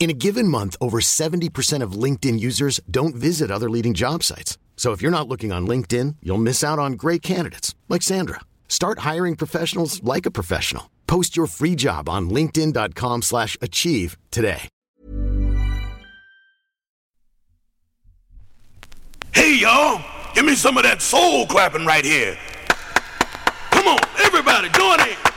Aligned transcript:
In 0.00 0.10
a 0.10 0.14
given 0.14 0.46
month, 0.46 0.76
over 0.80 1.00
70% 1.00 1.82
of 1.82 1.92
LinkedIn 1.92 2.38
users 2.38 2.80
don't 2.88 3.16
visit 3.16 3.50
other 3.50 3.68
leading 3.68 3.94
job 3.94 4.22
sites. 4.22 4.56
So 4.76 4.92
if 4.92 5.02
you're 5.02 5.10
not 5.10 5.26
looking 5.26 5.50
on 5.52 5.66
LinkedIn, 5.66 6.14
you'll 6.22 6.38
miss 6.38 6.62
out 6.62 6.78
on 6.78 6.92
great 6.92 7.20
candidates 7.20 7.74
like 7.88 8.00
Sandra. 8.00 8.38
Start 8.68 9.00
hiring 9.00 9.34
professionals 9.34 10.00
like 10.04 10.24
a 10.24 10.30
professional. 10.30 10.88
Post 11.08 11.36
your 11.36 11.48
free 11.48 11.74
job 11.74 12.08
on 12.08 12.30
linkedin.com/achieve 12.30 14.16
today. 14.30 14.68
Hey, 19.32 19.56
y'all, 19.56 20.00
give 20.34 20.44
me 20.44 20.54
some 20.54 20.76
of 20.76 20.84
that 20.84 21.02
soul 21.02 21.46
clapping 21.46 21.84
right 21.86 22.04
here. 22.04 22.38
Come 23.70 23.88
on, 23.88 24.00
everybody, 24.18 24.68
join 24.70 25.00
in. 25.00 25.27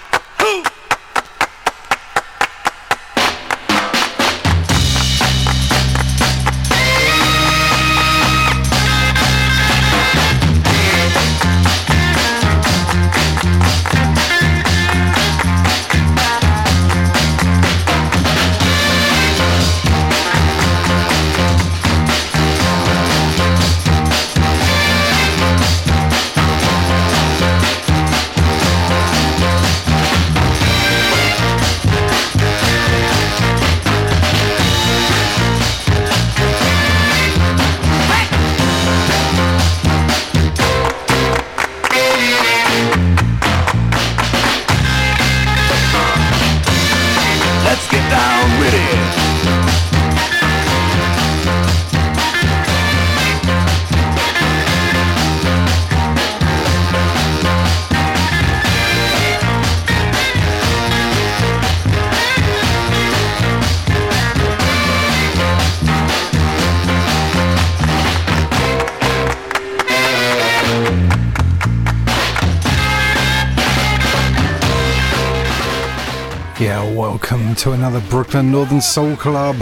To 77.61 77.73
another 77.73 78.01
Brooklyn 78.09 78.49
Northern 78.49 78.81
Soul 78.81 79.15
Club. 79.15 79.55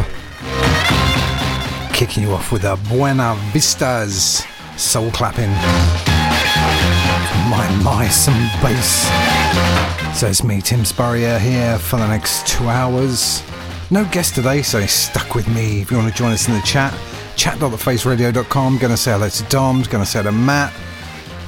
Kicking 1.91 2.23
you 2.23 2.31
off 2.31 2.49
with 2.49 2.63
a 2.63 2.79
Buena 2.87 3.35
Vistas 3.51 4.45
soul 4.77 5.11
clapping. 5.11 5.49
My, 7.49 7.81
my, 7.83 8.07
some 8.07 8.39
bass. 8.61 9.09
So 10.17 10.27
it's 10.27 10.45
me, 10.45 10.61
Tim 10.61 10.85
Spurrier, 10.85 11.39
here 11.39 11.77
for 11.77 11.97
the 11.97 12.07
next 12.07 12.47
two 12.47 12.69
hours. 12.69 13.43
No 13.91 14.05
guest 14.05 14.33
today, 14.33 14.61
so 14.61 14.85
stuck 14.85 15.35
with 15.35 15.49
me. 15.49 15.81
If 15.81 15.91
you 15.91 15.97
want 15.97 16.09
to 16.09 16.17
join 16.17 16.31
us 16.31 16.47
in 16.47 16.53
the 16.53 16.61
chat, 16.61 16.97
chat.thefaceradio.com. 17.35 18.77
Gonna 18.77 18.95
say 18.95 19.11
hello 19.11 19.27
to 19.27 19.43
Dom, 19.49 19.83
gonna 19.89 20.05
say 20.05 20.19
hello 20.19 20.31
to 20.31 20.37
Matt 20.37 20.71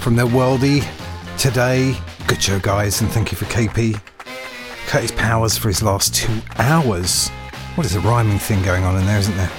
from 0.02 0.18
the 0.18 0.24
Worldy 0.24 0.86
today. 1.38 1.96
Good 2.28 2.44
show, 2.44 2.60
guys, 2.60 3.00
and 3.00 3.10
thank 3.10 3.32
you 3.32 3.38
for 3.38 3.46
KP. 3.46 4.02
Curtis 4.88 5.12
Powers 5.12 5.58
for 5.58 5.68
his 5.68 5.82
last 5.82 6.14
two 6.14 6.42
hours. 6.58 7.30
What 7.76 7.86
is 7.86 7.96
a 7.96 8.00
rhyming 8.02 8.40
thing 8.40 8.62
going 8.64 8.84
on 8.84 8.98
in 8.98 9.06
there, 9.06 9.20
isn't 9.20 9.38
there? 9.38 9.52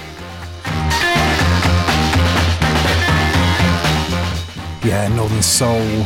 Yeah, 4.83 5.07
Northern 5.15 5.41
Soul, 5.41 6.03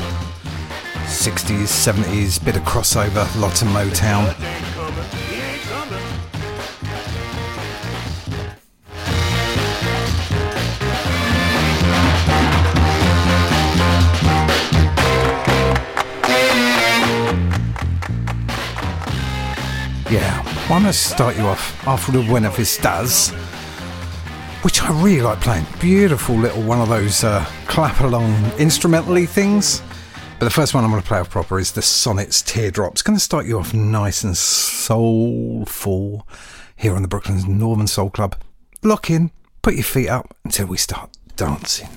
60s, 1.05 1.67
70s, 1.67 2.43
bit 2.43 2.55
of 2.55 2.63
crossover, 2.63 3.25
lots 3.41 3.61
of 3.61 3.67
Motown. 3.69 4.35
Yeah, 20.09 20.41
well, 20.69 20.77
I'm 20.77 20.83
going 20.83 20.85
to 20.85 20.93
start 20.93 21.35
you 21.35 21.43
off 21.43 21.85
after 21.85 22.13
the 22.13 22.21
Buena 22.21 22.49
Vistas, 22.49 23.31
which 24.63 24.81
I 24.81 25.03
really 25.03 25.21
like 25.21 25.41
playing. 25.41 25.65
Beautiful 25.81 26.35
little 26.35 26.63
one 26.63 26.79
of 26.79 26.87
those 26.87 27.25
uh, 27.25 27.43
clap 27.67 27.99
along 27.99 28.33
instrumentally 28.57 29.25
things. 29.25 29.81
But 30.39 30.45
the 30.45 30.51
first 30.51 30.73
one 30.73 30.85
I'm 30.85 30.91
going 30.91 31.01
to 31.01 31.07
play 31.07 31.19
off 31.19 31.29
proper 31.29 31.59
is 31.59 31.73
the 31.73 31.81
Sonnets 31.81 32.41
Teardrops. 32.41 33.01
Going 33.01 33.17
to 33.17 33.23
start 33.23 33.47
you 33.47 33.59
off 33.59 33.73
nice 33.73 34.23
and 34.23 34.37
soulful 34.37 36.25
here 36.77 36.95
on 36.95 37.01
the 37.01 37.09
Brooklyn's 37.09 37.45
Northern 37.45 37.87
Soul 37.87 38.09
Club. 38.09 38.37
Lock 38.83 39.09
in, 39.09 39.31
put 39.61 39.73
your 39.73 39.83
feet 39.83 40.07
up 40.07 40.33
until 40.45 40.67
we 40.67 40.77
start 40.77 41.09
dancing. 41.35 41.89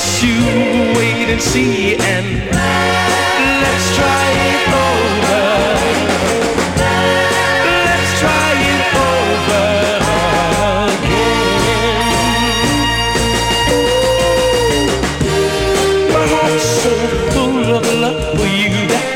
Just 0.00 0.22
you 0.22 0.40
wait 0.96 1.28
and 1.28 1.42
see, 1.42 1.94
and 1.96 2.26
let's 3.64 3.86
try 3.98 4.26
it 4.50 4.68
over. 4.88 5.44
Let's 7.86 8.10
try 8.22 8.50
it 8.72 8.82
over 9.12 9.66
again. 10.96 11.26
My 16.14 16.24
heart's 16.32 16.68
so 16.82 16.92
full 17.32 17.64
of 17.76 17.84
love 18.04 18.22
for 18.38 18.50
you 18.62 18.74
that 18.92 19.06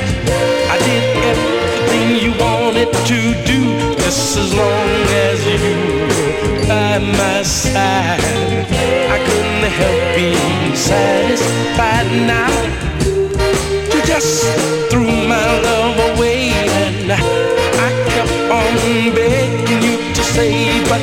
I 0.74 0.76
did 0.88 1.04
everything 1.32 2.08
you 2.24 2.32
wanted 2.44 2.90
to 3.10 3.18
do, 3.50 3.60
just 4.02 4.36
as 4.36 4.48
long 4.52 4.90
as 5.28 5.38
you 5.46 5.64
by 6.68 6.98
my 6.98 7.42
side. 7.42 8.23
Couldn't 9.64 9.80
help 9.80 10.14
being 10.14 10.76
satisfied 10.76 12.10
now. 12.26 12.52
You 13.94 14.02
just 14.04 14.44
threw 14.90 15.06
my 15.06 15.60
love 15.62 15.96
away, 16.18 16.50
and 16.52 17.10
I 17.10 17.88
kept 18.12 18.30
on 18.52 18.74
begging 19.14 19.82
you 19.82 20.12
to 20.12 20.22
stay. 20.22 20.84
But 20.84 21.00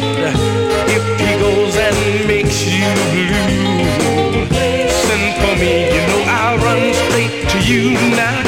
if 0.94 1.04
he 1.20 1.40
goes 1.42 1.76
and 1.76 2.28
makes 2.28 2.64
you 2.64 2.86
blue, 3.10 4.46
send 5.06 5.34
for 5.42 5.56
me. 5.60 5.90
You 5.96 6.02
know 6.10 6.22
I'll 6.28 6.58
run 6.60 6.94
straight 6.94 7.50
to 7.50 7.58
you 7.66 7.94
now, 8.14 8.41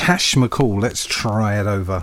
Cash 0.00 0.34
McCall. 0.34 0.80
Let's 0.80 1.04
try 1.04 1.60
it 1.60 1.66
over. 1.66 2.02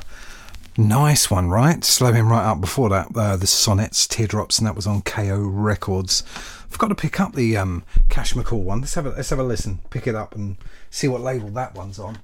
Nice 0.78 1.32
one, 1.32 1.50
right? 1.50 1.84
Slow 1.84 2.14
him 2.14 2.30
right 2.30 2.46
up 2.46 2.62
before 2.62 2.90
that. 2.90 3.08
Uh, 3.14 3.36
the 3.36 3.48
Sonnets, 3.48 4.06
Teardrops, 4.06 4.60
and 4.60 4.68
that 4.68 4.76
was 4.76 4.86
on 4.86 5.02
KO 5.02 5.40
Records. 5.40 6.24
I've 6.72 6.78
got 6.78 6.90
to 6.90 6.96
pick 6.96 7.20
up 7.20 7.34
the 7.34 7.58
um, 7.58 7.84
Cash 8.08 8.36
McCall 8.36 8.62
one. 8.62 8.82
Let's 8.82 8.94
have 8.94 9.08
a 9.08 9.10
let's 9.10 9.32
have 9.32 9.40
a 9.40 9.44
listen. 9.44 9.80
Pick 9.90 10.06
it 10.06 10.14
up 10.14 10.36
and 10.36 10.58
see 10.92 11.08
what 11.08 11.22
label 11.22 11.50
that 11.50 11.74
one's 11.74 11.98
on. 11.98 12.20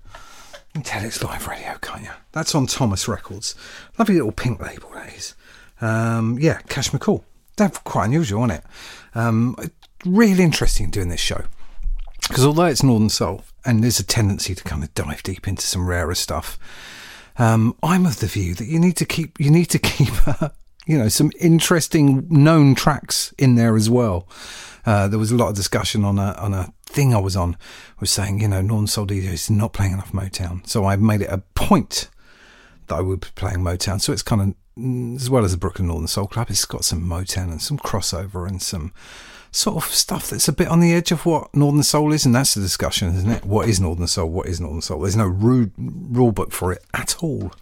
You 0.54 0.60
can 0.76 0.84
tell 0.84 1.04
it's 1.04 1.24
live 1.24 1.48
radio, 1.48 1.76
can't 1.82 2.04
you? 2.04 2.12
That's 2.34 2.54
on 2.54 2.68
Thomas 2.68 3.08
Records. 3.08 3.56
Lovely 3.98 4.14
little 4.14 4.32
pink 4.32 4.62
label 4.62 4.92
that 4.94 5.12
is. 5.12 5.34
Um, 5.82 6.38
yeah, 6.40 6.60
Cash 6.70 6.92
McCall. 6.92 7.24
That's 7.58 7.80
quite 7.80 8.06
unusual, 8.06 8.44
isn't 8.44 8.58
it? 8.58 8.64
Um, 9.16 9.58
really 10.06 10.44
interesting 10.44 10.92
doing 10.92 11.10
this 11.10 11.20
show 11.20 11.46
because 12.28 12.46
although 12.46 12.66
it's 12.66 12.84
Northern 12.84 13.10
Soul 13.10 13.44
and 13.66 13.84
there's 13.84 14.00
a 14.00 14.06
tendency 14.06 14.56
to 14.56 14.64
kind 14.64 14.84
of 14.84 14.94
dive 14.94 15.24
deep 15.24 15.48
into 15.48 15.64
some 15.64 15.88
rarer 15.88 16.16
stuff, 16.16 16.60
um, 17.38 17.76
I'm 17.82 18.06
of 18.06 18.20
the 18.20 18.28
view 18.28 18.54
that 18.56 18.68
you 18.68 18.80
need 18.80 18.98
to 18.98 19.06
keep 19.06 19.40
you 19.40 19.50
need 19.50 19.66
to 19.66 19.80
keep 19.80 20.28
uh, 20.28 20.50
you 20.86 20.98
know 20.98 21.08
some 21.08 21.32
interesting 21.40 22.28
known 22.30 22.76
tracks 22.76 23.34
in 23.38 23.56
there 23.56 23.76
as 23.76 23.90
well. 23.90 24.28
Uh, 24.86 25.08
there 25.08 25.20
was 25.20 25.32
a 25.32 25.36
lot 25.36 25.50
of 25.50 25.56
discussion 25.56 26.04
on 26.04 26.20
a 26.20 26.34
on 26.34 26.54
a 26.54 26.74
thing 26.86 27.14
I 27.14 27.20
was 27.20 27.36
on 27.36 27.58
was 28.00 28.12
saying 28.12 28.42
you 28.42 28.48
know 28.48 28.62
Northern 28.62 28.88
Soul 28.88 29.08
DJ 29.08 29.34
is 29.34 29.50
not 29.50 29.74
playing 29.74 29.94
enough 29.94 30.12
Motown, 30.12 30.68
so 30.68 30.86
I 30.86 30.96
made 30.96 31.22
it 31.22 31.30
a 31.30 31.40
point 31.56 32.10
that 32.88 32.96
I 32.96 33.02
would 33.02 33.22
be 33.22 33.28
playing 33.36 33.60
Motown. 33.60 34.02
So 34.02 34.12
it's 34.14 34.22
kind 34.22 34.42
of 34.42 34.56
mm, 34.78 35.16
as 35.16 35.30
well 35.30 35.46
as 35.46 35.52
the 35.52 35.58
Brooklyn 35.58 35.88
Northern 35.88 36.08
Soul 36.08 36.28
Club, 36.28 36.50
it's 36.50 36.66
got 36.66 36.86
some 36.86 37.02
Motown 37.02 37.52
and 37.52 37.62
some 37.62 37.78
crossover 37.78 38.48
and 38.48 38.62
some 38.62 38.94
sort 39.56 39.78
of 39.78 39.86
stuff 39.94 40.30
that's 40.30 40.48
a 40.48 40.54
bit 40.54 40.68
on 40.68 40.80
the 40.80 40.94
edge 40.94 41.12
of 41.12 41.26
what 41.26 41.56
Northern 41.56 41.84
Soul 41.84 42.12
is, 42.12 42.26
and 42.26 42.34
that's 42.34 42.56
the 42.56 42.62
discussion, 42.62 43.10
isn't 43.16 43.30
it? 43.30 43.46
What 43.46 43.70
is 43.70 43.80
Northern 43.80 44.08
Soul? 44.08 44.30
What 44.30 44.48
is 44.48 44.60
Northern 44.60 44.82
Soul? 44.82 45.02
There's 45.02 45.16
no 45.16 45.28
rude 45.28 45.72
rule 45.78 46.32
book 46.32 46.52
for 46.52 46.72
it 46.74 46.84
at 46.94 47.22
all. 47.22 47.54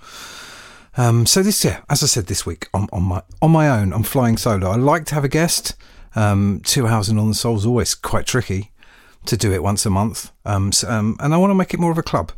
Um, 0.97 1.25
so 1.25 1.43
this, 1.43 1.63
yeah, 1.63 1.81
as 1.89 2.01
I 2.01 2.07
said 2.07 2.27
this 2.27 2.45
week 2.45 2.69
on, 2.73 2.87
on 2.91 3.03
my 3.03 3.21
on 3.41 3.51
my 3.51 3.69
own, 3.69 3.93
I'm 3.93 4.03
flying 4.03 4.37
solo. 4.37 4.71
I 4.71 4.75
like 4.75 5.05
to 5.05 5.15
have 5.15 5.25
a 5.25 5.29
guest. 5.29 5.75
Um, 6.15 6.61
two 6.63 6.87
hours 6.87 7.09
in 7.09 7.17
Northern 7.17 7.33
Soul 7.33 7.57
is 7.57 7.65
always 7.65 7.93
quite 7.93 8.25
tricky 8.25 8.71
to 9.25 9.37
do 9.37 9.53
it 9.53 9.61
once 9.61 9.85
a 9.85 9.89
month, 9.89 10.31
um, 10.45 10.71
so, 10.71 10.89
um, 10.89 11.15
and 11.19 11.33
I 11.33 11.37
want 11.37 11.51
to 11.51 11.55
make 11.55 11.73
it 11.73 11.79
more 11.79 11.91
of 11.91 11.97
a 11.97 12.03
club. 12.03 12.31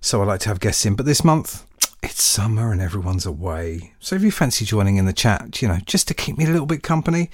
So 0.00 0.20
I 0.20 0.24
like 0.24 0.40
to 0.40 0.48
have 0.48 0.60
guests 0.60 0.84
in, 0.86 0.94
but 0.94 1.06
this 1.06 1.24
month 1.24 1.66
it's 2.02 2.22
summer 2.22 2.72
and 2.72 2.80
everyone's 2.80 3.26
away. 3.26 3.92
So 4.00 4.16
if 4.16 4.22
you 4.22 4.30
fancy 4.30 4.64
joining 4.64 4.96
in 4.96 5.06
the 5.06 5.12
chat, 5.12 5.60
you 5.60 5.68
know, 5.68 5.78
just 5.84 6.08
to 6.08 6.14
keep 6.14 6.38
me 6.38 6.44
a 6.44 6.50
little 6.50 6.66
bit 6.66 6.82
company, 6.82 7.30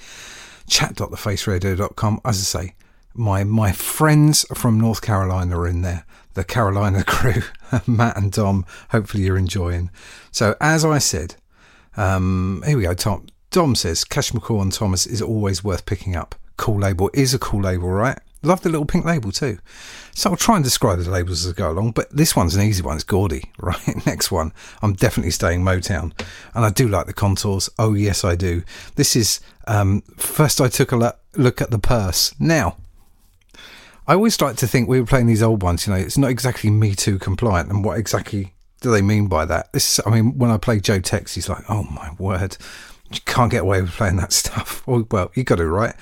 chat.thefaceradio.com. 0.67 2.21
As 2.23 2.37
I 2.37 2.61
say, 2.61 2.75
my 3.13 3.43
my 3.43 3.71
friends 3.71 4.45
from 4.53 4.79
North 4.79 5.01
Carolina 5.01 5.59
are 5.59 5.67
in 5.67 5.81
there. 5.81 6.05
The 6.35 6.43
Carolina 6.43 7.03
crew, 7.07 7.41
Matt 7.87 8.17
and 8.17 8.31
Dom. 8.31 8.65
Hopefully 8.91 9.23
you're 9.23 9.37
enjoying. 9.37 9.89
So 10.31 10.55
as 10.61 10.85
I 10.85 10.99
said, 10.99 11.35
um, 11.95 12.63
here 12.65 12.77
we 12.77 12.83
go. 12.83 12.93
Tom 12.93 13.27
Dom 13.49 13.75
says 13.75 14.03
Cash 14.03 14.31
McCall 14.31 14.61
and 14.61 14.71
Thomas 14.71 15.07
is 15.07 15.21
always 15.21 15.63
worth 15.63 15.85
picking 15.85 16.15
up. 16.15 16.35
Cool 16.57 16.79
label 16.79 17.09
is 17.13 17.33
a 17.33 17.39
cool 17.39 17.61
label, 17.61 17.89
right? 17.89 18.19
Love 18.43 18.61
the 18.61 18.69
little 18.69 18.85
pink 18.85 19.05
label 19.05 19.31
too. 19.31 19.57
So 20.13 20.31
I'll 20.31 20.35
try 20.35 20.55
and 20.55 20.63
describe 20.63 20.99
the 20.99 21.09
labels 21.09 21.45
as 21.45 21.53
I 21.53 21.55
go 21.55 21.71
along, 21.71 21.91
but 21.91 22.09
this 22.15 22.35
one's 22.35 22.55
an 22.55 22.61
easy 22.61 22.83
one. 22.83 22.95
It's 22.95 23.03
Gordy, 23.03 23.51
right? 23.59 24.05
Next 24.05 24.31
one, 24.31 24.53
I'm 24.81 24.93
definitely 24.93 25.31
staying 25.31 25.61
Motown. 25.63 26.11
And 26.53 26.65
I 26.65 26.69
do 26.69 26.87
like 26.87 27.07
the 27.07 27.13
contours. 27.13 27.69
Oh, 27.77 27.93
yes, 27.93 28.23
I 28.23 28.35
do. 28.35 28.63
This 28.95 29.15
is, 29.15 29.39
um, 29.67 30.01
first 30.17 30.61
I 30.61 30.67
took 30.67 30.91
a 30.91 30.97
lo- 30.97 31.11
look 31.35 31.61
at 31.61 31.71
the 31.71 31.79
purse. 31.79 32.33
Now, 32.39 32.77
I 34.07 34.13
always 34.13 34.39
like 34.39 34.55
to 34.57 34.67
think 34.67 34.87
we 34.87 35.01
were 35.01 35.05
playing 35.05 35.27
these 35.27 35.43
old 35.43 35.61
ones, 35.61 35.85
you 35.85 35.93
know, 35.93 35.99
it's 35.99 36.17
not 36.17 36.31
exactly 36.31 36.69
Me 36.69 36.95
Too 36.95 37.19
compliant. 37.19 37.69
And 37.69 37.83
what 37.83 37.99
exactly 37.99 38.53
do 38.81 38.89
they 38.91 39.01
mean 39.01 39.27
by 39.27 39.45
that? 39.45 39.73
This, 39.73 39.99
I 40.05 40.09
mean, 40.09 40.37
when 40.37 40.49
I 40.49 40.57
play 40.57 40.79
Joe 40.79 40.99
Tex, 40.99 41.35
he's 41.35 41.49
like, 41.49 41.69
oh 41.69 41.83
my 41.83 42.11
word, 42.17 42.57
you 43.11 43.19
can't 43.25 43.51
get 43.51 43.63
away 43.63 43.81
with 43.81 43.91
playing 43.91 44.17
that 44.17 44.31
stuff. 44.33 44.85
Well, 44.87 45.05
well 45.11 45.31
you 45.35 45.43
got 45.43 45.57
to, 45.57 45.67
right? 45.67 45.95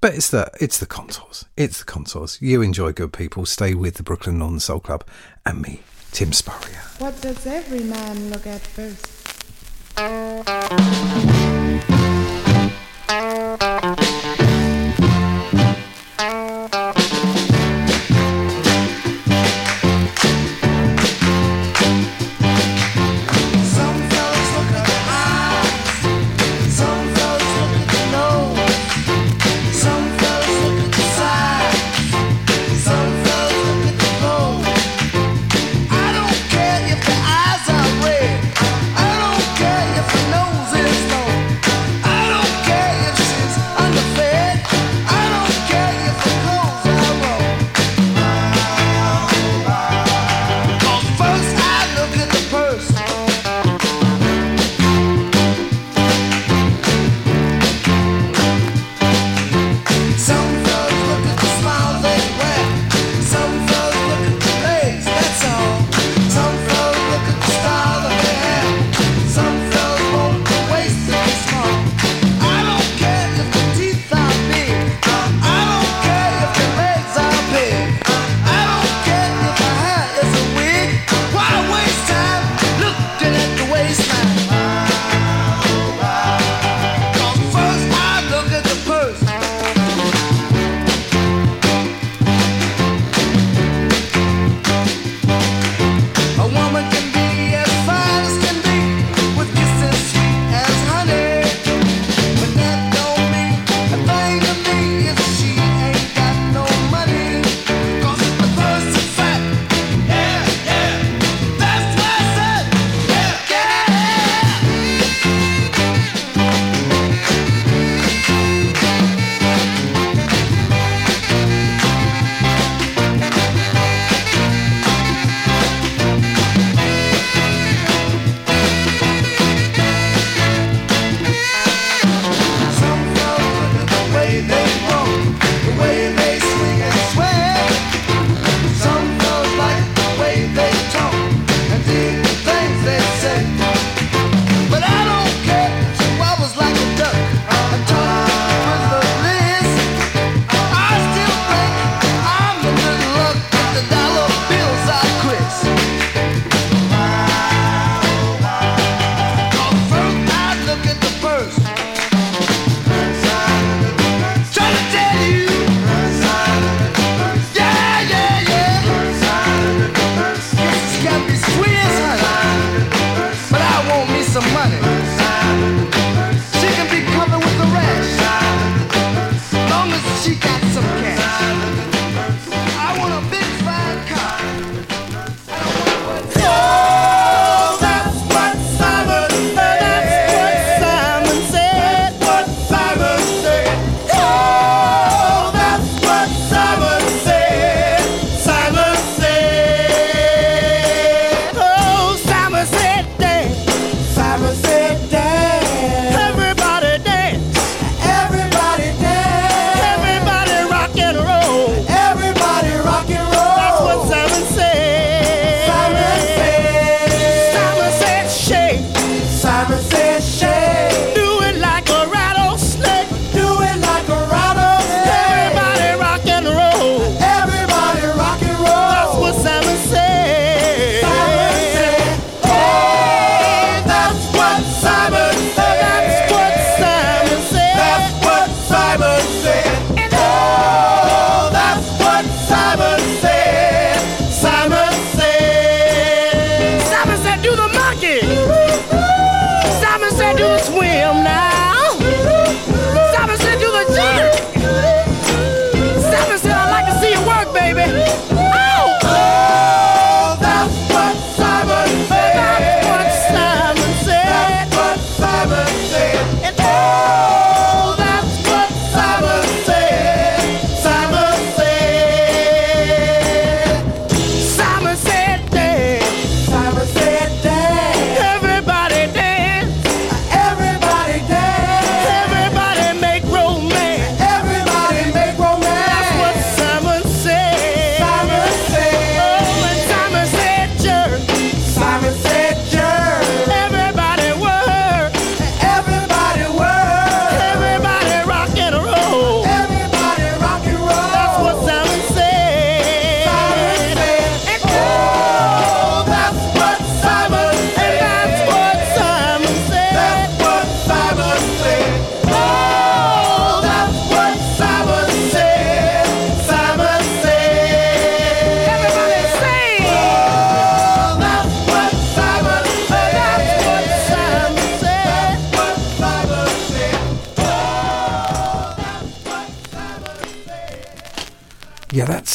But 0.00 0.14
it's 0.14 0.30
the 0.30 0.50
it's 0.60 0.78
the 0.78 0.86
contours. 0.86 1.44
It's 1.56 1.80
the 1.80 1.84
contours. 1.84 2.40
You 2.40 2.62
enjoy 2.62 2.92
good 2.92 3.12
people. 3.12 3.46
Stay 3.46 3.74
with 3.74 3.94
the 3.94 4.02
Brooklyn 4.02 4.38
Northern 4.38 4.60
Soul 4.60 4.80
Club 4.80 5.04
and 5.44 5.60
me, 5.60 5.82
Tim 6.12 6.32
Spurrier. 6.32 6.82
What 6.98 7.20
does 7.20 7.46
every 7.46 7.82
man 7.82 8.30
look 8.30 8.46
at 8.46 8.60
first? 8.60 9.18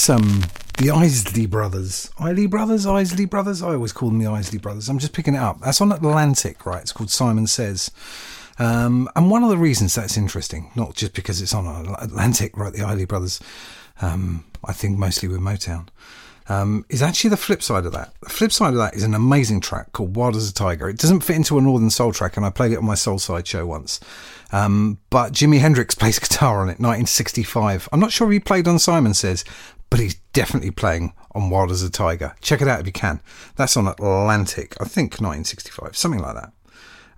Um 0.10 0.44
the 0.78 0.90
Isley 0.90 1.46
Brothers. 1.46 2.12
Isley 2.20 2.48
Brothers, 2.48 2.86
Isley 2.86 3.26
Brothers. 3.26 3.62
I 3.62 3.74
always 3.74 3.94
call 3.94 4.10
them 4.10 4.20
the 4.20 4.28
Isley 4.28 4.60
Brothers. 4.60 4.90
I'm 4.90 5.00
just 5.00 5.14
picking 5.14 5.36
it 5.36 5.40
up. 5.40 5.62
That's 5.62 5.82
on 5.82 5.92
Atlantic, 5.92 6.66
right? 6.66 6.82
It's 6.82 6.92
called 6.92 7.12
Simon 7.12 7.48
Says. 7.48 7.92
Um, 8.60 9.10
and 9.16 9.30
one 9.30 9.44
of 9.44 9.50
the 9.50 9.58
reasons 9.58 9.96
that's 9.96 10.18
interesting, 10.18 10.72
not 10.76 10.96
just 10.96 11.14
because 11.14 11.42
it's 11.42 11.54
on 11.54 11.68
Atlantic, 12.00 12.58
right? 12.58 12.74
The 12.74 12.84
Isley 12.84 13.06
Brothers, 13.06 13.40
um, 14.02 14.46
I 14.64 14.74
think 14.74 14.98
mostly 14.98 15.30
with 15.30 15.40
Motown, 15.40 15.88
um, 16.50 16.86
is 16.90 17.02
actually 17.02 17.30
the 17.30 17.38
flip 17.38 17.64
side 17.64 17.86
of 17.86 17.94
that. 17.94 18.14
The 18.22 18.30
flip 18.30 18.52
side 18.52 18.70
of 18.70 18.78
that 18.78 18.96
is 18.96 19.04
an 19.04 19.14
amazing 19.14 19.62
track 19.62 19.92
called 19.94 20.16
Wild 20.16 20.36
as 20.36 20.50
a 20.50 20.54
Tiger. 20.54 20.90
It 20.90 20.98
doesn't 20.98 21.22
fit 21.22 21.36
into 21.36 21.58
a 21.58 21.62
Northern 21.62 21.90
Soul 21.90 22.12
track, 22.12 22.36
and 22.36 22.46
I 22.46 22.50
played 22.50 22.72
it 22.72 22.78
on 22.78 22.86
my 22.86 22.96
Soul 22.96 23.20
Side 23.20 23.48
show 23.48 23.66
once. 23.66 24.00
Um, 24.52 25.00
but 25.10 25.34
Jimi 25.34 25.60
Hendrix 25.60 25.96
plays 26.00 26.20
guitar 26.20 26.58
on 26.58 26.68
it, 26.68 26.80
1965. 26.80 27.90
I'm 27.92 28.00
not 28.00 28.12
sure 28.12 28.32
he 28.32 28.40
played 28.40 28.68
on 28.68 28.80
Simon 28.80 29.14
Says, 29.14 29.46
but 29.94 30.00
he's 30.00 30.16
definitely 30.34 30.72
playing 30.72 31.14
on 31.36 31.52
Wild 31.52 31.70
as 31.70 31.84
a 31.84 31.90
Tiger. 31.92 32.34
Check 32.42 32.64
it 32.64 32.68
out 32.68 32.80
if 32.80 32.88
you 32.88 32.92
can. 32.92 33.22
That's 33.58 33.78
on 33.78 33.88
Atlantic, 33.88 34.76
I 34.82 34.86
think 34.86 35.22
1965, 35.22 35.96
something 35.96 36.20
like 36.20 36.34
that. 36.34 36.52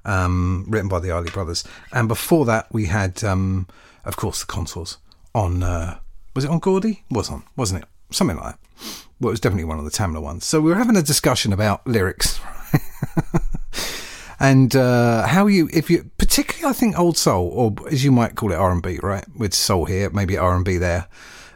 Um, 0.03 0.65
written 0.67 0.89
by 0.89 0.99
the 0.99 1.09
Isley 1.09 1.31
Brothers. 1.31 1.63
And 1.93 2.09
before 2.09 2.43
that, 2.47 2.67
we 2.73 2.87
had, 2.87 3.23
um, 3.23 3.69
of 4.03 4.17
course, 4.17 4.41
the 4.41 4.47
Contours 4.47 4.97
on. 5.33 5.63
Uh, 5.63 5.99
was 6.35 6.43
it 6.43 6.51
on 6.51 6.59
Gordy? 6.59 7.05
Was 7.09 7.29
on, 7.29 7.43
wasn't 7.55 7.83
it? 7.83 7.87
Something 8.11 8.35
like 8.35 8.57
that. 8.57 8.59
Well, 9.21 9.29
it 9.29 9.31
was 9.31 9.39
definitely 9.39 9.63
one 9.63 9.79
of 9.79 9.85
the 9.85 9.91
Tamla 9.91 10.21
ones. 10.21 10.43
So 10.43 10.59
we 10.59 10.69
were 10.69 10.75
having 10.75 10.97
a 10.97 11.01
discussion 11.01 11.53
about 11.53 11.87
lyrics. 11.87 12.41
and 14.37 14.75
uh, 14.75 15.27
how 15.27 15.47
you, 15.47 15.69
if 15.71 15.89
you, 15.89 16.11
particularly, 16.17 16.69
I 16.69 16.77
think 16.77 16.99
old 16.99 17.17
soul, 17.17 17.47
or 17.47 17.73
as 17.89 18.03
you 18.03 18.11
might 18.11 18.35
call 18.35 18.51
it, 18.51 18.55
R 18.55 18.73
and 18.73 18.83
B, 18.83 18.99
right? 19.01 19.23
With 19.33 19.53
soul 19.53 19.85
here, 19.85 20.09
maybe 20.09 20.35
R 20.37 20.53
and 20.53 20.65
B 20.65 20.75
there, 20.75 21.07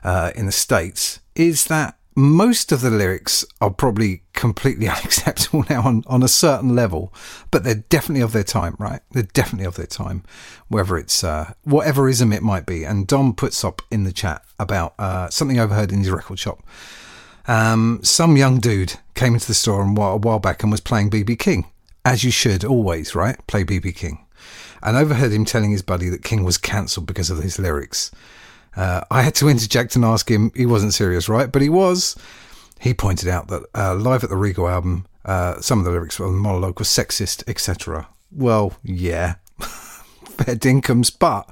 uh, 0.03 0.31
in 0.35 0.45
the 0.45 0.51
states, 0.51 1.19
is 1.35 1.65
that 1.65 1.99
most 2.15 2.73
of 2.73 2.81
the 2.81 2.89
lyrics 2.89 3.45
are 3.62 3.69
probably 3.69 4.23
completely 4.33 4.88
unacceptable 4.89 5.63
now 5.69 5.81
on, 5.83 6.03
on 6.07 6.21
a 6.21 6.27
certain 6.27 6.75
level, 6.75 7.13
but 7.49 7.63
they're 7.63 7.75
definitely 7.75 8.21
of 8.21 8.33
their 8.33 8.43
time, 8.43 8.75
right? 8.77 8.99
They're 9.12 9.23
definitely 9.23 9.65
of 9.65 9.75
their 9.75 9.85
time, 9.85 10.23
whether 10.67 10.97
it's 10.97 11.23
uh, 11.23 11.53
whatever 11.63 12.09
ism 12.09 12.33
it 12.33 12.43
might 12.43 12.65
be. 12.65 12.83
And 12.83 13.07
Dom 13.07 13.33
puts 13.33 13.63
up 13.63 13.81
in 13.89 14.03
the 14.03 14.12
chat 14.12 14.43
about 14.59 14.93
uh, 14.99 15.29
something 15.29 15.59
overheard 15.59 15.91
in 15.91 15.99
his 15.99 16.12
record 16.12 16.39
shop. 16.39 16.62
Um, 17.47 18.01
some 18.03 18.38
young 18.38 18.59
dude 18.59 18.95
came 19.15 19.33
into 19.33 19.47
the 19.47 19.53
store 19.53 19.81
a 19.81 19.91
while, 19.91 20.13
a 20.13 20.17
while 20.17 20.39
back 20.39 20.62
and 20.62 20.71
was 20.71 20.81
playing 20.81 21.09
BB 21.09 21.39
King, 21.39 21.65
as 22.05 22.23
you 22.23 22.31
should 22.31 22.63
always, 22.63 23.15
right? 23.15 23.35
Play 23.47 23.63
BB 23.63 23.95
King. 23.95 24.25
And 24.83 24.95
overheard 24.95 25.31
him 25.31 25.45
telling 25.45 25.71
his 25.71 25.81
buddy 25.81 26.09
that 26.09 26.23
King 26.23 26.43
was 26.43 26.57
cancelled 26.57 27.05
because 27.05 27.29
of 27.29 27.39
his 27.39 27.59
lyrics. 27.59 28.12
Uh, 28.75 29.01
I 29.12 29.21
had 29.21 29.36
to 29.36 29.49
interject 29.49 29.95
and 29.95 30.05
ask 30.05 30.29
him, 30.29 30.51
he 30.55 30.65
wasn't 30.65 30.93
serious, 30.93 31.27
right? 31.27 31.51
But 31.51 31.62
he 31.62 31.69
was. 31.69 32.15
He 32.79 32.93
pointed 32.93 33.27
out 33.27 33.49
that 33.49 33.63
uh, 33.75 33.95
live 33.95 34.23
at 34.23 34.29
the 34.29 34.38
Regal 34.38 34.67
album, 34.67 35.05
uh, 35.25 35.60
some 35.60 35.79
of 35.79 35.86
the 35.86 35.91
lyrics 35.91 36.17
the 36.17 36.27
monologue 36.27 36.79
were 36.79 36.86
sexist, 36.86 37.43
etc. 37.47 38.08
Well, 38.32 38.73
yeah, 38.84 39.36
fair 39.60 40.55
dinkums, 40.55 41.12
but 41.17 41.49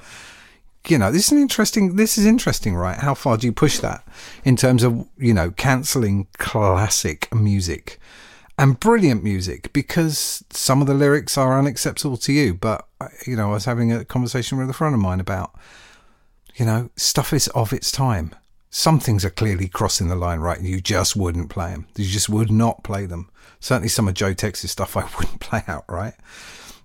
you 0.88 0.98
know, 0.98 1.12
this 1.12 1.32
is 1.32 1.40
interesting. 1.40 1.96
This 1.96 2.18
is 2.18 2.26
interesting, 2.26 2.76
right? 2.76 2.98
How 2.98 3.14
far 3.14 3.38
do 3.38 3.46
you 3.46 3.54
push 3.54 3.80
that 3.80 4.08
in 4.46 4.56
terms 4.56 4.84
of 4.84 5.08
you 5.18 5.34
know 5.34 5.52
cancelling 5.52 6.28
classic 6.38 7.34
music 7.34 8.00
and 8.58 8.80
brilliant 8.80 9.24
music 9.24 9.72
because 9.74 10.44
some 10.50 10.82
of 10.82 10.88
the 10.88 10.94
lyrics 10.94 11.38
are 11.38 11.60
unacceptable 11.60 12.18
to 12.18 12.32
you? 12.32 12.54
But 12.54 12.88
uh, 13.02 13.10
you 13.26 13.36
know, 13.36 13.50
I 13.50 13.54
was 13.54 13.66
having 13.66 13.92
a 13.92 14.06
conversation 14.06 14.58
with 14.58 14.70
a 14.70 14.74
friend 14.74 14.96
of 14.96 15.02
mine 15.02 15.20
about 15.20 15.54
you 16.58 16.66
know, 16.66 16.90
stuff 16.96 17.34
is 17.34 17.48
of 17.50 17.72
its 17.72 17.92
time. 17.92 18.36
Some 18.70 19.00
things 19.00 19.24
are 19.24 19.30
clearly 19.30 19.68
crossing 19.68 20.10
the 20.10 20.16
line, 20.16 20.40
right? 20.40 20.60
You 20.60 20.82
just 20.82 21.16
wouldn't 21.16 21.50
play 21.50 21.72
them. 21.72 21.88
You 21.96 22.06
just 22.06 22.30
would 22.30 22.52
not 22.52 22.84
play 22.84 23.06
them. 23.06 23.30
Certainly 23.60 23.90
some 23.90 24.08
of 24.08 24.14
Joe 24.14 24.34
Tex's 24.34 24.72
stuff 24.72 24.98
I 24.98 25.02
wouldn't 25.18 25.40
play 25.40 25.64
out, 25.68 25.86
right? 25.88 26.14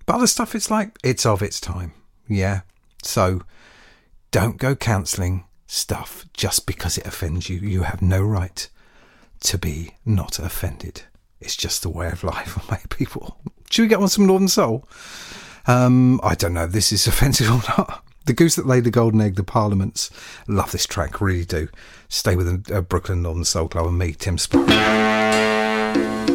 But 0.05 0.15
other 0.15 0.27
stuff, 0.27 0.55
it's 0.55 0.71
like, 0.71 0.97
it's 1.03 1.25
of 1.25 1.41
its 1.41 1.59
time. 1.59 1.93
Yeah. 2.27 2.61
So 3.03 3.41
don't 4.31 4.57
go 4.57 4.75
cancelling 4.75 5.45
stuff 5.67 6.25
just 6.33 6.65
because 6.65 6.97
it 6.97 7.07
offends 7.07 7.49
you. 7.49 7.57
You 7.57 7.83
have 7.83 8.01
no 8.01 8.21
right 8.21 8.69
to 9.41 9.57
be 9.57 9.95
not 10.05 10.39
offended. 10.39 11.03
It's 11.41 11.55
just 11.55 11.81
the 11.81 11.89
way 11.89 12.07
of 12.07 12.23
life 12.23 12.49
for 12.53 12.71
many 12.71 12.83
people. 12.89 13.37
Should 13.69 13.83
we 13.83 13.87
get 13.87 13.99
on 13.99 14.07
some 14.07 14.27
Northern 14.27 14.47
Soul? 14.47 14.87
Um, 15.65 16.19
I 16.23 16.35
don't 16.35 16.53
know 16.53 16.65
if 16.65 16.71
this 16.71 16.91
is 16.91 17.07
offensive 17.07 17.49
or 17.49 17.61
not. 17.77 18.02
The 18.25 18.33
Goose 18.33 18.55
That 18.55 18.65
Laid 18.65 18.85
the 18.85 18.91
Golden 18.91 19.19
Egg, 19.21 19.35
The 19.35 19.43
Parliaments. 19.43 20.09
Love 20.47 20.71
this 20.71 20.85
track, 20.85 21.19
really 21.19 21.45
do. 21.45 21.67
Stay 22.07 22.35
with 22.35 22.71
uh, 22.71 22.81
Brooklyn 22.81 23.21
Northern 23.21 23.43
Soul 23.43 23.67
Club 23.67 23.87
and 23.87 23.97
me, 23.97 24.13
Tim 24.13 24.37
Spurrier. 24.37 26.32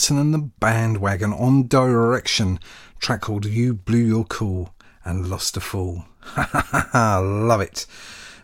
Johnson 0.00 0.16
and 0.16 0.32
the 0.32 0.50
Bandwagon 0.60 1.34
on 1.34 1.68
Direction, 1.68 2.58
track 3.00 3.20
called 3.20 3.44
You 3.44 3.74
Blew 3.74 3.98
Your 3.98 4.24
Cool 4.24 4.74
and 5.04 5.28
Lost 5.28 5.58
a 5.58 5.60
Fool. 5.60 6.06
Love 6.94 7.60
it. 7.60 7.84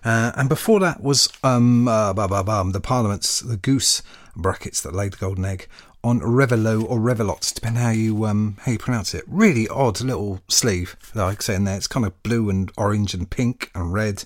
Uh, 0.04 0.32
and 0.36 0.50
before 0.50 0.80
that 0.80 1.02
was 1.02 1.30
um, 1.42 1.88
uh, 1.88 2.12
bah, 2.12 2.28
bah, 2.28 2.42
bah, 2.42 2.62
the 2.64 2.78
Parliament's 2.78 3.40
The 3.40 3.56
Goose 3.56 4.02
brackets 4.36 4.82
that 4.82 4.94
laid 4.94 5.14
the 5.14 5.16
golden 5.16 5.46
egg 5.46 5.66
on 6.04 6.20
Revilo 6.20 6.84
or 6.86 6.98
Revilots, 6.98 7.54
depending 7.54 7.82
how 7.82 7.88
you 7.88 8.26
um, 8.26 8.58
how 8.60 8.72
you 8.72 8.78
pronounce 8.78 9.14
it. 9.14 9.24
Really 9.26 9.66
odd 9.66 10.02
little 10.02 10.42
sleeve, 10.48 10.94
like 11.14 11.38
I 11.38 11.42
say 11.42 11.54
in 11.54 11.64
there. 11.64 11.78
It's 11.78 11.86
kind 11.86 12.04
of 12.04 12.22
blue 12.22 12.50
and 12.50 12.70
orange 12.76 13.14
and 13.14 13.30
pink 13.30 13.70
and 13.74 13.94
red. 13.94 14.24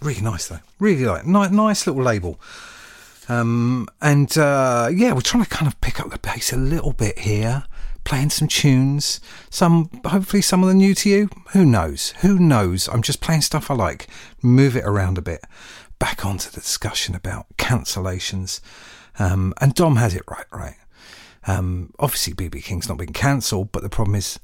Really 0.00 0.22
nice 0.22 0.48
though. 0.48 0.60
Really 0.78 1.04
like 1.04 1.26
ni- 1.26 1.50
nice 1.50 1.86
little 1.86 2.02
label. 2.02 2.40
Um, 3.28 3.88
and 4.00 4.36
uh, 4.36 4.90
yeah, 4.92 5.12
we're 5.12 5.20
trying 5.20 5.44
to 5.44 5.50
kind 5.50 5.66
of 5.66 5.80
pick 5.80 6.00
up 6.00 6.10
the 6.10 6.18
pace 6.18 6.52
a 6.52 6.56
little 6.56 6.92
bit 6.92 7.20
here, 7.20 7.64
playing 8.04 8.30
some 8.30 8.48
tunes. 8.48 9.20
Some, 9.50 9.90
hopefully, 10.04 10.42
some 10.42 10.62
of 10.62 10.68
them 10.68 10.78
new 10.78 10.94
to 10.94 11.08
you. 11.08 11.28
Who 11.52 11.64
knows? 11.64 12.10
Who 12.20 12.38
knows? 12.38 12.88
I'm 12.88 13.02
just 13.02 13.20
playing 13.20 13.42
stuff 13.42 13.70
I 13.70 13.74
like. 13.74 14.08
Move 14.42 14.76
it 14.76 14.84
around 14.84 15.18
a 15.18 15.22
bit. 15.22 15.44
Back 15.98 16.26
onto 16.26 16.50
the 16.50 16.60
discussion 16.60 17.14
about 17.14 17.46
cancellations. 17.58 18.60
Um, 19.18 19.54
and 19.60 19.74
Dom 19.74 19.96
has 19.96 20.14
it 20.14 20.22
right, 20.28 20.46
right. 20.52 20.76
Um, 21.46 21.92
obviously, 21.98 22.34
BB 22.34 22.64
King's 22.64 22.88
not 22.88 22.98
been 22.98 23.12
cancelled, 23.12 23.72
but 23.72 23.82
the 23.82 23.88
problem 23.88 24.14
is 24.14 24.38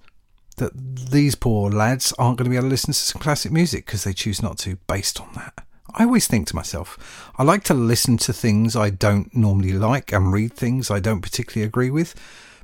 that 0.56 0.72
these 0.74 1.34
poor 1.34 1.70
lads 1.70 2.12
aren't 2.18 2.38
going 2.38 2.44
to 2.44 2.50
be 2.50 2.56
able 2.56 2.66
to 2.66 2.70
listen 2.70 2.92
to 2.92 2.98
some 2.98 3.20
classic 3.20 3.52
music 3.52 3.86
because 3.86 4.04
they 4.04 4.12
choose 4.12 4.42
not 4.42 4.58
to, 4.58 4.76
based 4.86 5.20
on 5.20 5.28
that. 5.34 5.64
I 5.94 6.04
always 6.04 6.26
think 6.26 6.46
to 6.48 6.56
myself, 6.56 7.32
I 7.36 7.42
like 7.42 7.64
to 7.64 7.74
listen 7.74 8.18
to 8.18 8.32
things 8.32 8.76
I 8.76 8.90
don't 8.90 9.34
normally 9.34 9.72
like 9.72 10.12
and 10.12 10.32
read 10.32 10.52
things 10.52 10.90
I 10.90 11.00
don't 11.00 11.22
particularly 11.22 11.66
agree 11.66 11.90
with 11.90 12.14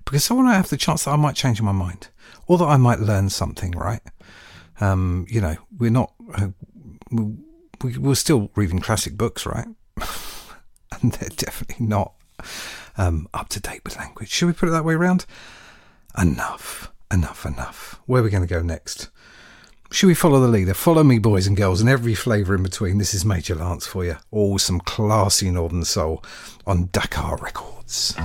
because 0.05 0.31
I 0.31 0.35
want 0.35 0.49
to 0.49 0.55
have 0.55 0.69
the 0.69 0.77
chance 0.77 1.05
that 1.05 1.13
I 1.13 1.17
might 1.17 1.35
change 1.35 1.61
my 1.63 1.73
mind 1.73 2.09
or 2.47 2.59
that 2.59 2.65
I 2.65 2.77
might 2.77 3.01
learn 3.01 3.31
something, 3.31 3.73
right? 3.73 4.03
Um, 4.81 5.27
you 5.29 5.41
know, 5.41 5.57
we're 5.77 5.91
not, 5.91 6.13
uh, 6.35 6.49
we, 7.11 7.99
we're 7.99 8.15
still 8.15 8.51
reading 8.55 8.81
classic 8.81 9.17
books, 9.17 9.47
right? 9.47 9.67
and 11.03 11.13
they're 11.13 11.31
definitely 11.31 11.87
not 11.87 12.13
um, 12.97 13.29
up 13.33 13.49
to 13.51 13.61
date 13.61 13.83
with 13.85 13.97
language. 13.97 14.31
Should 14.31 14.47
we 14.47 14.53
put 14.53 14.69
it 14.69 14.73
that 14.73 14.85
way 14.85 14.95
around? 14.95 15.27
Enough, 16.19 16.93
enough, 17.13 17.47
enough. 17.47 18.01
Where 18.07 18.21
are 18.21 18.25
we 18.25 18.31
going 18.31 18.47
to 18.47 18.55
go 18.55 18.63
next? 18.63 19.11
Should 19.95 20.09
we 20.09 20.15
follow 20.15 20.41
the 20.41 20.49
leader? 20.49 20.75
Follow 20.75 21.05
me, 21.05 21.21
boys 21.21 21.47
and 21.47 21.57
girls, 21.57 21.81
and 21.81 21.89
every 21.89 22.17
flavour 22.17 22.57
in 22.57 22.65
between. 22.65 22.99
This 22.99 23.15
is 23.15 23.25
Major 23.25 23.55
Lance 23.55 23.87
for 23.87 24.05
you. 24.05 24.17
All 24.33 24.59
some 24.59 24.81
classy 24.81 25.53
Northern 25.53 25.85
Soul 25.85 26.21
on 26.67 26.89
Dakar 26.91 27.37
Records. 27.37 28.17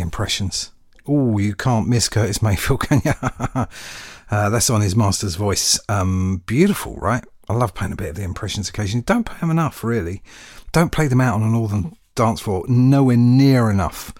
Impressions. 0.00 0.72
Oh, 1.06 1.38
you 1.38 1.54
can't 1.54 1.88
miss 1.88 2.08
Curtis 2.08 2.42
Mayfield, 2.42 2.80
can 2.88 3.02
you? 3.04 3.12
uh, 4.30 4.50
that's 4.50 4.70
on 4.70 4.80
his 4.80 4.96
master's 4.96 5.36
voice. 5.36 5.78
Um, 5.88 6.42
beautiful, 6.46 6.96
right? 6.96 7.24
I 7.48 7.54
love 7.54 7.74
playing 7.74 7.92
a 7.92 7.96
bit 7.96 8.10
of 8.10 8.16
the 8.16 8.24
impressions 8.24 8.68
occasionally. 8.68 9.04
Don't 9.04 9.24
play 9.24 9.38
them 9.38 9.50
enough, 9.50 9.84
really. 9.84 10.22
Don't 10.72 10.90
play 10.90 11.06
them 11.06 11.20
out 11.20 11.34
on 11.34 11.42
a 11.42 11.46
northern 11.46 11.96
dance 12.16 12.40
floor. 12.40 12.64
Nowhere 12.68 13.16
near 13.16 13.70
enough. 13.70 14.12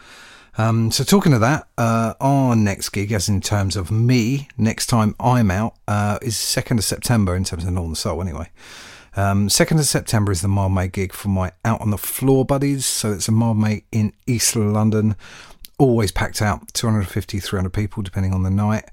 Um, 0.59 0.91
so 0.91 1.05
talking 1.05 1.35
of 1.35 1.41
that, 1.41 1.69
uh, 1.77 2.15
our 2.21 2.57
next 2.57 2.91
gig, 2.91 3.13
as 3.13 3.29
in 3.29 3.41
terms 3.41 3.77
of 3.77 3.91
me, 3.91 4.49
next 4.57 4.87
time 4.87 5.15
I'm 5.21 5.51
out, 5.51 5.75
uh, 5.87 6.19
is 6.23 6.35
2nd 6.35 6.79
of 6.79 6.85
September 6.85 7.37
in 7.37 7.45
terms 7.45 7.65
of 7.65 7.73
Northern 7.73 7.95
Soul 7.95 8.23
anyway. 8.23 8.49
Um, 9.17 9.49
2nd 9.49 9.79
of 9.79 9.87
September 9.87 10.31
is 10.31 10.43
the 10.43 10.49
Mildmay 10.49 10.93
gig 10.93 11.13
for 11.13 11.29
my 11.29 11.53
Out 11.65 11.81
on 11.81 11.91
the 11.91 11.99
Floor 11.99 12.45
buddies. 12.45 12.87
So 12.87 13.13
it's 13.13 13.29
a 13.29 13.33
Mildmay 13.33 13.85
in 13.91 14.13
East 14.27 14.57
London. 14.57 15.17
Always 15.79 16.11
packed 16.11 16.41
out, 16.41 16.73
250, 16.73 17.39
300 17.39 17.71
people, 17.71 18.03
depending 18.03 18.33
on 18.33 18.43
the 18.43 18.51
night. 18.51 18.85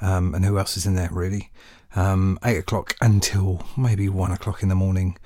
Um, 0.00 0.34
and 0.34 0.44
who 0.44 0.58
else 0.58 0.76
is 0.76 0.86
in 0.86 0.94
there, 0.94 1.10
really? 1.12 1.50
Um, 1.96 2.38
8 2.44 2.58
o'clock 2.58 2.94
until 3.00 3.62
maybe 3.76 4.08
1 4.08 4.30
o'clock 4.30 4.62
in 4.62 4.68
the 4.68 4.74
morning. 4.74 5.16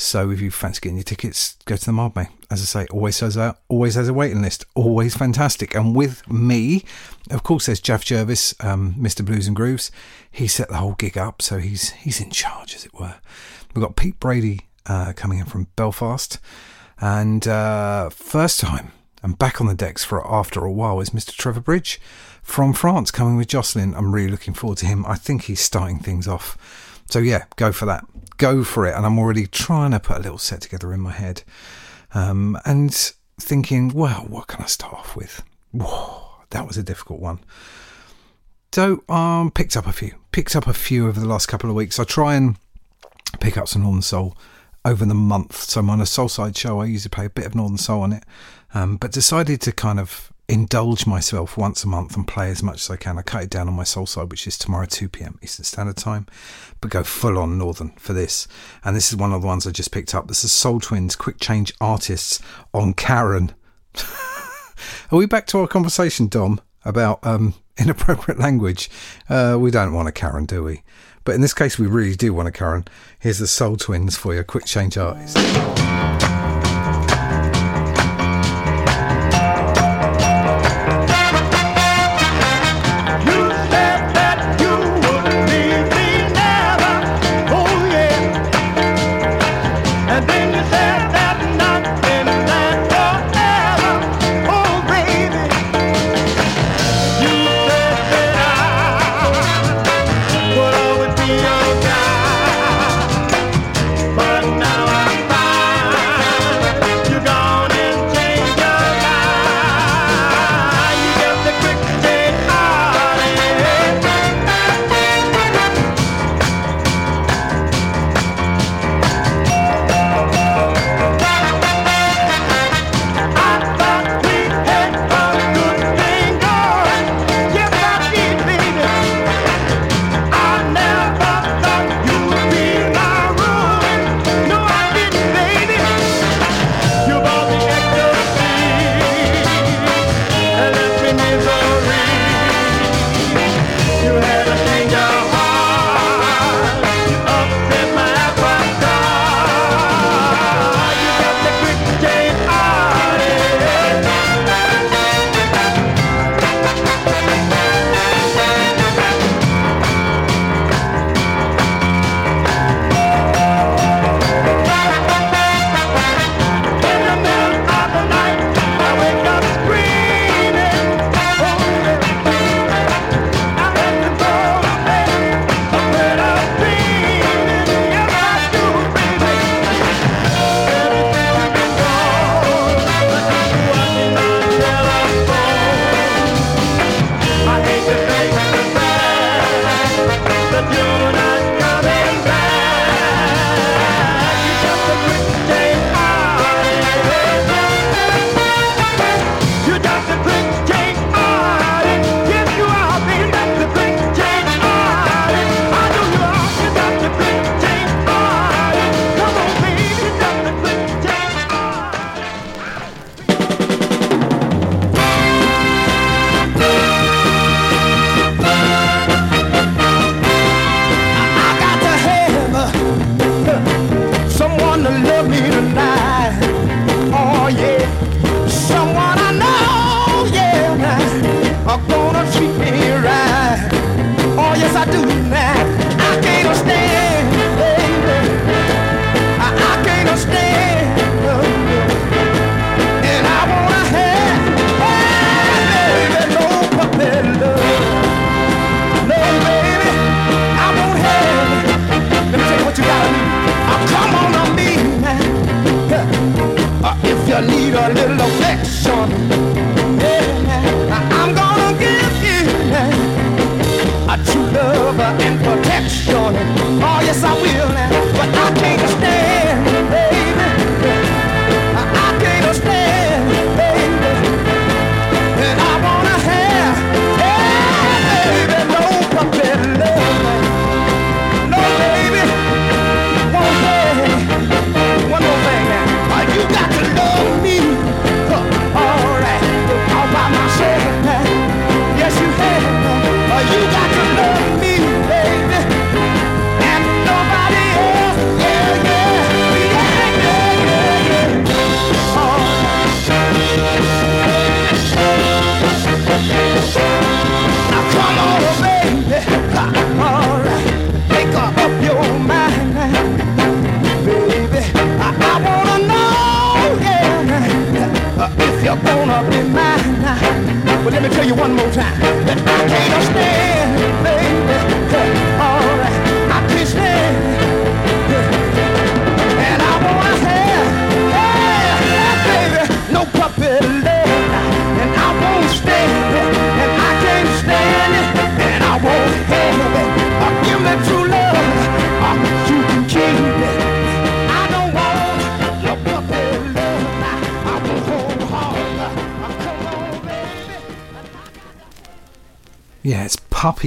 So 0.00 0.30
if 0.30 0.40
you 0.40 0.52
fancy 0.52 0.80
getting 0.80 0.96
your 0.96 1.02
tickets, 1.02 1.56
go 1.64 1.76
to 1.76 1.84
the 1.84 1.90
Mildmay. 1.90 2.28
As 2.52 2.62
I 2.62 2.64
say, 2.64 2.86
always 2.92 3.18
has 3.18 3.36
a 3.36 3.56
always 3.66 3.96
has 3.96 4.06
a 4.08 4.14
waiting 4.14 4.42
list. 4.42 4.64
Always 4.76 5.16
fantastic. 5.16 5.74
And 5.74 5.94
with 5.94 6.28
me, 6.30 6.84
of 7.32 7.42
course, 7.42 7.66
there's 7.66 7.80
Jeff 7.80 8.04
Jervis, 8.04 8.54
um, 8.60 8.94
Mr. 8.94 9.24
Blues 9.24 9.48
and 9.48 9.56
Grooves. 9.56 9.90
He 10.30 10.46
set 10.46 10.68
the 10.68 10.76
whole 10.76 10.92
gig 10.92 11.18
up, 11.18 11.42
so 11.42 11.58
he's 11.58 11.90
he's 11.90 12.20
in 12.20 12.30
charge, 12.30 12.76
as 12.76 12.86
it 12.86 12.94
were. 12.94 13.16
We've 13.74 13.82
got 13.82 13.96
Pete 13.96 14.20
Brady 14.20 14.68
uh, 14.86 15.14
coming 15.16 15.40
in 15.40 15.46
from 15.46 15.66
Belfast, 15.74 16.38
and 17.00 17.48
uh, 17.48 18.08
first 18.10 18.60
time 18.60 18.92
and 19.22 19.38
back 19.38 19.60
on 19.60 19.66
the 19.66 19.74
decks 19.74 20.04
for 20.04 20.26
after 20.26 20.64
a 20.64 20.72
while 20.72 21.00
is 21.00 21.10
Mr. 21.10 21.34
Trevor 21.34 21.60
Bridge 21.60 22.00
from 22.42 22.72
France 22.72 23.10
coming 23.10 23.36
with 23.36 23.48
Jocelyn. 23.48 23.94
I'm 23.94 24.14
really 24.14 24.30
looking 24.30 24.54
forward 24.54 24.78
to 24.78 24.86
him. 24.86 25.04
I 25.06 25.16
think 25.16 25.42
he's 25.42 25.60
starting 25.60 25.98
things 25.98 26.28
off. 26.28 27.02
So 27.10 27.18
yeah, 27.18 27.44
go 27.56 27.72
for 27.72 27.86
that. 27.86 28.04
Go 28.36 28.64
for 28.64 28.86
it. 28.86 28.94
And 28.94 29.04
I'm 29.04 29.18
already 29.18 29.46
trying 29.46 29.90
to 29.90 30.00
put 30.00 30.18
a 30.18 30.20
little 30.20 30.38
set 30.38 30.60
together 30.60 30.92
in 30.92 31.00
my 31.00 31.12
head. 31.12 31.42
Um, 32.14 32.58
and 32.64 32.94
thinking, 33.40 33.88
well, 33.88 34.24
what 34.28 34.46
can 34.46 34.62
I 34.62 34.66
start 34.66 34.94
off 34.94 35.16
with? 35.16 35.42
Whoa, 35.72 36.22
that 36.50 36.66
was 36.66 36.76
a 36.76 36.82
difficult 36.82 37.20
one. 37.20 37.40
So 38.72 39.02
I 39.08 39.40
um, 39.40 39.50
picked 39.50 39.76
up 39.76 39.86
a 39.86 39.92
few. 39.92 40.14
Picked 40.32 40.54
up 40.54 40.66
a 40.66 40.74
few 40.74 41.08
over 41.08 41.18
the 41.18 41.26
last 41.26 41.46
couple 41.46 41.70
of 41.70 41.76
weeks. 41.76 41.98
I 41.98 42.04
try 42.04 42.34
and 42.34 42.56
pick 43.40 43.56
up 43.56 43.68
some 43.68 43.82
Northern 43.82 44.02
Soul 44.02 44.36
over 44.84 45.04
the 45.04 45.14
month. 45.14 45.56
So 45.56 45.80
on 45.80 46.00
a 46.00 46.06
Soul 46.06 46.28
Side 46.28 46.56
show. 46.56 46.80
I 46.80 46.86
usually 46.86 47.10
play 47.10 47.26
a 47.26 47.30
bit 47.30 47.46
of 47.46 47.54
Northern 47.54 47.78
Soul 47.78 48.02
on 48.02 48.12
it. 48.12 48.24
Um, 48.74 48.96
but 48.96 49.12
decided 49.12 49.60
to 49.62 49.72
kind 49.72 49.98
of 49.98 50.32
indulge 50.48 51.06
myself 51.06 51.58
once 51.58 51.84
a 51.84 51.86
month 51.86 52.16
and 52.16 52.26
play 52.26 52.50
as 52.50 52.62
much 52.62 52.82
as 52.82 52.90
I 52.90 52.96
can. 52.96 53.18
I 53.18 53.22
cut 53.22 53.44
it 53.44 53.50
down 53.50 53.68
on 53.68 53.74
my 53.74 53.84
soul 53.84 54.06
side, 54.06 54.30
which 54.30 54.46
is 54.46 54.56
tomorrow 54.56 54.86
2 54.86 55.08
p.m. 55.10 55.38
Eastern 55.42 55.64
Standard 55.64 55.98
Time, 55.98 56.26
but 56.80 56.90
go 56.90 57.04
full 57.04 57.38
on 57.38 57.58
Northern 57.58 57.90
for 57.96 58.14
this. 58.14 58.48
And 58.82 58.96
this 58.96 59.12
is 59.12 59.16
one 59.16 59.32
of 59.32 59.42
the 59.42 59.46
ones 59.46 59.66
I 59.66 59.70
just 59.70 59.92
picked 59.92 60.14
up. 60.14 60.26
This 60.26 60.44
is 60.44 60.52
Soul 60.52 60.80
Twins, 60.80 61.16
Quick 61.16 61.38
Change 61.38 61.72
Artists 61.80 62.40
on 62.72 62.94
Karen. 62.94 63.52
Are 65.10 65.18
we 65.18 65.26
back 65.26 65.46
to 65.48 65.58
our 65.58 65.68
conversation, 65.68 66.28
Dom, 66.28 66.60
about 66.84 67.24
um, 67.26 67.54
inappropriate 67.78 68.38
language? 68.38 68.88
Uh, 69.28 69.58
we 69.60 69.70
don't 69.70 69.92
want 69.92 70.08
a 70.08 70.12
Karen, 70.12 70.46
do 70.46 70.64
we? 70.64 70.82
But 71.24 71.34
in 71.34 71.42
this 71.42 71.52
case, 71.52 71.78
we 71.78 71.86
really 71.86 72.16
do 72.16 72.32
want 72.32 72.48
a 72.48 72.52
Karen. 72.52 72.86
Here's 73.18 73.38
the 73.38 73.46
Soul 73.46 73.76
Twins 73.76 74.16
for 74.16 74.32
your 74.32 74.44
Quick 74.44 74.64
Change 74.64 74.96
Artists. 74.96 76.37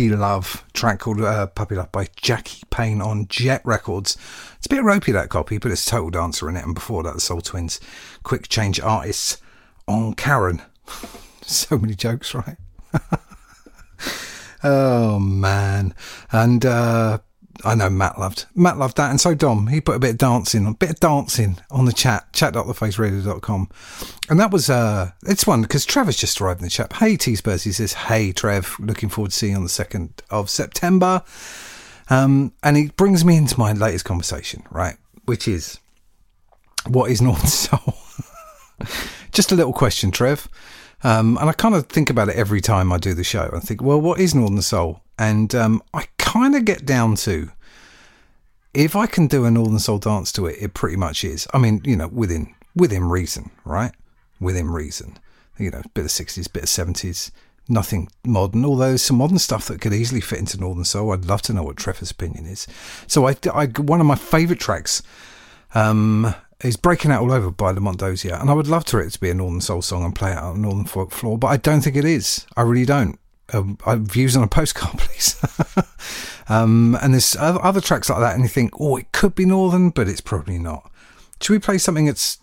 Puppy 0.02 0.16
Love, 0.16 0.66
track 0.74 1.00
called 1.00 1.22
uh, 1.22 1.46
Puppy 1.46 1.76
Love 1.76 1.92
by 1.92 2.08
Jackie 2.16 2.64
Payne 2.72 3.04
on 3.04 3.28
Jet 3.28 3.62
Records. 3.64 4.18
It's 4.58 4.66
a 4.66 4.70
bit 4.70 4.84
ropey, 4.84 5.12
that 5.12 5.30
copy, 5.30 5.60
but 5.60 5.72
it's 5.72 5.86
Total 5.86 6.10
Dancer 6.10 6.50
in 6.50 6.58
it. 6.58 6.66
And 6.66 6.74
before 6.74 7.04
that, 7.04 7.14
the 7.14 7.20
Soul 7.20 7.40
Twins, 7.40 7.80
Quick 8.24 8.50
Change 8.50 8.80
Artists 8.80 9.38
on 9.88 10.16
Karen. 10.16 10.64
so 11.44 11.78
many 11.78 11.94
jokes, 11.94 12.34
right? 12.34 12.58
oh, 14.64 15.20
man. 15.20 15.94
And 16.32 16.66
uh, 16.66 17.20
I 17.64 17.76
know 17.76 17.92
Matt 17.92 18.18
loved 18.20 18.46
Matt 18.56 18.80
loved 18.80 18.98
that, 18.98 19.12
and 19.12 19.22
so 19.22 19.36
Dom. 19.36 19.68
He 19.68 19.82
put 19.82 19.96
a 19.96 20.00
bit 20.00 20.12
of 20.12 20.18
dancing, 20.18 20.66
a 20.66 20.74
bit 20.74 20.90
of 20.90 21.00
dancing 21.00 21.60
on 21.70 21.86
the 21.86 21.94
chat, 21.94 22.34
chat.thefaceradio.com. 22.34 23.70
And 24.32 24.40
that 24.40 24.50
was, 24.50 24.70
uh, 24.70 25.12
it's 25.24 25.46
one 25.46 25.62
because 25.62 25.86
Trevor's 25.86 26.16
just 26.16 26.40
arrived 26.40 26.62
in 26.62 26.64
the 26.64 26.70
chat. 26.70 26.94
Hey, 26.94 27.18
T 27.18 27.36
Spurs, 27.36 27.66
he 27.66 27.74
says, 27.74 27.92
Hey, 27.92 28.32
Trev, 28.32 28.78
looking 28.80 29.10
forward 29.10 29.32
to 29.32 29.38
seeing 29.38 29.52
you 29.52 29.58
on 29.58 29.64
the 29.64 29.70
2nd 29.70 30.10
of 30.30 30.50
September. 30.50 31.22
Um, 32.10 32.54
and 32.64 32.78
he 32.78 32.88
brings 32.92 33.26
me 33.26 33.36
into 33.36 33.60
my 33.60 33.74
latest 33.74 34.06
conversation, 34.06 34.64
right? 34.72 34.96
Which 35.26 35.50
is, 35.50 35.82
what 36.88 37.12
is 37.12 37.22
Northern 37.22 37.46
Soul? 37.48 37.98
just 39.34 39.52
a 39.52 39.56
little 39.56 39.74
question, 39.74 40.12
Trev. 40.12 40.48
Um, 41.04 41.38
and 41.42 41.50
I 41.50 41.52
kind 41.52 41.76
of 41.76 41.88
think 41.88 42.10
about 42.10 42.30
it 42.30 42.38
every 42.38 42.62
time 42.62 42.94
I 42.94 43.00
do 43.00 43.14
the 43.14 43.26
show. 43.26 43.50
I 43.54 43.60
think, 43.60 43.82
well, 43.82 44.00
what 44.00 44.18
is 44.18 44.34
Northern 44.34 44.62
Soul? 44.62 45.02
And 45.20 45.54
um, 45.54 45.84
I 45.94 46.06
kind 46.18 46.56
of 46.56 46.64
get 46.64 46.86
down 46.86 47.16
to 47.18 47.52
if 48.74 48.96
I 48.96 49.08
can 49.08 49.28
do 49.28 49.44
a 49.44 49.52
Northern 49.52 49.80
Soul 49.80 49.98
dance 49.98 50.32
to 50.32 50.46
it, 50.46 50.56
it 50.62 50.74
pretty 50.74 50.96
much 50.96 51.26
is. 51.26 51.50
I 51.54 51.58
mean, 51.58 51.82
you 51.84 51.98
know, 51.98 52.08
within 52.08 52.56
within 52.74 53.04
reason, 53.10 53.52
right? 53.66 53.92
Within 54.42 54.70
reason. 54.70 55.18
You 55.58 55.72
know, 55.72 55.82
bit 55.94 56.06
of 56.06 56.12
sixties, 56.12 56.50
bit 56.50 56.64
of 56.64 56.70
seventies, 56.70 57.32
nothing 57.70 58.10
modern. 58.26 58.66
Although 58.66 58.90
there's 58.90 59.04
some 59.04 59.18
modern 59.18 59.40
stuff 59.40 59.68
that 59.68 59.80
could 59.80 59.94
easily 59.94 60.22
fit 60.22 60.40
into 60.40 60.60
Northern 60.60 60.84
Soul. 60.84 61.14
I'd 61.14 61.26
love 61.26 61.42
to 61.44 61.54
know 61.54 61.64
what 61.64 61.78
Trevor's 61.78 62.12
opinion 62.12 62.46
is. 62.46 62.68
So 63.08 63.28
I, 63.28 63.38
I 63.54 63.68
one 63.68 64.02
of 64.02 64.06
my 64.06 64.16
favourite 64.16 64.60
tracks 64.60 65.02
um, 65.74 66.36
is 66.64 66.78
Breaking 66.78 67.12
Out 67.12 67.22
All 67.22 67.32
Over 67.32 67.52
by 67.52 67.72
Lamont 67.72 68.00
Dozier. 68.00 68.36
And 68.36 68.50
I 68.50 68.54
would 68.54 68.68
love 68.68 68.86
for 68.86 69.02
it 69.02 69.12
to 69.12 69.20
be 69.20 69.30
a 69.30 69.34
Northern 69.34 69.62
Soul 69.62 69.82
song 69.82 70.04
and 70.04 70.16
play 70.16 70.32
it 70.32 70.38
on 70.38 70.62
Northern 70.62 70.86
Folk 70.86 71.12
Floor, 71.12 71.38
but 71.38 71.48
I 71.48 71.58
don't 71.58 71.82
think 71.82 71.96
it 71.96 72.06
is. 72.06 72.46
I 72.56 72.62
really 72.62 72.86
don't. 72.86 73.20
Um, 73.54 73.78
views 73.86 74.36
on 74.38 74.44
a 74.44 74.48
postcard, 74.50 74.98
please. 75.00 75.36
um, 76.50 76.98
and 77.02 77.14
there's 77.14 77.36
other 77.40 77.82
tracks 77.82 78.10
like 78.10 78.20
that, 78.20 78.36
and 78.36 78.44
you 78.44 78.50
think, 78.50 78.80
oh, 78.80 78.98
it 78.98 79.12
could 79.12 79.36
be 79.36 79.46
Northern, 79.46 79.90
but 79.90 80.08
it's 80.08 80.22
probably 80.22 80.60
not. 80.60 80.90
Should 81.42 81.54
we 81.54 81.60
play 81.60 81.78
something 81.78 82.06
that's 82.06 82.38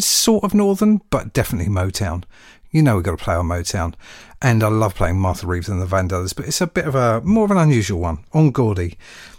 sort 0.00 0.44
of 0.44 0.54
Northern, 0.54 1.00
but 1.10 1.32
definitely 1.32 1.72
Motown? 1.72 2.24
You 2.70 2.82
know 2.82 2.96
we've 2.96 3.04
got 3.04 3.18
to 3.18 3.24
play 3.24 3.34
on 3.34 3.46
Motown. 3.46 3.94
And 4.42 4.62
I 4.62 4.68
love 4.68 4.94
playing 4.94 5.20
Martha 5.20 5.46
Reeves 5.46 5.68
and 5.68 5.80
the 5.80 5.86
Vandellas, 5.86 6.34
but 6.34 6.46
it's 6.46 6.60
a 6.60 6.66
bit 6.66 6.86
of 6.86 6.94
a 6.94 7.20
more 7.22 7.44
of 7.44 7.50
an 7.50 7.56
unusual 7.56 8.00
one. 8.00 8.24
On 8.32 8.50
Gordy. 8.50 8.98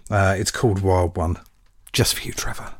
Uh, 0.09 0.35
it's 0.37 0.51
called 0.51 0.81
Wild 0.81 1.17
One. 1.17 1.37
Just 1.91 2.15
for 2.15 2.23
you, 2.25 2.33
Trevor. 2.33 2.73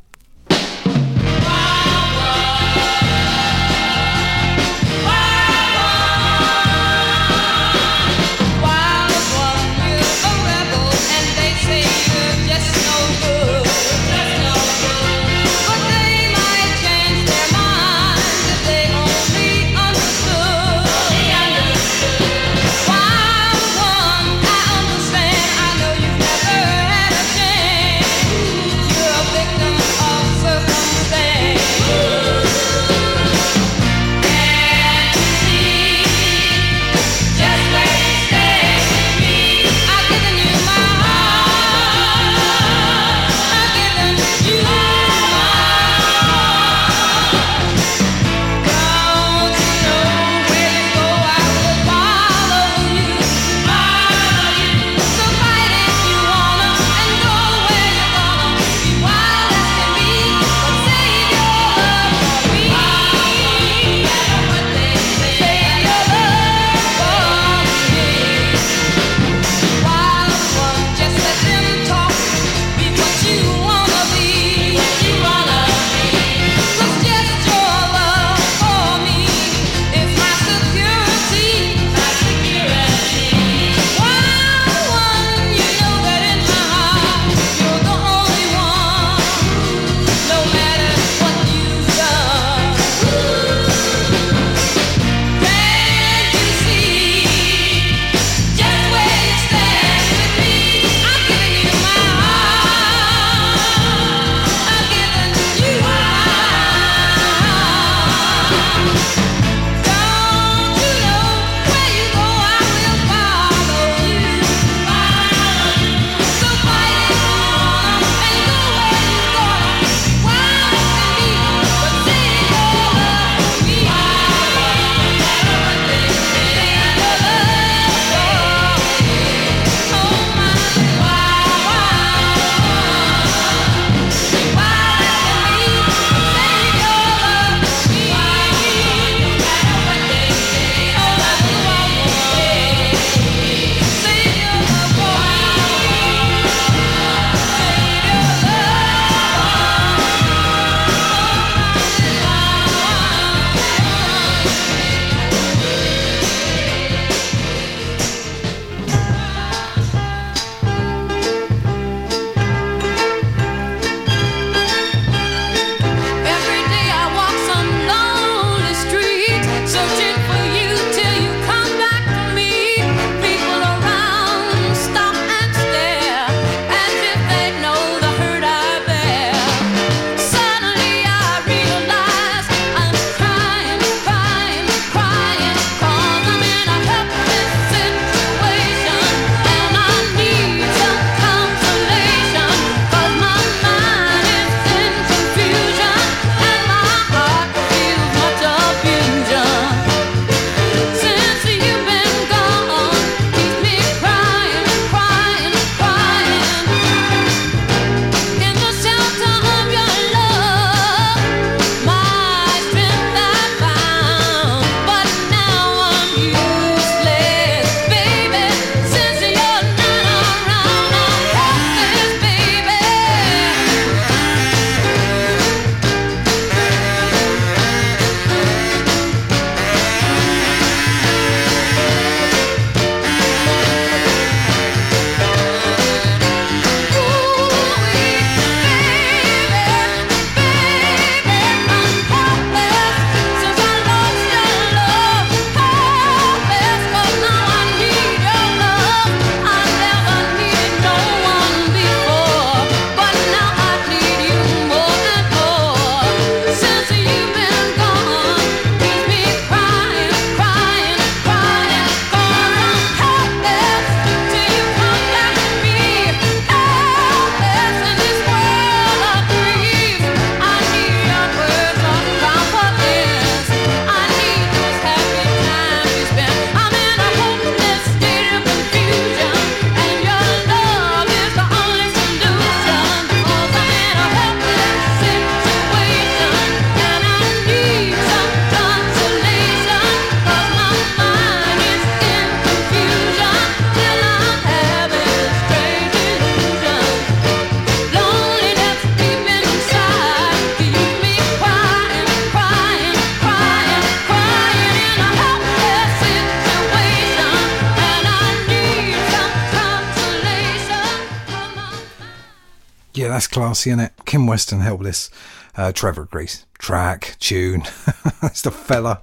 Classy, 313.36 313.70
in 313.70 313.82
it? 313.82 313.92
Kim 314.06 314.28
Weston, 314.28 314.62
Helpless. 314.62 315.10
Uh, 315.58 315.74
Trevor 315.74 316.04
agrees. 316.04 316.46
Track, 316.58 317.18
tune. 317.20 317.64
That's 318.22 318.42
the 318.42 318.52
fella. 318.52 319.02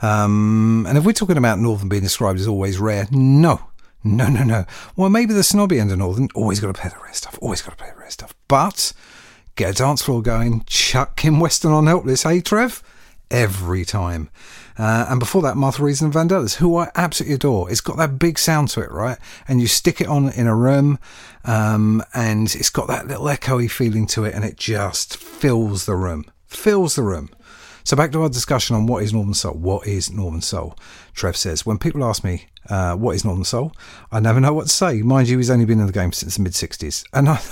Um, 0.00 0.86
and 0.88 0.96
if 0.96 1.04
we're 1.04 1.12
talking 1.12 1.36
about 1.36 1.58
Northern 1.58 1.88
being 1.88 2.04
described 2.04 2.38
as 2.38 2.46
always 2.46 2.78
rare, 2.78 3.08
no. 3.10 3.68
No, 4.04 4.28
no, 4.28 4.44
no. 4.44 4.64
Well, 4.94 5.10
maybe 5.10 5.34
the 5.34 5.42
snobby 5.42 5.80
end 5.80 5.90
of 5.90 5.98
Northern, 5.98 6.28
always 6.36 6.60
got 6.60 6.68
to 6.68 6.80
play 6.80 6.88
the 6.88 7.02
rare 7.02 7.12
stuff, 7.14 7.36
always 7.42 7.62
got 7.62 7.70
to 7.70 7.76
play 7.76 7.90
the 7.90 7.98
rare 7.98 8.10
stuff. 8.10 8.32
But 8.46 8.92
get 9.56 9.70
a 9.70 9.74
dance 9.74 10.02
floor 10.02 10.22
going, 10.22 10.62
chuck 10.66 11.16
Kim 11.16 11.40
Weston 11.40 11.72
on 11.72 11.88
Helpless, 11.88 12.22
hey, 12.22 12.40
Trev? 12.40 12.80
Every 13.28 13.84
time. 13.84 14.30
Uh, 14.76 15.06
and 15.08 15.20
before 15.20 15.42
that, 15.42 15.56
Martha 15.56 15.82
Reeves 15.82 16.02
and 16.02 16.12
Vandellas, 16.12 16.56
who 16.56 16.76
I 16.76 16.90
absolutely 16.94 17.36
adore. 17.36 17.70
It's 17.70 17.80
got 17.80 17.96
that 17.96 18.18
big 18.18 18.38
sound 18.38 18.68
to 18.70 18.80
it, 18.80 18.90
right? 18.90 19.18
And 19.46 19.60
you 19.60 19.66
stick 19.66 20.00
it 20.00 20.08
on 20.08 20.30
in 20.30 20.46
a 20.46 20.56
room, 20.56 20.98
um, 21.44 22.02
and 22.12 22.52
it's 22.54 22.70
got 22.70 22.88
that 22.88 23.06
little 23.06 23.26
echoey 23.26 23.70
feeling 23.70 24.06
to 24.08 24.24
it, 24.24 24.34
and 24.34 24.44
it 24.44 24.56
just 24.56 25.16
fills 25.16 25.86
the 25.86 25.94
room. 25.94 26.24
Fills 26.46 26.96
the 26.96 27.02
room. 27.02 27.30
So 27.84 27.98
back 27.98 28.12
to 28.12 28.22
our 28.22 28.30
discussion 28.30 28.74
on 28.74 28.86
what 28.86 29.02
is 29.02 29.12
Northern 29.12 29.34
Soul. 29.34 29.52
What 29.52 29.86
is 29.86 30.10
Northern 30.10 30.40
Soul? 30.40 30.74
Trev 31.12 31.36
says, 31.36 31.66
when 31.66 31.76
people 31.76 32.02
ask 32.02 32.24
me 32.24 32.46
uh, 32.70 32.96
what 32.96 33.14
is 33.14 33.26
Northern 33.26 33.44
Soul, 33.44 33.72
I 34.10 34.20
never 34.20 34.40
know 34.40 34.54
what 34.54 34.68
to 34.68 34.72
say. 34.72 35.02
Mind 35.02 35.28
you, 35.28 35.36
he's 35.36 35.50
only 35.50 35.66
been 35.66 35.80
in 35.80 35.86
the 35.86 35.92
game 35.92 36.12
since 36.12 36.36
the 36.36 36.42
mid 36.42 36.52
60s. 36.52 37.04
And 37.12 37.28
I, 37.28 37.42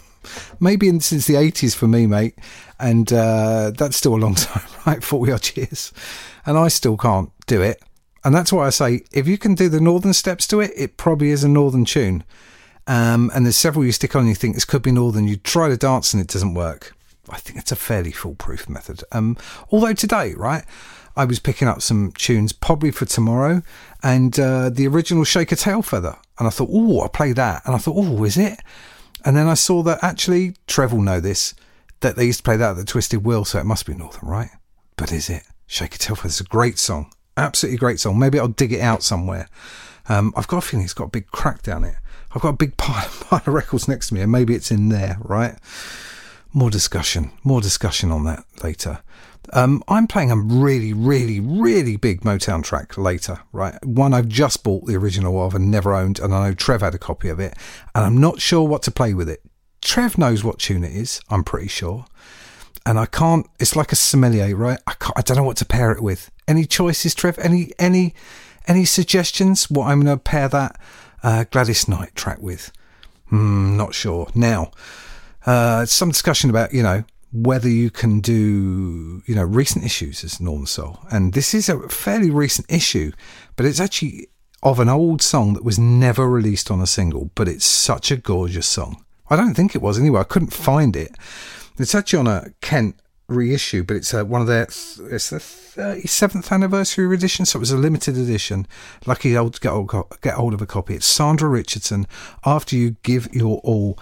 maybe 0.60 0.88
in, 0.88 1.00
since 1.00 1.26
the 1.26 1.34
80s 1.34 1.76
for 1.76 1.86
me, 1.86 2.06
mate. 2.06 2.34
And 2.80 3.12
uh, 3.12 3.72
that's 3.76 3.98
still 3.98 4.14
a 4.14 4.16
long 4.16 4.34
time, 4.36 4.66
right? 4.86 5.04
40 5.04 5.32
odd 5.32 5.50
years. 5.54 5.92
And 6.46 6.58
I 6.58 6.68
still 6.68 6.96
can't 6.96 7.30
do 7.46 7.62
it. 7.62 7.82
And 8.24 8.34
that's 8.34 8.52
why 8.52 8.66
I 8.66 8.70
say, 8.70 9.02
if 9.12 9.28
you 9.28 9.36
can 9.36 9.54
do 9.54 9.68
the 9.68 9.80
northern 9.80 10.14
steps 10.14 10.46
to 10.48 10.60
it, 10.60 10.72
it 10.76 10.96
probably 10.96 11.30
is 11.30 11.44
a 11.44 11.48
northern 11.48 11.84
tune. 11.84 12.24
Um, 12.86 13.30
and 13.34 13.44
there's 13.44 13.56
several 13.56 13.84
you 13.84 13.92
stick 13.92 14.14
on 14.14 14.20
and 14.20 14.28
you 14.28 14.34
think 14.34 14.54
this 14.54 14.64
could 14.64 14.82
be 14.82 14.92
northern. 14.92 15.28
You 15.28 15.36
try 15.36 15.68
to 15.68 15.76
dance 15.76 16.12
and 16.12 16.22
it 16.22 16.28
doesn't 16.28 16.54
work. 16.54 16.96
I 17.28 17.38
think 17.38 17.58
it's 17.58 17.72
a 17.72 17.76
fairly 17.76 18.12
foolproof 18.12 18.68
method. 18.68 19.02
Um, 19.12 19.36
although 19.70 19.94
today, 19.94 20.34
right, 20.34 20.64
I 21.16 21.24
was 21.24 21.38
picking 21.38 21.68
up 21.68 21.80
some 21.80 22.12
tunes 22.12 22.52
probably 22.52 22.90
for 22.90 23.04
tomorrow 23.04 23.62
and 24.02 24.38
uh, 24.38 24.68
the 24.68 24.86
original 24.86 25.24
Shake 25.24 25.52
a 25.52 25.56
Tail 25.56 25.82
Feather. 25.82 26.16
And 26.38 26.46
I 26.46 26.50
thought, 26.50 26.70
oh, 26.72 27.00
I'll 27.00 27.08
play 27.08 27.32
that. 27.32 27.62
And 27.64 27.74
I 27.74 27.78
thought, 27.78 27.96
oh, 27.96 28.24
is 28.24 28.36
it? 28.36 28.60
And 29.24 29.36
then 29.36 29.46
I 29.46 29.54
saw 29.54 29.82
that 29.84 30.02
actually, 30.02 30.54
Trev 30.66 30.92
will 30.92 31.00
know 31.00 31.20
this, 31.20 31.54
that 32.00 32.16
they 32.16 32.26
used 32.26 32.40
to 32.40 32.42
play 32.42 32.56
that 32.56 32.72
at 32.72 32.76
the 32.76 32.84
Twisted 32.84 33.24
Wheel, 33.24 33.44
so 33.44 33.58
it 33.58 33.64
must 33.64 33.86
be 33.86 33.94
Northern, 33.94 34.28
right? 34.28 34.50
But 34.96 35.12
is 35.12 35.30
it? 35.30 35.44
Shake 35.66 35.94
It 35.94 36.10
Off 36.10 36.24
is 36.24 36.40
a 36.40 36.44
great 36.44 36.78
song. 36.78 37.12
Absolutely 37.36 37.78
great 37.78 38.00
song. 38.00 38.18
Maybe 38.18 38.38
I'll 38.38 38.48
dig 38.48 38.72
it 38.72 38.80
out 38.80 39.02
somewhere. 39.02 39.48
Um, 40.08 40.32
I've 40.36 40.48
got 40.48 40.58
a 40.58 40.60
feeling 40.60 40.84
it's 40.84 40.94
got 40.94 41.04
a 41.04 41.10
big 41.10 41.26
crack 41.28 41.62
down 41.62 41.84
it. 41.84 41.96
I've 42.32 42.42
got 42.42 42.50
a 42.50 42.56
big 42.56 42.76
pile, 42.76 43.08
pile 43.20 43.40
of 43.40 43.48
records 43.48 43.88
next 43.88 44.08
to 44.08 44.14
me, 44.14 44.20
and 44.20 44.32
maybe 44.32 44.54
it's 44.54 44.70
in 44.70 44.88
there, 44.88 45.16
right? 45.20 45.56
More 46.52 46.70
discussion, 46.70 47.32
more 47.42 47.60
discussion 47.60 48.12
on 48.12 48.24
that 48.24 48.44
later. 48.62 49.00
Um, 49.52 49.82
I'm 49.88 50.06
playing 50.06 50.30
a 50.30 50.36
really, 50.36 50.92
really, 50.92 51.38
really 51.40 51.96
big 51.96 52.22
Motown 52.22 52.62
track 52.62 52.96
later, 52.96 53.40
right? 53.52 53.74
One 53.84 54.14
I've 54.14 54.28
just 54.28 54.62
bought 54.64 54.86
the 54.86 54.96
original 54.96 55.44
of 55.44 55.54
and 55.54 55.70
never 55.70 55.94
owned, 55.94 56.18
and 56.18 56.34
I 56.34 56.48
know 56.48 56.54
Trev 56.54 56.80
had 56.80 56.94
a 56.94 56.98
copy 56.98 57.28
of 57.28 57.40
it, 57.40 57.54
and 57.94 58.04
I'm 58.04 58.20
not 58.20 58.40
sure 58.40 58.66
what 58.66 58.82
to 58.84 58.90
play 58.90 59.14
with 59.14 59.28
it. 59.28 59.42
Trev 59.80 60.16
knows 60.16 60.42
what 60.42 60.58
tune 60.58 60.84
it 60.84 60.92
is, 60.92 61.20
I'm 61.28 61.44
pretty 61.44 61.68
sure. 61.68 62.06
And 62.86 62.98
I 62.98 63.06
can't, 63.06 63.46
it's 63.58 63.76
like 63.76 63.92
a 63.92 63.96
sommelier, 63.96 64.54
right? 64.54 64.78
I, 64.86 64.94
I 65.16 65.22
don't 65.22 65.36
know 65.38 65.42
what 65.42 65.56
to 65.58 65.64
pair 65.64 65.90
it 65.92 66.02
with. 66.02 66.30
Any 66.46 66.66
choices, 66.66 67.14
Trev? 67.14 67.38
Any, 67.38 67.72
any, 67.78 68.14
any 68.66 68.84
suggestions 68.84 69.70
what 69.70 69.86
I'm 69.86 70.02
going 70.02 70.16
to 70.16 70.22
pair 70.22 70.48
that 70.48 70.78
uh, 71.22 71.44
Gladys 71.50 71.88
Knight 71.88 72.14
track 72.14 72.40
with? 72.40 72.70
Hmm, 73.28 73.76
not 73.76 73.94
sure. 73.94 74.28
Now, 74.34 74.70
uh, 75.46 75.84
some 75.86 76.10
discussion 76.10 76.50
about 76.50 76.72
you 76.72 76.82
know 76.82 77.04
whether 77.32 77.68
you 77.68 77.90
can 77.90 78.20
do 78.20 79.22
you 79.26 79.34
know 79.34 79.42
recent 79.42 79.84
issues 79.84 80.24
as 80.24 80.40
Northern 80.40 80.66
Soul, 80.66 81.00
and 81.10 81.32
this 81.32 81.54
is 81.54 81.68
a 81.68 81.88
fairly 81.88 82.30
recent 82.30 82.70
issue, 82.70 83.12
but 83.56 83.66
it's 83.66 83.80
actually 83.80 84.28
of 84.62 84.80
an 84.80 84.88
old 84.88 85.20
song 85.20 85.52
that 85.54 85.64
was 85.64 85.78
never 85.78 86.28
released 86.28 86.70
on 86.70 86.80
a 86.80 86.86
single, 86.86 87.30
but 87.34 87.48
it's 87.48 87.66
such 87.66 88.10
a 88.10 88.16
gorgeous 88.16 88.66
song. 88.66 89.04
I 89.28 89.36
don't 89.36 89.54
think 89.54 89.74
it 89.74 89.82
was 89.82 89.98
anyway. 89.98 90.20
I 90.20 90.24
couldn't 90.24 90.52
find 90.52 90.96
it. 90.96 91.14
It's 91.78 91.94
actually 91.94 92.20
on 92.20 92.26
a 92.28 92.50
Kent 92.60 92.96
reissue, 93.26 93.82
but 93.82 93.96
it's 93.96 94.12
uh, 94.14 94.24
one 94.24 94.40
of 94.40 94.46
their 94.46 94.62
it's 94.64 95.30
the 95.30 95.40
thirty 95.40 96.06
seventh 96.06 96.52
anniversary 96.52 97.12
edition, 97.12 97.44
so 97.44 97.58
it 97.58 97.60
was 97.60 97.72
a 97.72 97.76
limited 97.76 98.16
edition. 98.16 98.66
Lucky 99.06 99.36
old 99.36 99.54
to 99.54 99.60
get 99.60 99.72
hold, 99.72 99.90
get 100.20 100.34
hold 100.34 100.54
of 100.54 100.62
a 100.62 100.66
copy. 100.66 100.94
It's 100.94 101.06
Sandra 101.06 101.48
Richardson. 101.48 102.06
After 102.44 102.76
you 102.76 102.96
give 103.02 103.28
your 103.32 103.58
all, 103.64 103.98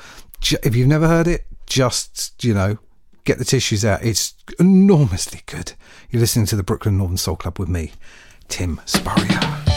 if 0.63 0.77
you've 0.77 0.89
never 0.89 1.09
heard 1.09 1.27
it, 1.27 1.47
just 1.67 2.45
you 2.45 2.53
know 2.53 2.79
get 3.25 3.39
the 3.39 3.45
tissues 3.45 3.85
out. 3.85 4.05
It's 4.05 4.35
enormously 4.59 5.41
good. 5.47 5.73
You're 6.11 6.21
listening 6.21 6.47
to 6.47 6.57
the 6.57 6.63
Brooklyn 6.63 6.99
Northern 6.99 7.17
Soul 7.17 7.37
Club 7.37 7.59
with 7.59 7.69
me, 7.69 7.93
Tim 8.49 8.81
Spurrier. 8.85 9.72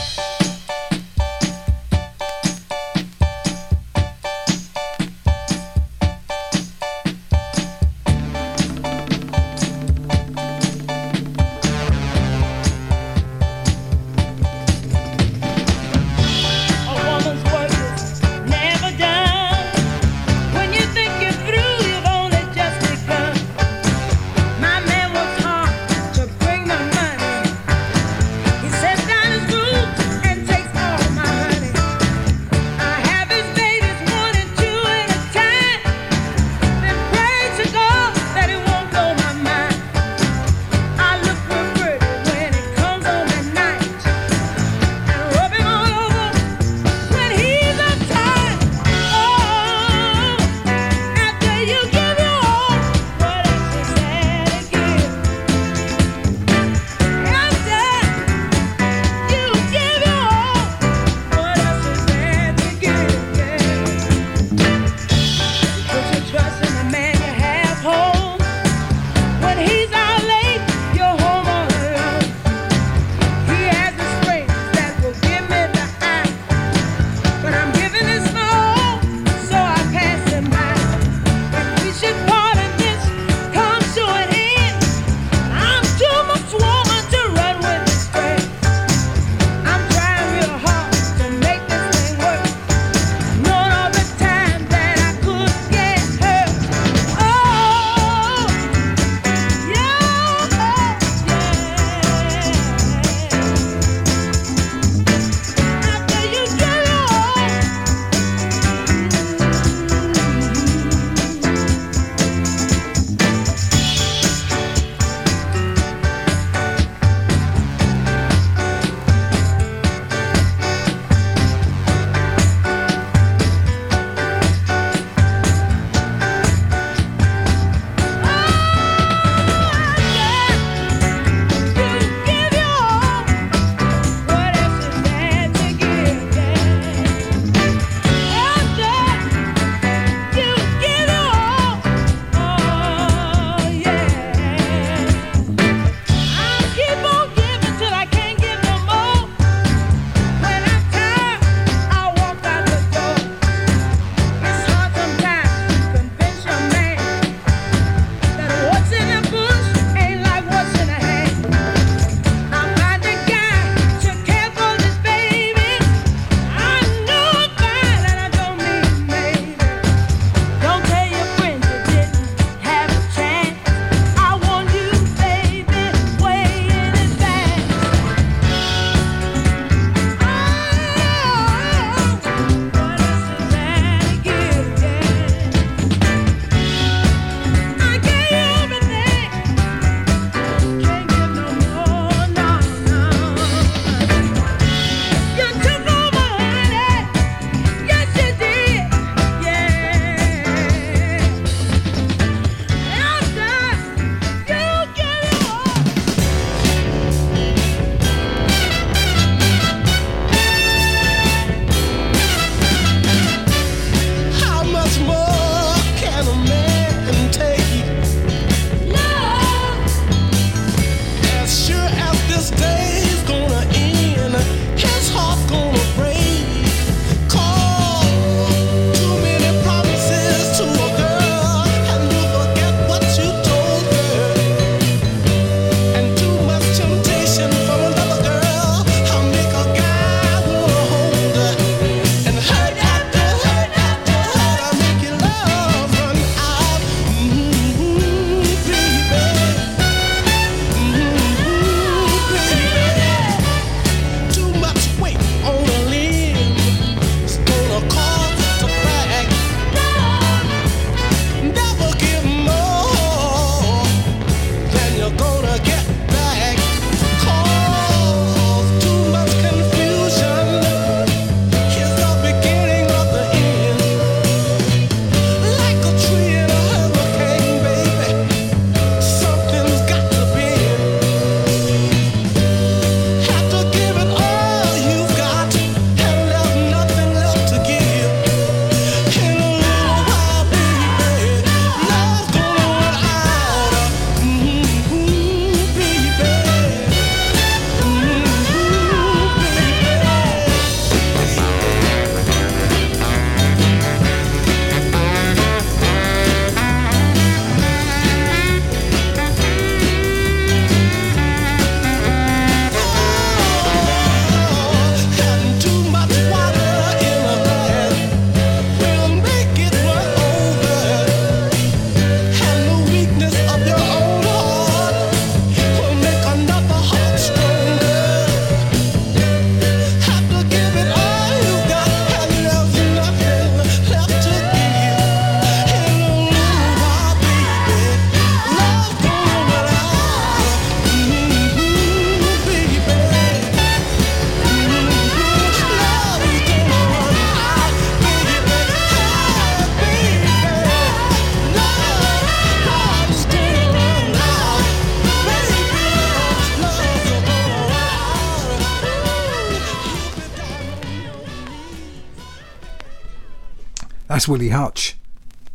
That's 364.26 364.40
Willie 364.40 364.50
Hutch. 364.50 364.98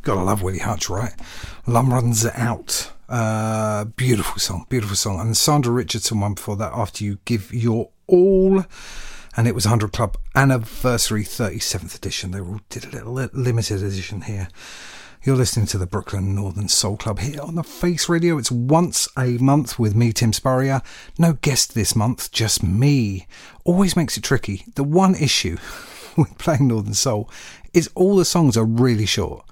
Gotta 0.03 0.23
love 0.23 0.43
Willie 0.45 0.61
Hutch, 0.61 0.89
right? 0.89 1.15
Lum 1.67 1.93
runs 1.93 2.25
out. 2.25 2.93
Uh, 3.09 3.87
beautiful 3.87 4.39
song, 4.39 4.65
beautiful 4.69 4.95
song. 4.95 5.19
And 5.19 5.37
Sandra 5.37 5.73
Richardson 5.73 6.21
one 6.21 6.35
before 6.35 6.55
that. 6.55 6.73
After 6.73 7.03
you 7.03 7.19
give 7.25 7.53
your 7.53 7.91
all, 8.07 8.65
and 9.37 9.49
it 9.49 9.57
was 9.57 9.65
100 9.65 9.93
Club 9.93 10.17
anniversary 10.37 11.25
37th 11.25 11.97
edition. 11.97 12.31
They 12.31 12.41
all 12.41 12.61
did 12.69 12.95
a 12.95 13.11
little 13.11 13.41
limited 13.41 13.83
edition 13.83 14.21
here. 14.21 14.47
You're 15.25 15.35
listening 15.35 15.67
to 15.67 15.79
the 15.79 15.87
Brooklyn 15.89 16.37
Northern 16.37 16.69
Soul 16.69 16.97
Club 16.97 17.19
here 17.19 17.41
on 17.41 17.57
the 17.57 17.65
Face 17.65 18.09
Radio. 18.09 18.39
It's 18.39 18.53
once 18.53 19.09
a 19.19 19.37
month 19.39 19.81
with 19.81 19.97
me, 19.97 20.13
Tim 20.13 20.33
Spurrier. 20.33 20.81
No 21.19 21.33
guest 21.33 21.75
this 21.75 21.97
month, 21.97 22.31
just 22.31 22.63
me. 22.63 23.27
Always 23.65 23.97
makes 23.97 24.17
it 24.17 24.23
tricky. 24.23 24.65
The 24.77 24.85
one 24.85 25.17
issue 25.17 25.57
with 26.29 26.39
playing 26.39 26.69
Northern 26.69 26.95
Soul 26.95 27.31
is 27.73 27.91
all 27.95 28.17
the 28.17 28.25
songs 28.25 28.57
are 28.57 28.65
really 28.65 29.07
short. 29.07 29.45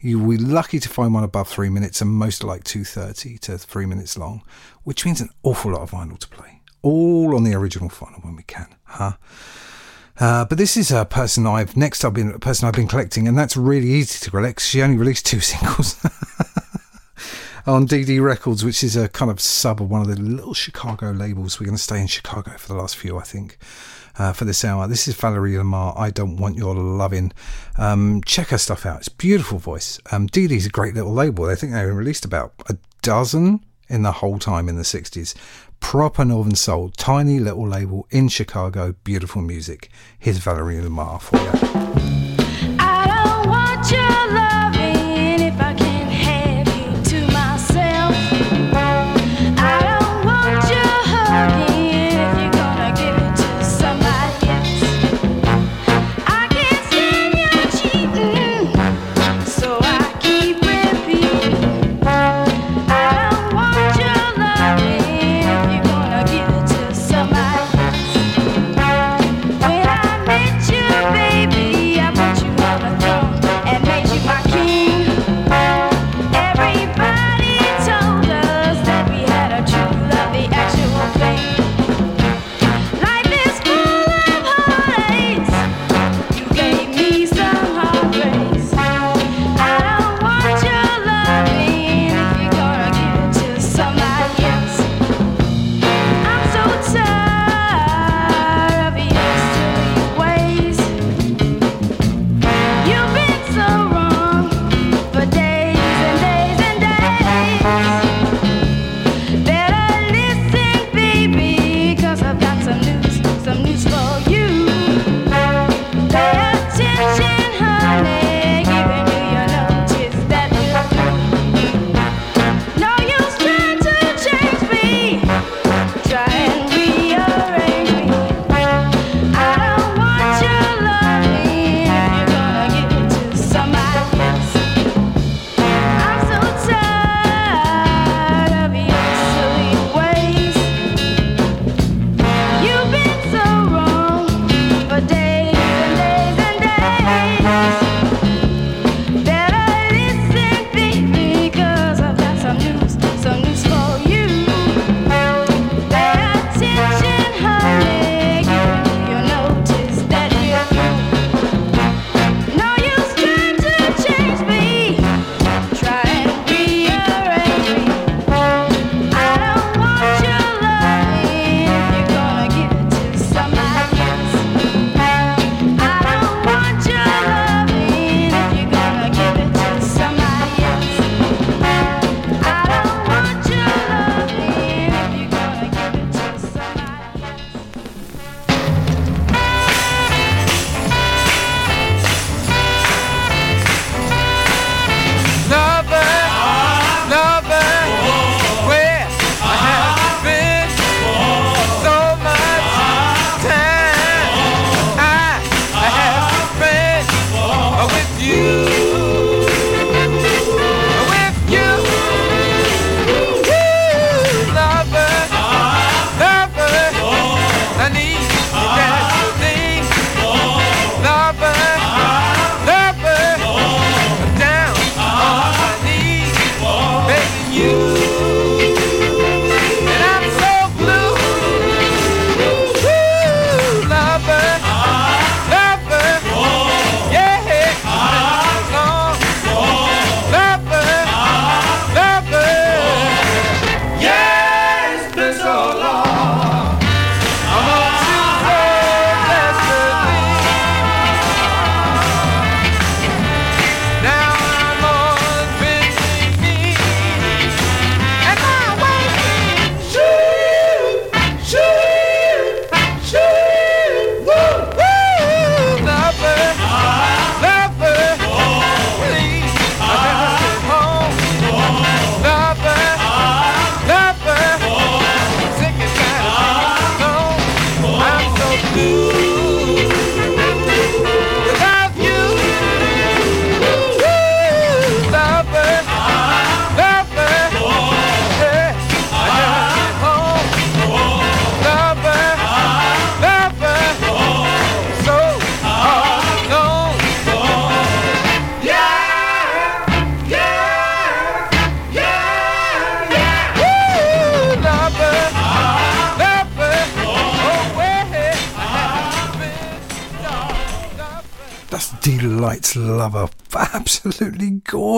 You 0.00 0.18
will 0.18 0.36
be 0.36 0.44
lucky 0.44 0.78
to 0.78 0.88
find 0.88 1.14
one 1.14 1.24
above 1.24 1.48
three 1.48 1.70
minutes, 1.70 2.00
and 2.00 2.10
most 2.10 2.44
are 2.44 2.46
like 2.46 2.64
two 2.64 2.84
thirty 2.84 3.38
to 3.38 3.58
three 3.58 3.86
minutes 3.86 4.18
long, 4.18 4.42
which 4.84 5.04
means 5.04 5.20
an 5.20 5.30
awful 5.42 5.72
lot 5.72 5.80
of 5.80 5.90
vinyl 5.90 6.18
to 6.18 6.28
play. 6.28 6.60
All 6.82 7.34
on 7.34 7.44
the 7.44 7.54
original 7.54 7.88
vinyl 7.88 8.24
when 8.24 8.36
we 8.36 8.42
can, 8.42 8.68
huh? 8.84 9.12
Uh, 10.18 10.44
but 10.46 10.56
this 10.56 10.76
is 10.76 10.90
a 10.90 11.04
person 11.04 11.46
I've 11.46 11.76
next 11.76 12.04
I've 12.04 12.14
been 12.14 12.30
a 12.30 12.38
person 12.38 12.66
I've 12.66 12.74
been 12.74 12.88
collecting, 12.88 13.26
and 13.26 13.36
that's 13.36 13.56
really 13.56 13.88
easy 13.88 14.18
to 14.24 14.30
collect. 14.30 14.60
She 14.60 14.82
only 14.82 14.96
released 14.96 15.26
two 15.26 15.40
singles 15.40 16.02
on 17.66 17.86
DD 17.86 18.22
Records, 18.22 18.64
which 18.64 18.84
is 18.84 18.96
a 18.96 19.08
kind 19.08 19.30
of 19.30 19.40
sub 19.40 19.82
of 19.82 19.90
one 19.90 20.00
of 20.02 20.08
the 20.08 20.20
little 20.20 20.54
Chicago 20.54 21.10
labels. 21.10 21.58
We're 21.58 21.66
going 21.66 21.76
to 21.76 21.82
stay 21.82 22.00
in 22.00 22.06
Chicago 22.06 22.52
for 22.56 22.68
the 22.68 22.78
last 22.78 22.96
few, 22.96 23.18
I 23.18 23.22
think. 23.22 23.58
Uh, 24.18 24.32
for 24.32 24.44
this 24.44 24.64
hour, 24.64 24.86
this 24.86 25.06
is 25.06 25.14
Valerie 25.14 25.58
Lamar. 25.58 25.94
I 25.96 26.10
don't 26.10 26.36
want 26.36 26.56
your 26.56 26.74
loving. 26.74 27.32
Um, 27.76 28.22
check 28.24 28.48
her 28.48 28.58
stuff 28.58 28.86
out. 28.86 28.98
It's 28.98 29.08
beautiful 29.08 29.58
voice. 29.58 30.00
Um, 30.10 30.26
Dee 30.26 30.46
Dee's 30.46 30.66
a 30.66 30.70
great 30.70 30.94
little 30.94 31.12
label. 31.12 31.50
I 31.50 31.54
think 31.54 31.72
they 31.72 31.84
released 31.84 32.24
about 32.24 32.54
a 32.68 32.78
dozen 33.02 33.64
in 33.88 34.02
the 34.02 34.12
whole 34.12 34.38
time 34.38 34.68
in 34.68 34.76
the 34.76 34.82
60s. 34.82 35.34
Proper 35.80 36.24
Northern 36.24 36.54
Soul, 36.54 36.90
tiny 36.96 37.38
little 37.38 37.68
label 37.68 38.06
in 38.10 38.28
Chicago, 38.28 38.94
beautiful 39.04 39.42
music. 39.42 39.90
Here's 40.18 40.38
Valerie 40.38 40.80
Lamar 40.80 41.20
for 41.20 41.38
you. 41.38 42.15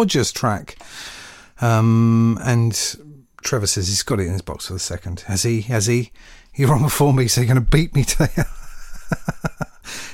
Gorgeous 0.08 0.32
track. 0.32 0.78
Um, 1.60 2.38
and 2.40 2.72
Trevor 3.42 3.66
says 3.66 3.88
he's 3.88 4.02
got 4.02 4.20
it 4.20 4.26
in 4.26 4.32
his 4.32 4.40
box 4.40 4.68
for 4.68 4.72
the 4.72 4.78
second. 4.78 5.20
Has 5.26 5.42
he? 5.42 5.60
Has 5.62 5.84
he? 5.84 6.12
You're 6.54 6.72
on 6.72 6.80
before 6.80 7.12
me, 7.12 7.28
so 7.28 7.42
you're 7.42 7.54
going 7.54 7.62
to 7.62 7.70
beat 7.70 7.94
me 7.94 8.04
today. 8.04 8.32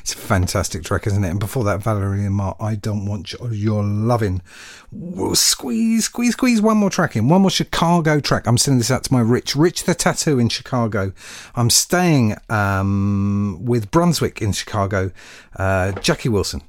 it's 0.01 0.15
a 0.15 0.17
fantastic 0.17 0.83
track, 0.83 1.07
isn't 1.07 1.23
it? 1.23 1.31
And 1.31 1.39
before 1.39 1.63
that, 1.63 1.81
Valerie 1.81 2.25
Lamar, 2.25 2.57
I 2.59 2.75
don't 2.75 3.07
want 3.07 3.35
your, 3.35 3.55
your 3.55 3.85
loving. 3.85 4.43
Whoa, 4.91 5.35
Squeeze, 5.35 6.07
squeeze, 6.07 6.33
squeeze. 6.33 6.61
One 6.61 6.79
more 6.79 6.91
track 6.91 7.15
in. 7.15 7.29
One 7.29 7.43
more 7.43 7.51
Chicago 7.51 8.19
track. 8.19 8.49
I'm 8.49 8.59
sending 8.59 8.79
this 8.79 8.91
out 8.91 9.05
to 9.05 9.13
my 9.13 9.21
Rich, 9.21 9.55
Rich 9.55 9.85
the 9.85 9.95
Tattoo 9.95 10.41
in 10.41 10.49
Chicago. 10.49 11.13
I'm 11.55 11.71
staying 11.71 12.35
um, 12.49 13.61
with 13.63 13.93
Brunswick 13.93 14.43
in 14.43 14.51
Chicago. 14.51 15.13
Uh, 15.55 15.93
Jackie 15.93 16.31
Wilson 16.31 16.63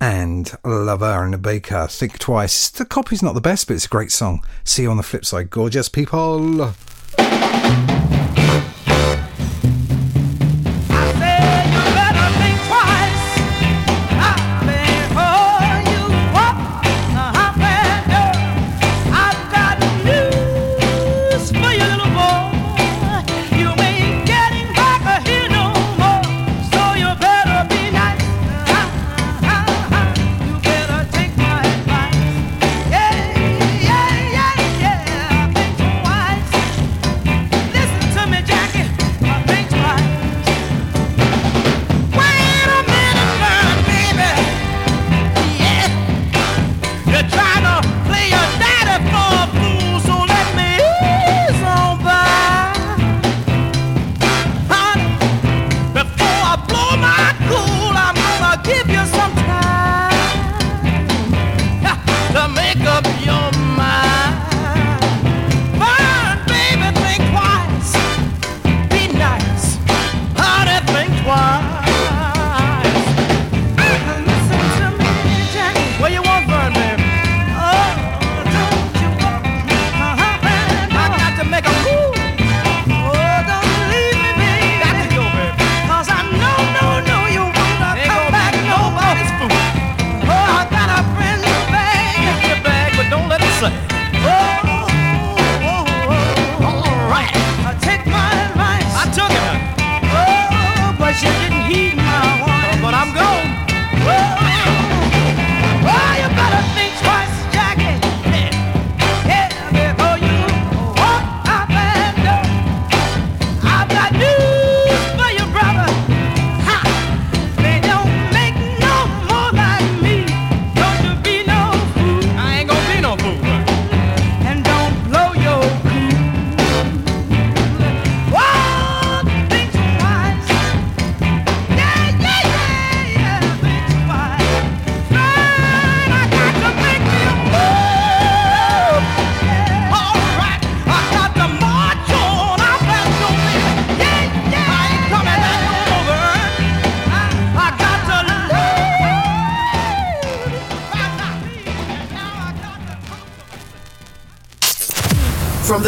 and 0.00 0.46
LaVern 0.64 1.40
Baker. 1.42 1.86
Think 1.88 2.18
twice. 2.18 2.70
The 2.70 2.84
copy's 2.84 3.22
not 3.22 3.34
the 3.34 3.40
best, 3.40 3.66
but 3.66 3.74
it's 3.74 3.86
a 3.86 3.88
great 3.88 4.12
song. 4.12 4.44
See 4.64 4.82
you 4.82 4.90
on 4.90 4.96
the 4.96 5.02
flip 5.02 5.24
side, 5.24 5.50
gorgeous 5.50 5.88
people. 5.88 6.74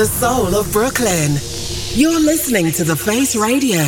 The 0.00 0.06
soul 0.06 0.54
of 0.54 0.72
Brooklyn, 0.72 1.32
you're 1.90 2.18
listening 2.18 2.72
to 2.72 2.84
The 2.84 2.96
Face 2.96 3.36
Radio. 3.36 3.80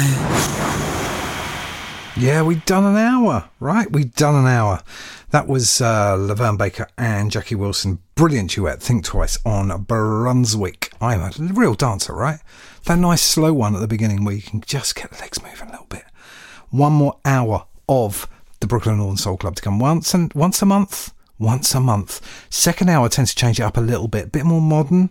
Yeah, 2.23 2.43
we've 2.43 2.63
done 2.67 2.85
an 2.85 2.99
hour, 2.99 3.49
right? 3.61 3.91
We've 3.91 4.15
done 4.15 4.35
an 4.35 4.47
hour. 4.47 4.83
That 5.31 5.49
was 5.49 5.81
uh, 5.81 6.15
LaVern 6.19 6.59
Baker 6.59 6.87
and 6.99 7.31
Jackie 7.31 7.55
Wilson. 7.55 7.99
Brilliant 8.15 8.51
duet, 8.51 8.83
Think 8.83 9.07
Twice, 9.07 9.39
on 9.47 9.85
Brunswick. 9.85 10.93
I'm 11.01 11.23
a 11.23 11.33
real 11.55 11.73
dancer, 11.73 12.13
right? 12.13 12.41
That 12.85 12.99
nice 12.99 13.23
slow 13.23 13.55
one 13.55 13.75
at 13.75 13.81
the 13.81 13.89
beginning 13.89 14.23
where 14.23 14.35
you 14.35 14.43
can 14.43 14.61
just 14.61 14.95
get 14.95 15.13
the 15.13 15.19
legs 15.19 15.43
moving 15.43 15.69
a 15.69 15.71
little 15.71 15.87
bit. 15.87 16.05
One 16.69 16.93
more 16.93 17.17
hour 17.25 17.65
of 17.89 18.29
the 18.61 18.67
Brooklyn 18.67 18.99
Northern 18.99 19.17
Soul 19.17 19.39
Club 19.39 19.57
to 19.57 19.63
come 19.63 19.79
once 19.79 20.13
and 20.13 20.31
once 20.35 20.61
a 20.61 20.67
month. 20.67 21.15
Once 21.39 21.75
a 21.75 21.81
month. 21.81 22.21
Second 22.51 22.91
hour 22.91 23.09
tends 23.09 23.31
to 23.31 23.37
change 23.41 23.59
it 23.59 23.63
up 23.63 23.79
a 23.79 23.81
little 23.81 24.09
bit, 24.09 24.27
a 24.27 24.29
bit 24.29 24.45
more 24.45 24.61
modern. 24.61 25.09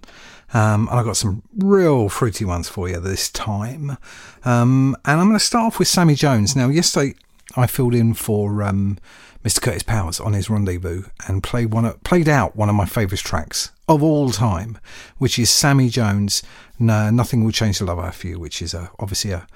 Um, 0.53 0.87
and 0.89 0.99
I've 0.99 1.05
got 1.05 1.17
some 1.17 1.43
real 1.57 2.09
fruity 2.09 2.45
ones 2.45 2.67
for 2.67 2.89
you 2.89 2.99
this 2.99 3.29
time. 3.29 3.97
Um, 4.43 4.95
and 5.05 5.19
I'm 5.19 5.27
going 5.27 5.39
to 5.39 5.45
start 5.45 5.65
off 5.65 5.79
with 5.79 5.87
Sammy 5.87 6.15
Jones. 6.15 6.55
Now, 6.55 6.69
yesterday 6.69 7.15
I 7.55 7.67
filled 7.67 7.95
in 7.95 8.13
for 8.13 8.63
um, 8.63 8.97
Mr. 9.43 9.61
Curtis 9.61 9.83
Powers 9.83 10.19
on 10.19 10.33
his 10.33 10.49
rendezvous 10.49 11.03
and 11.27 11.41
played 11.41 11.73
one 11.73 11.85
of, 11.85 12.03
played 12.03 12.29
out 12.29 12.55
one 12.55 12.69
of 12.69 12.75
my 12.75 12.85
favourite 12.85 13.21
tracks 13.21 13.71
of 13.87 14.03
all 14.03 14.29
time, 14.29 14.77
which 15.17 15.39
is 15.39 15.49
Sammy 15.49 15.89
Jones. 15.89 16.43
No, 16.79 17.09
Nothing 17.09 17.43
will 17.43 17.51
change 17.51 17.79
the 17.79 17.85
love 17.85 17.99
I 17.99 18.11
for 18.11 18.27
you, 18.27 18.39
which 18.39 18.61
is 18.61 18.73
a, 18.73 18.91
obviously 18.99 19.31
a, 19.31 19.47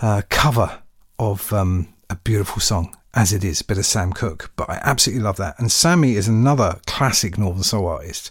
a 0.00 0.24
cover 0.28 0.82
of 1.18 1.52
um, 1.52 1.92
a 2.10 2.16
beautiful 2.16 2.60
song. 2.60 2.96
As 3.14 3.30
it 3.34 3.44
is, 3.44 3.60
bit 3.60 3.76
of 3.76 3.84
Sam 3.84 4.14
Cooke, 4.14 4.50
but 4.56 4.70
I 4.70 4.80
absolutely 4.82 5.22
love 5.22 5.36
that. 5.36 5.58
And 5.58 5.70
Sammy 5.70 6.16
is 6.16 6.28
another 6.28 6.80
classic 6.86 7.36
Northern 7.36 7.62
Soul 7.62 7.86
artist. 7.86 8.30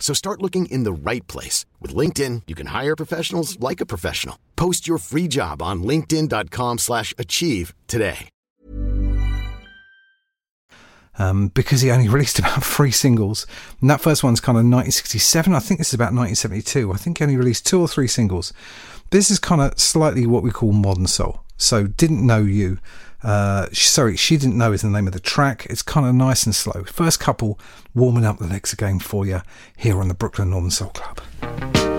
So 0.00 0.12
start 0.12 0.42
looking 0.42 0.66
in 0.66 0.82
the 0.82 0.92
right 0.92 1.24
place. 1.28 1.66
With 1.78 1.94
LinkedIn, 1.94 2.42
you 2.48 2.56
can 2.56 2.66
hire 2.66 2.96
professionals 2.96 3.60
like 3.60 3.80
a 3.80 3.86
professional. 3.86 4.36
Post 4.56 4.88
your 4.88 4.98
free 4.98 5.28
job 5.28 5.62
on 5.62 5.84
linkedin.com 5.84 6.78
slash 6.78 7.14
achieve 7.16 7.74
today. 7.86 8.28
um, 11.20 11.48
because 11.48 11.82
he 11.82 11.90
only 11.90 12.08
released 12.08 12.38
about 12.38 12.64
three 12.76 12.90
singles. 12.90 13.46
And 13.80 13.90
that 13.90 14.00
first 14.00 14.24
one's 14.24 14.40
kind 14.40 14.56
of 14.56 14.64
1967. 14.64 15.54
I 15.54 15.58
think 15.58 15.78
this 15.78 15.88
is 15.88 15.94
about 15.94 16.14
1972. 16.14 16.92
I 16.92 16.96
think 16.96 17.18
he 17.18 17.24
only 17.24 17.36
released 17.36 17.66
two 17.66 17.80
or 17.80 17.86
three 17.86 18.08
singles. 18.08 18.52
This 19.10 19.30
is 19.30 19.38
kind 19.38 19.60
of 19.60 19.78
slightly 19.78 20.26
what 20.26 20.42
we 20.42 20.50
call 20.50 20.72
modern 20.72 21.06
soul. 21.06 21.42
So, 21.56 21.86
Didn't 21.86 22.26
Know 22.26 22.38
You. 22.38 22.78
Uh, 23.22 23.68
sorry, 23.72 24.16
She 24.16 24.36
Didn't 24.36 24.56
Know 24.56 24.72
is 24.72 24.82
the 24.82 24.88
name 24.88 25.06
of 25.06 25.12
the 25.12 25.20
track. 25.20 25.66
It's 25.68 25.82
kind 25.82 26.06
of 26.06 26.14
nice 26.14 26.44
and 26.46 26.54
slow. 26.54 26.84
First 26.84 27.20
couple 27.20 27.58
warming 27.94 28.24
up 28.24 28.38
the 28.38 28.46
legs 28.46 28.72
again 28.72 28.98
for 28.98 29.26
you 29.26 29.42
here 29.76 30.00
on 30.00 30.08
the 30.08 30.14
Brooklyn 30.14 30.50
Northern 30.50 30.70
Soul 30.70 30.90
Club. 30.90 31.89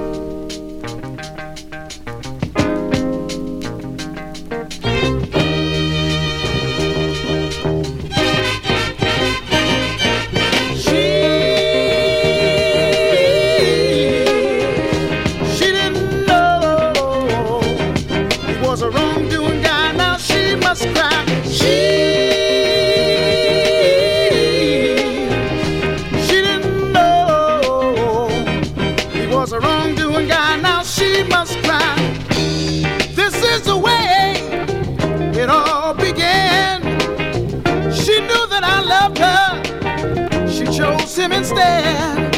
Him 41.21 41.31
instead. 41.33 42.31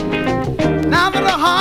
Now 0.89 1.09
that 1.09 1.23
her 1.23 1.29
heart 1.29 1.52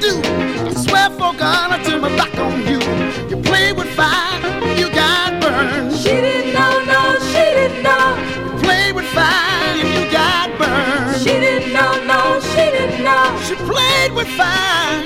do. 0.00 0.20
I 0.68 0.72
swear 0.74 1.10
for 1.10 1.32
God, 1.36 1.72
I 1.72 1.82
turn 1.82 2.00
my 2.00 2.14
back 2.16 2.36
on 2.38 2.66
you. 2.66 2.80
You 3.30 3.36
play 3.42 3.72
with 3.72 3.88
fire, 3.94 4.40
you 4.76 4.90
got 4.90 5.40
burned. 5.40 5.92
She 5.96 6.10
didn't 6.10 6.54
know, 6.54 6.84
no, 6.84 7.18
she 7.30 7.44
didn't 7.58 7.82
know. 7.82 8.06
You 8.44 8.58
played 8.62 8.94
with 8.94 9.06
fire 9.06 9.76
and 9.80 9.88
you 9.96 10.10
got 10.10 10.58
burned. 10.58 11.16
She 11.22 11.34
didn't 11.44 11.72
know, 11.72 11.92
no, 12.04 12.40
she 12.40 12.64
didn't 12.76 13.04
know. 13.04 13.40
She 13.46 13.54
played 13.54 14.12
with 14.12 14.28
fire, 14.28 15.05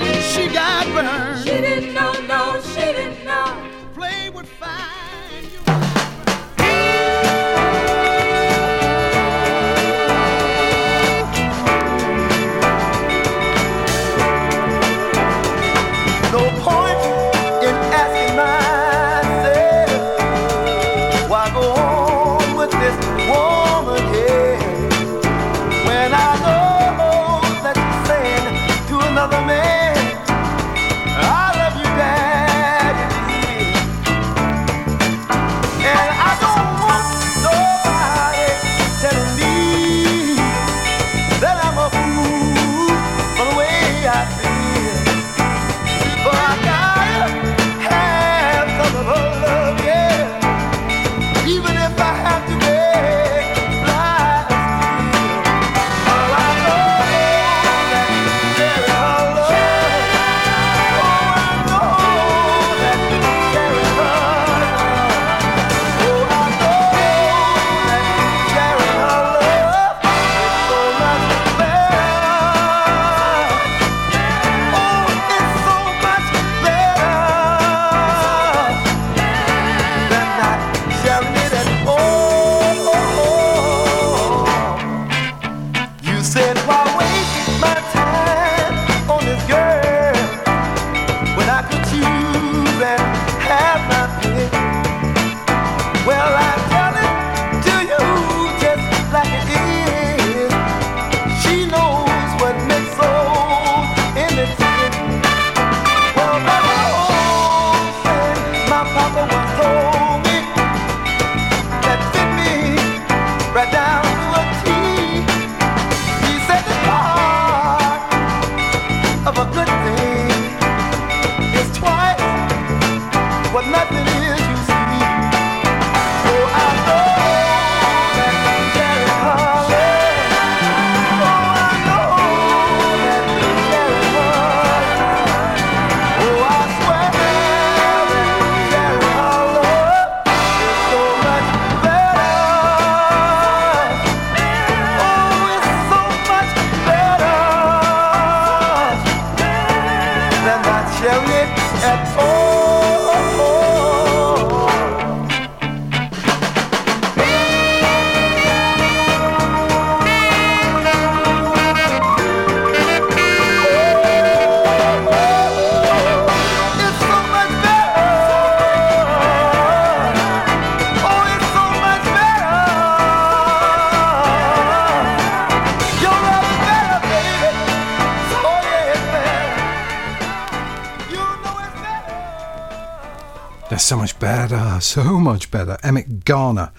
so 184.91 185.20
much 185.20 185.53
better. 185.53 185.76
Emmett 185.84 186.24
Garner 186.24 186.72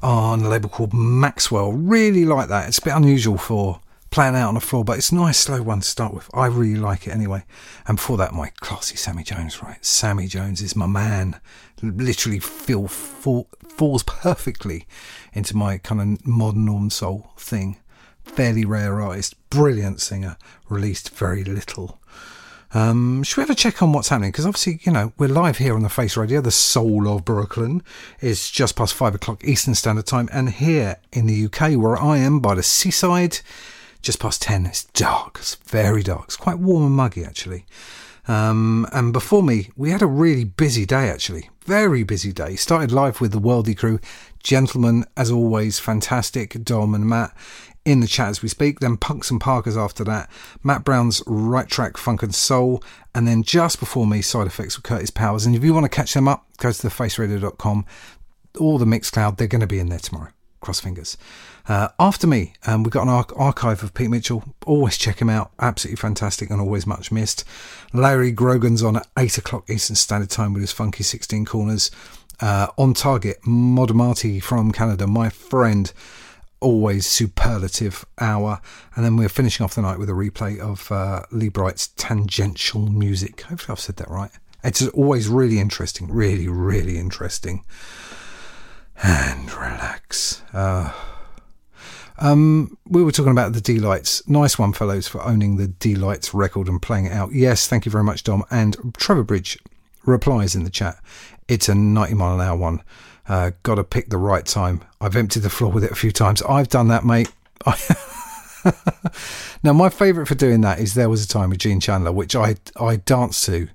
oh, 0.00 0.08
on 0.08 0.42
a 0.42 0.48
label 0.48 0.68
called 0.68 0.94
Maxwell. 0.94 1.72
Really 1.72 2.24
like 2.24 2.48
that. 2.48 2.68
It's 2.68 2.78
a 2.78 2.82
bit 2.82 2.94
unusual 2.94 3.36
for 3.36 3.80
playing 4.10 4.36
out 4.36 4.46
on 4.46 4.54
the 4.54 4.60
floor, 4.60 4.84
but 4.84 4.96
it's 4.96 5.10
a 5.10 5.16
nice 5.16 5.38
slow 5.38 5.60
one 5.60 5.80
to 5.80 5.86
start 5.86 6.14
with. 6.14 6.30
I 6.32 6.46
really 6.46 6.78
like 6.78 7.08
it 7.08 7.10
anyway. 7.10 7.44
And 7.88 7.96
before 7.96 8.16
that, 8.18 8.32
my 8.32 8.50
classy 8.60 8.94
Sammy 8.94 9.24
Jones, 9.24 9.60
right? 9.60 9.84
Sammy 9.84 10.28
Jones 10.28 10.62
is 10.62 10.76
my 10.76 10.86
man. 10.86 11.40
Literally 11.82 12.38
feel 12.38 12.86
fall, 12.86 13.48
falls 13.66 14.04
perfectly 14.04 14.86
into 15.32 15.56
my 15.56 15.78
kind 15.78 16.00
of 16.00 16.24
modern 16.24 16.64
norm 16.64 16.90
soul 16.90 17.32
thing. 17.36 17.78
Fairly 18.22 18.64
rareized, 18.64 19.34
brilliant 19.50 20.00
singer, 20.00 20.36
released 20.68 21.10
very 21.10 21.42
little. 21.42 21.97
Um, 22.74 23.22
should 23.22 23.38
we 23.38 23.42
have 23.42 23.50
a 23.50 23.54
check 23.54 23.82
on 23.82 23.92
what's 23.92 24.08
happening? 24.08 24.30
Because 24.30 24.44
obviously, 24.44 24.80
you 24.82 24.92
know, 24.92 25.12
we're 25.16 25.28
live 25.28 25.58
here 25.58 25.74
on 25.74 25.82
the 25.82 25.88
Face 25.88 26.16
Radio, 26.16 26.40
the 26.40 26.50
soul 26.50 27.08
of 27.08 27.24
Brooklyn. 27.24 27.82
It's 28.20 28.50
just 28.50 28.76
past 28.76 28.94
five 28.94 29.14
o'clock 29.14 29.42
Eastern 29.44 29.74
Standard 29.74 30.06
Time, 30.06 30.28
and 30.32 30.50
here 30.50 30.96
in 31.12 31.26
the 31.26 31.46
UK, 31.46 31.78
where 31.80 31.96
I 31.96 32.18
am 32.18 32.40
by 32.40 32.54
the 32.54 32.62
seaside, 32.62 33.40
just 34.02 34.20
past 34.20 34.42
ten. 34.42 34.66
It's 34.66 34.84
dark. 34.84 35.38
It's 35.40 35.54
very 35.54 36.02
dark. 36.02 36.24
It's 36.24 36.36
quite 36.36 36.58
warm 36.58 36.84
and 36.84 36.94
muggy 36.94 37.24
actually. 37.24 37.64
Um, 38.28 38.86
and 38.92 39.14
before 39.14 39.42
me, 39.42 39.70
we 39.74 39.90
had 39.90 40.02
a 40.02 40.06
really 40.06 40.44
busy 40.44 40.84
day 40.84 41.08
actually. 41.08 41.48
Very 41.64 42.02
busy 42.02 42.32
day. 42.32 42.56
Started 42.56 42.92
live 42.92 43.20
with 43.20 43.32
the 43.32 43.40
Worldy 43.40 43.76
crew. 43.76 43.98
Gentlemen, 44.42 45.06
as 45.16 45.30
always, 45.30 45.78
fantastic. 45.78 46.62
Dom 46.62 46.94
and 46.94 47.08
Matt 47.08 47.34
in 47.88 48.00
the 48.00 48.06
chat 48.06 48.28
as 48.28 48.42
we 48.42 48.48
speak. 48.48 48.80
Then 48.80 48.98
Punks 48.98 49.30
and 49.30 49.40
Parkers 49.40 49.76
after 49.76 50.04
that. 50.04 50.30
Matt 50.62 50.84
Brown's 50.84 51.22
Right 51.26 51.66
Track 51.66 51.96
Funk 51.96 52.22
and 52.22 52.34
Soul. 52.34 52.82
And 53.14 53.26
then 53.26 53.42
just 53.42 53.80
before 53.80 54.06
me, 54.06 54.20
Side 54.20 54.46
Effects 54.46 54.76
with 54.76 54.84
Curtis 54.84 55.10
Powers. 55.10 55.46
And 55.46 55.56
if 55.56 55.64
you 55.64 55.72
want 55.72 55.84
to 55.84 55.88
catch 55.88 56.12
them 56.12 56.28
up, 56.28 56.46
go 56.58 56.70
to 56.70 56.86
thefaceradio.com. 56.86 57.86
All 58.60 58.78
the 58.78 58.84
Mixcloud, 58.84 59.38
they're 59.38 59.46
going 59.46 59.60
to 59.60 59.66
be 59.66 59.78
in 59.78 59.88
there 59.88 59.98
tomorrow. 59.98 60.30
Cross 60.60 60.80
fingers. 60.80 61.16
Uh, 61.68 61.88
after 61.98 62.26
me, 62.26 62.52
um, 62.66 62.82
we've 62.82 62.92
got 62.92 63.04
an 63.04 63.08
arch- 63.08 63.30
archive 63.36 63.82
of 63.82 63.94
Pete 63.94 64.10
Mitchell. 64.10 64.42
Always 64.66 64.98
check 64.98 65.20
him 65.20 65.30
out. 65.30 65.52
Absolutely 65.58 65.96
fantastic 65.96 66.50
and 66.50 66.60
always 66.60 66.86
much 66.86 67.10
missed. 67.10 67.44
Larry 67.94 68.32
Grogan's 68.32 68.82
on 68.82 68.96
at 68.96 69.06
8 69.18 69.38
o'clock 69.38 69.70
Eastern 69.70 69.96
Standard 69.96 70.30
Time 70.30 70.52
with 70.52 70.62
his 70.62 70.72
funky 70.72 71.04
16 71.04 71.44
corners. 71.44 71.90
Uh, 72.40 72.68
on 72.76 72.94
target, 72.94 73.38
Mod 73.46 73.94
Marty 73.94 74.40
from 74.40 74.72
Canada, 74.72 75.06
my 75.06 75.28
friend. 75.28 75.92
Always 76.60 77.06
superlative 77.06 78.04
hour. 78.18 78.60
And 78.96 79.04
then 79.04 79.16
we're 79.16 79.28
finishing 79.28 79.64
off 79.64 79.74
the 79.74 79.82
night 79.82 79.98
with 79.98 80.08
a 80.08 80.12
replay 80.12 80.58
of 80.58 80.90
uh, 80.90 81.22
Lee 81.30 81.48
Bright's 81.48 81.88
tangential 81.88 82.88
music. 82.88 83.42
Hopefully, 83.42 83.74
I've 83.74 83.80
said 83.80 83.96
that 83.96 84.10
right. 84.10 84.30
It's 84.64 84.86
always 84.88 85.28
really 85.28 85.60
interesting. 85.60 86.10
Really, 86.10 86.48
really 86.48 86.98
interesting. 86.98 87.64
And 89.02 89.52
relax. 89.52 90.42
Uh, 90.52 90.92
um, 92.20 92.76
we 92.86 93.02
were 93.02 93.12
talking 93.12 93.32
about 93.32 93.52
the 93.52 93.60
D 93.60 93.78
Lights. 93.78 94.26
Nice 94.28 94.58
one, 94.58 94.72
fellows, 94.72 95.06
for 95.06 95.22
owning 95.22 95.56
the 95.56 95.68
D 95.68 95.94
Lights 95.94 96.34
record 96.34 96.68
and 96.68 96.82
playing 96.82 97.06
it 97.06 97.12
out. 97.12 97.32
Yes, 97.32 97.68
thank 97.68 97.86
you 97.86 97.92
very 97.92 98.04
much, 98.04 98.24
Dom. 98.24 98.44
And 98.50 98.76
Trevor 98.96 99.22
Bridge 99.22 99.58
replies 100.04 100.56
in 100.56 100.64
the 100.64 100.70
chat. 100.70 100.98
It's 101.46 101.68
a 101.68 101.74
90 101.74 102.14
mile 102.14 102.34
an 102.34 102.46
hour 102.46 102.56
one. 102.56 102.82
Uh, 103.28 103.50
Got 103.62 103.76
to 103.76 103.84
pick 103.84 104.08
the 104.08 104.16
right 104.16 104.44
time. 104.44 104.82
I've 105.00 105.16
emptied 105.16 105.42
the 105.42 105.50
floor 105.50 105.70
with 105.70 105.84
it 105.84 105.92
a 105.92 105.96
few 105.96 106.10
times. 106.10 106.42
I've 106.42 106.68
done 106.68 106.88
that, 106.88 107.04
mate. 107.04 107.30
now, 109.62 109.72
my 109.72 109.88
favourite 109.90 110.26
for 110.26 110.34
doing 110.34 110.62
that 110.62 110.78
is 110.78 110.94
There 110.94 111.08
Was 111.08 111.24
a 111.24 111.28
Time 111.28 111.50
with 111.50 111.58
Gene 111.58 111.80
Chandler, 111.80 112.12
which 112.12 112.34
I 112.34 112.56
I 112.80 112.96
dance 112.96 113.44
to, 113.46 113.68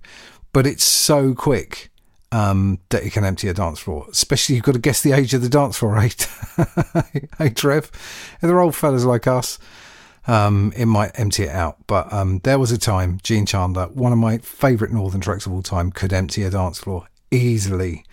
but 0.51 0.65
it's 0.65 0.83
so 0.83 1.33
quick 1.33 1.91
um, 2.31 2.79
that 2.89 3.05
you 3.05 3.11
can 3.11 3.23
empty 3.23 3.47
a 3.47 3.53
dance 3.53 3.79
floor. 3.79 4.07
Especially, 4.11 4.55
you've 4.55 4.65
got 4.65 4.73
to 4.73 4.79
guess 4.79 5.01
the 5.01 5.11
age 5.11 5.33
of 5.33 5.41
the 5.41 5.49
dance 5.49 5.77
floor, 5.77 5.91
right? 5.93 6.27
hey, 7.37 7.49
Trev. 7.49 7.91
If 8.35 8.41
they're 8.41 8.59
old 8.59 8.75
fellas 8.75 9.05
like 9.05 9.27
us, 9.27 9.59
um, 10.25 10.73
it 10.75 10.85
might 10.85 11.11
empty 11.19 11.43
it 11.43 11.51
out. 11.51 11.77
But 11.85 12.11
um, 12.11 12.39
there 12.39 12.57
was 12.57 12.71
a 12.71 12.77
time, 12.77 13.19
Gene 13.21 13.45
Chandler, 13.45 13.87
one 13.87 14.11
of 14.11 14.17
my 14.17 14.39
favourite 14.39 14.93
Northern 14.93 15.21
tracks 15.21 15.45
of 15.45 15.53
all 15.53 15.61
time, 15.61 15.91
could 15.91 16.11
empty 16.11 16.43
a 16.43 16.49
dance 16.49 16.79
floor 16.79 17.07
easily. 17.29 18.03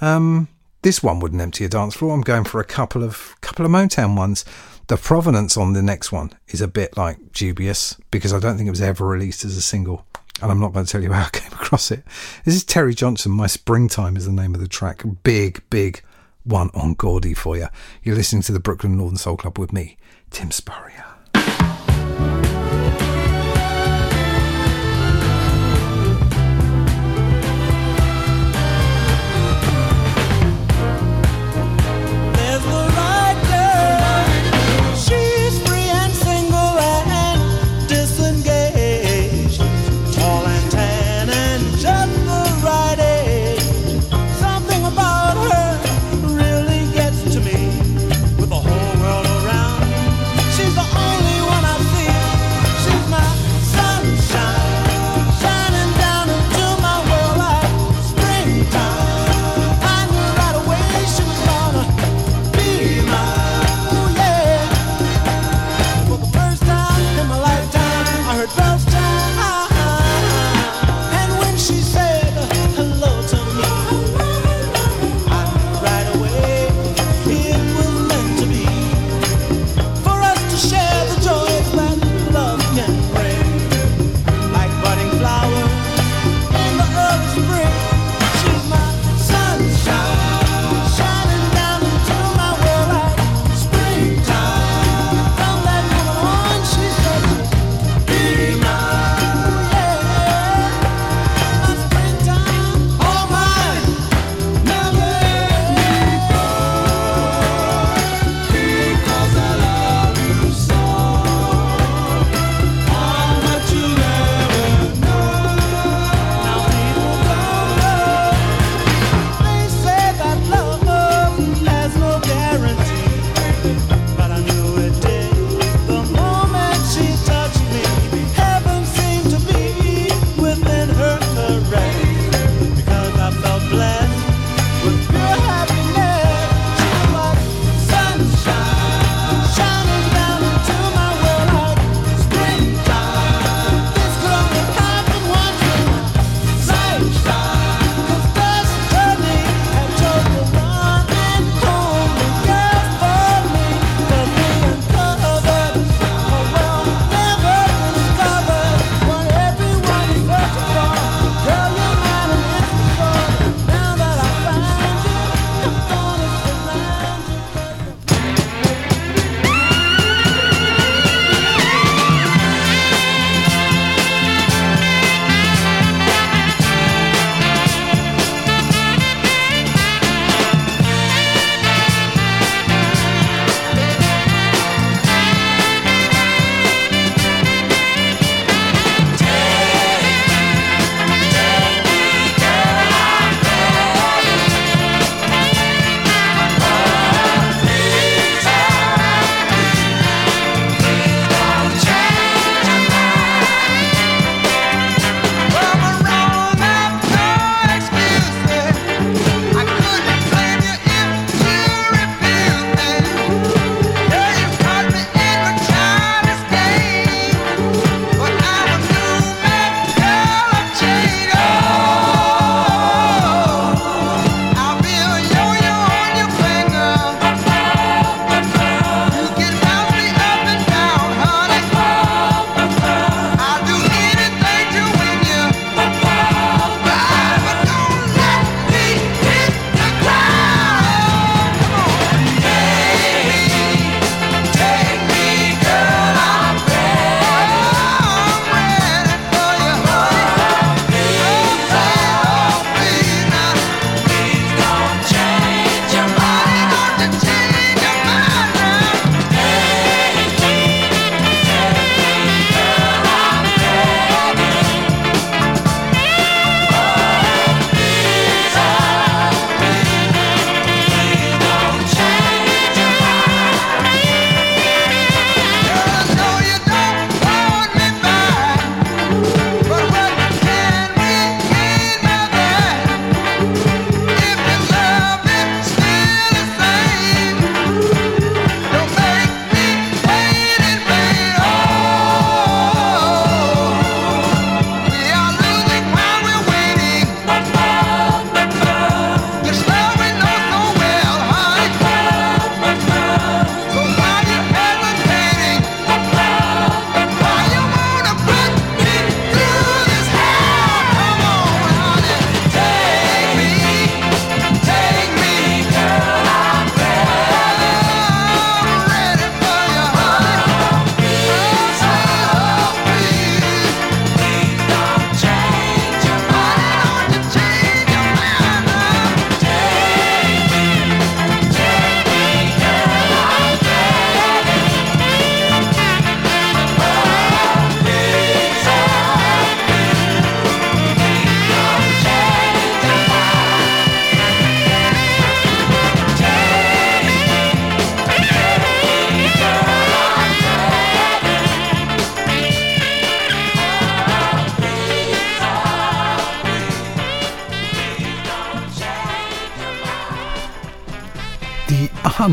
Um, 0.00 0.48
this 0.82 1.02
one 1.02 1.20
wouldn't 1.20 1.40
empty 1.42 1.64
a 1.64 1.68
dance 1.68 1.94
floor. 1.94 2.14
I'm 2.14 2.20
going 2.20 2.44
for 2.44 2.60
a 2.60 2.64
couple 2.64 3.02
of 3.02 3.36
couple 3.40 3.64
of 3.64 3.70
Motown 3.70 4.16
ones. 4.16 4.44
The 4.86 4.96
provenance 4.96 5.56
on 5.56 5.74
the 5.74 5.82
next 5.82 6.12
one 6.12 6.32
is 6.48 6.60
a 6.60 6.68
bit 6.68 6.96
like 6.96 7.32
dubious 7.32 7.96
because 8.10 8.32
I 8.32 8.38
don't 8.38 8.56
think 8.56 8.68
it 8.68 8.70
was 8.70 8.80
ever 8.80 9.06
released 9.06 9.44
as 9.44 9.56
a 9.56 9.62
single. 9.62 10.06
And 10.40 10.50
I'm 10.50 10.60
not 10.60 10.72
going 10.72 10.86
to 10.86 10.90
tell 10.90 11.02
you 11.02 11.12
how 11.12 11.26
I 11.26 11.30
came 11.30 11.52
across 11.52 11.90
it. 11.90 12.04
This 12.44 12.54
is 12.54 12.64
Terry 12.64 12.94
Johnson. 12.94 13.32
My 13.32 13.48
Springtime 13.48 14.16
is 14.16 14.24
the 14.24 14.32
name 14.32 14.54
of 14.54 14.60
the 14.60 14.68
track. 14.68 15.02
Big, 15.24 15.62
big 15.68 16.02
one 16.44 16.70
on 16.74 16.94
Gordy 16.94 17.34
for 17.34 17.56
you. 17.56 17.68
You're 18.02 18.16
listening 18.16 18.42
to 18.42 18.52
the 18.52 18.60
Brooklyn 18.60 18.96
Northern 18.96 19.18
Soul 19.18 19.36
Club 19.36 19.58
with 19.58 19.72
me, 19.72 19.98
Tim 20.30 20.50
Spurrier. 20.50 21.07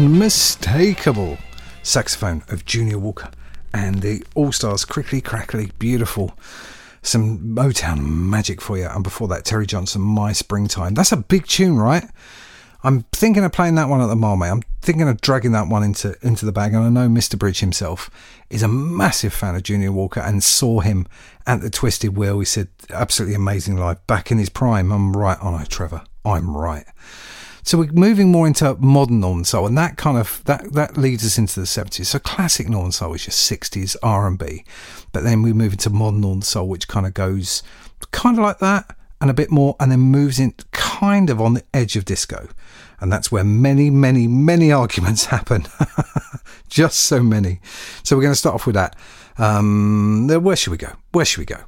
Unmistakable 0.06 1.36
saxophone 1.82 2.44
of 2.50 2.64
Junior 2.64 3.00
Walker 3.00 3.32
and 3.74 4.04
the 4.04 4.24
All 4.36 4.52
Stars, 4.52 4.86
crickly, 4.86 5.20
crackly, 5.20 5.72
beautiful. 5.80 6.38
Some 7.02 7.40
Motown 7.40 8.06
magic 8.06 8.62
for 8.62 8.78
you. 8.78 8.86
And 8.86 9.04
before 9.04 9.28
that, 9.30 9.46
Terry 9.46 9.66
Johnson, 9.66 10.04
My 10.04 10.32
Springtime. 10.32 10.94
That's 10.94 11.12
a 11.12 11.18
big 11.18 11.48
tune, 11.48 11.78
right? 11.78 12.06
I'm 12.84 13.02
thinking 13.14 13.44
of 13.44 13.52
playing 13.52 13.76
that 13.76 13.90
one 13.90 14.00
at 14.00 14.06
the 14.06 14.16
mate. 14.16 14.50
I'm 14.50 14.62
thinking 14.84 15.10
of 15.10 15.22
dragging 15.22 15.54
that 15.54 15.70
one 15.70 15.82
into 15.82 16.16
into 16.22 16.46
the 16.46 16.52
bag. 16.52 16.76
And 16.76 16.84
I 16.84 16.90
know 16.90 17.10
Mr. 17.10 17.38
Bridge 17.38 17.62
himself 17.62 18.12
is 18.52 18.62
a 18.62 18.68
massive 18.68 19.34
fan 19.34 19.56
of 19.56 19.64
Junior 19.64 19.92
Walker 19.92 20.20
and 20.20 20.44
saw 20.44 20.82
him 20.82 21.08
at 21.48 21.62
the 21.62 21.72
Twisted 21.72 22.16
Wheel. 22.16 22.38
He 22.38 22.46
said, 22.46 22.68
absolutely 22.92 23.36
amazing 23.36 23.78
live, 23.78 24.06
back 24.06 24.30
in 24.30 24.38
his 24.38 24.50
prime. 24.50 24.92
I'm 24.92 25.18
right, 25.18 25.38
aren't 25.42 25.62
I, 25.62 25.64
Trevor? 25.64 26.04
I'm 26.24 26.56
right. 26.56 26.86
So 27.66 27.80
we're 27.80 27.92
moving 27.92 28.32
more 28.32 28.46
into 28.46 28.76
modern 28.76 29.22
Northern 29.22 29.44
Soul, 29.44 29.66
and 29.66 29.76
that 29.76 29.98
kind 29.98 30.20
of 30.20 30.44
that 30.46 30.74
that 30.74 30.98
leads 30.98 31.26
us 31.26 31.40
into 31.40 31.60
the 31.60 31.66
70s. 31.66 32.06
So 32.06 32.20
classic 32.20 32.70
Northern 32.70 32.92
Soul 32.92 33.16
is 33.16 33.26
just 33.26 33.52
60s 33.52 33.96
R&B, 34.04 34.64
but 35.12 35.24
then 35.24 35.42
we 35.42 35.52
move 35.52 35.74
into 35.74 35.90
modern 35.90 36.22
Northern 36.22 36.44
Soul, 36.44 36.68
which 36.68 36.88
kind 36.88 37.08
of 37.08 37.16
goes 37.16 37.64
kind 38.12 38.38
of 38.38 38.44
like 38.44 38.60
that 38.60 38.96
and 39.20 39.32
a 39.32 39.34
bit 39.34 39.50
more, 39.50 39.76
and 39.80 39.92
then 39.92 40.00
moves 40.00 40.40
in 40.40 40.54
kind 40.74 41.32
of 41.32 41.42
on 41.42 41.56
the 41.56 41.64
edge 41.74 41.96
of 41.96 42.06
disco, 42.06 42.50
and 43.00 43.12
that's 43.12 43.32
where 43.32 43.44
many, 43.44 43.90
many, 43.90 44.28
many 44.28 44.72
arguments 44.72 45.26
happen. 45.36 45.66
just 46.70 47.00
so 47.00 47.24
many. 47.24 47.62
So 48.04 48.16
we're 48.16 48.24
going 48.24 48.34
to 48.34 48.40
start 48.40 48.54
off 48.54 48.68
with 48.68 48.76
that. 48.76 48.96
Um, 49.40 50.28
where 50.28 50.56
should 50.56 50.70
we 50.70 50.78
go? 50.78 50.94
Where 51.14 51.26
should 51.26 51.40
we 51.40 51.46
go? 51.46 51.64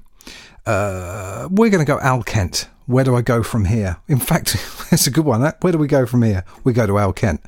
Uh, 0.67 1.47
we're 1.49 1.69
going 1.69 1.83
to 1.83 1.89
go 1.89 1.99
Al 1.99 2.23
Kent. 2.23 2.67
Where 2.87 3.03
do 3.03 3.15
I 3.15 3.21
go 3.21 3.41
from 3.41 3.65
here? 3.65 3.97
In 4.07 4.19
fact, 4.19 4.55
it's 4.91 5.07
a 5.07 5.11
good 5.11 5.25
one. 5.25 5.41
Where 5.61 5.71
do 5.71 5.79
we 5.79 5.87
go 5.87 6.05
from 6.05 6.23
here? 6.23 6.43
We 6.63 6.73
go 6.73 6.85
to 6.85 6.97
Al 6.97 7.13
Kent. 7.13 7.41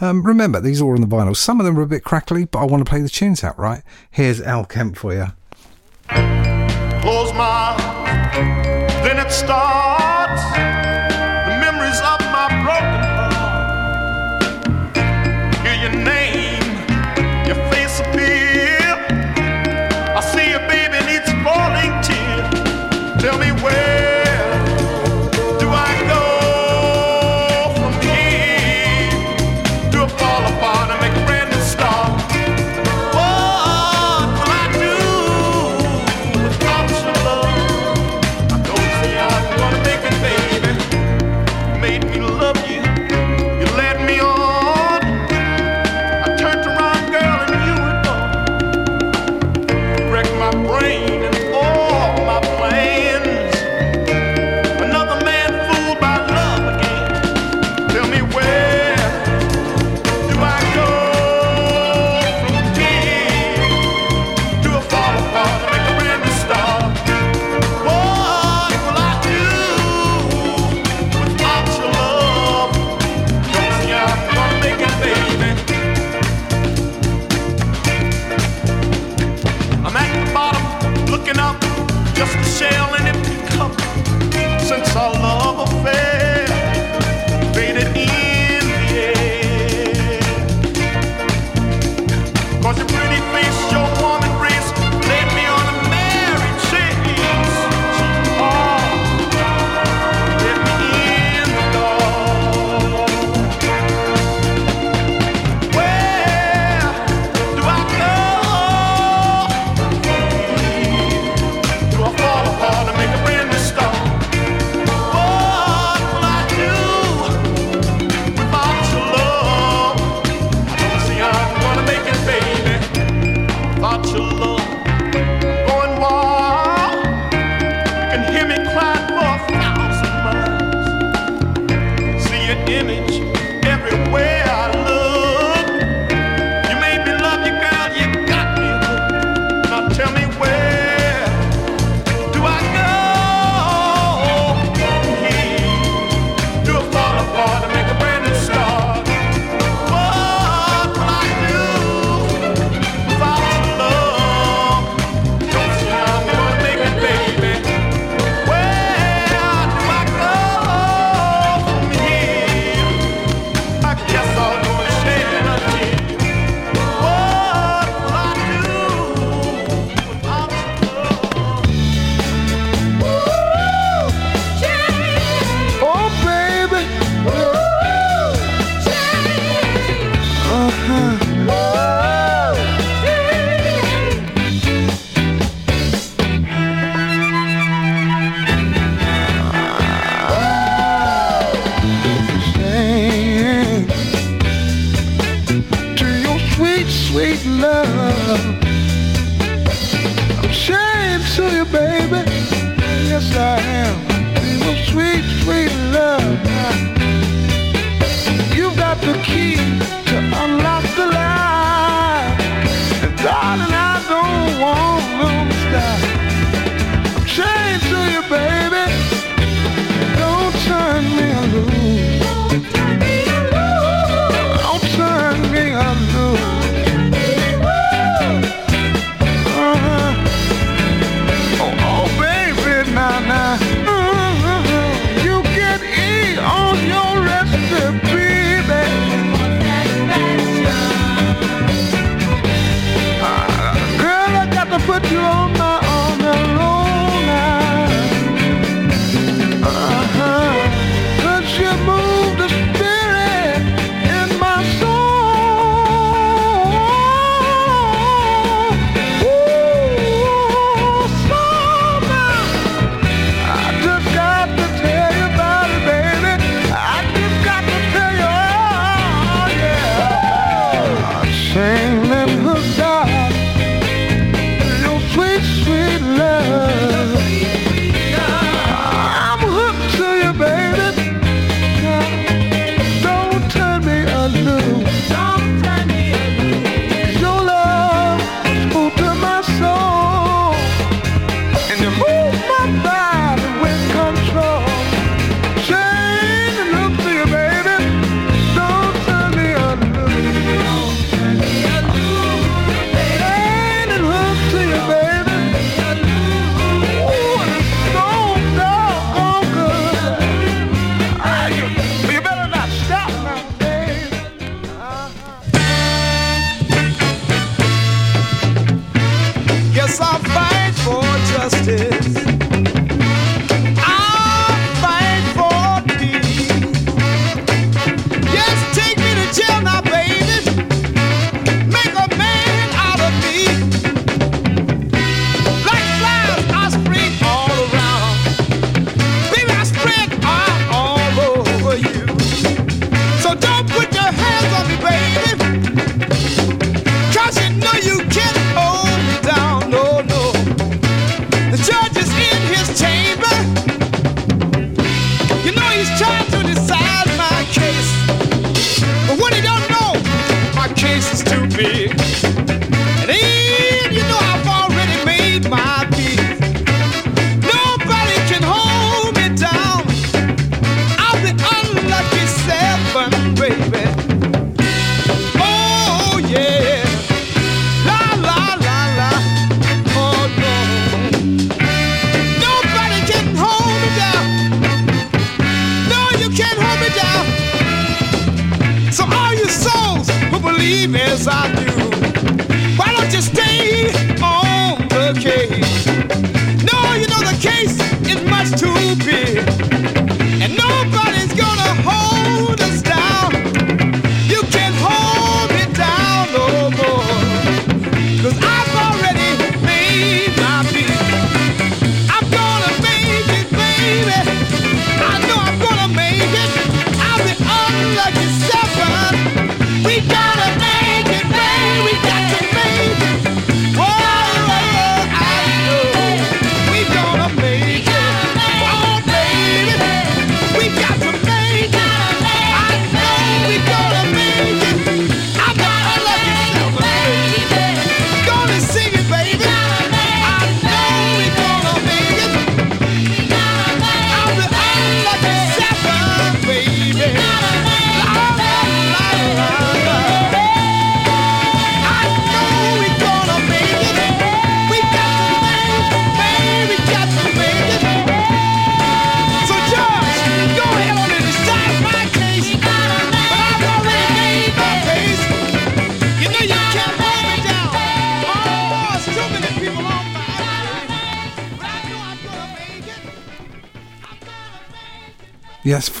Um, 0.00 0.24
remember, 0.24 0.60
these 0.60 0.80
are 0.80 0.84
all 0.84 0.94
on 0.94 1.00
the 1.00 1.06
vinyl. 1.06 1.36
Some 1.36 1.60
of 1.60 1.66
them 1.66 1.78
are 1.78 1.82
a 1.82 1.86
bit 1.86 2.04
crackly, 2.04 2.44
but 2.44 2.60
I 2.60 2.64
want 2.64 2.84
to 2.84 2.88
play 2.88 3.00
the 3.00 3.08
tunes 3.08 3.44
out, 3.44 3.58
right? 3.58 3.82
Here's 4.10 4.40
Al 4.40 4.64
Kent 4.64 4.96
for 4.96 5.12
you. 5.12 5.26
Close 7.02 7.32
my 7.34 7.76
then 9.02 9.18
it 9.18 9.30
starts. 9.32 9.91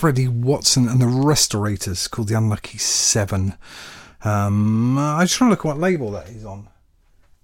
Freddie 0.02 0.26
Watson 0.26 0.88
and 0.88 1.00
the 1.00 1.06
Restorators 1.06 2.08
called 2.08 2.26
the 2.26 2.36
Unlucky 2.36 2.76
Seven. 2.76 3.54
Um, 4.24 4.98
I 4.98 5.22
just 5.22 5.40
want 5.40 5.50
to 5.50 5.52
look 5.52 5.60
at 5.60 5.64
what 5.64 5.78
label 5.78 6.10
that 6.10 6.28
is 6.28 6.44
on. 6.44 6.68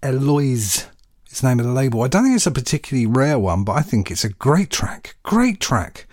Eloise 0.02 0.88
is 1.30 1.40
the 1.40 1.46
name 1.46 1.60
of 1.60 1.66
the 1.66 1.72
label. 1.72 2.02
I 2.02 2.08
don't 2.08 2.24
think 2.24 2.34
it's 2.34 2.48
a 2.48 2.50
particularly 2.50 3.06
rare 3.06 3.38
one, 3.38 3.62
but 3.62 3.74
I 3.74 3.82
think 3.82 4.10
it's 4.10 4.24
a 4.24 4.28
great 4.30 4.70
track. 4.70 5.14
Great 5.22 5.60
track. 5.60 6.08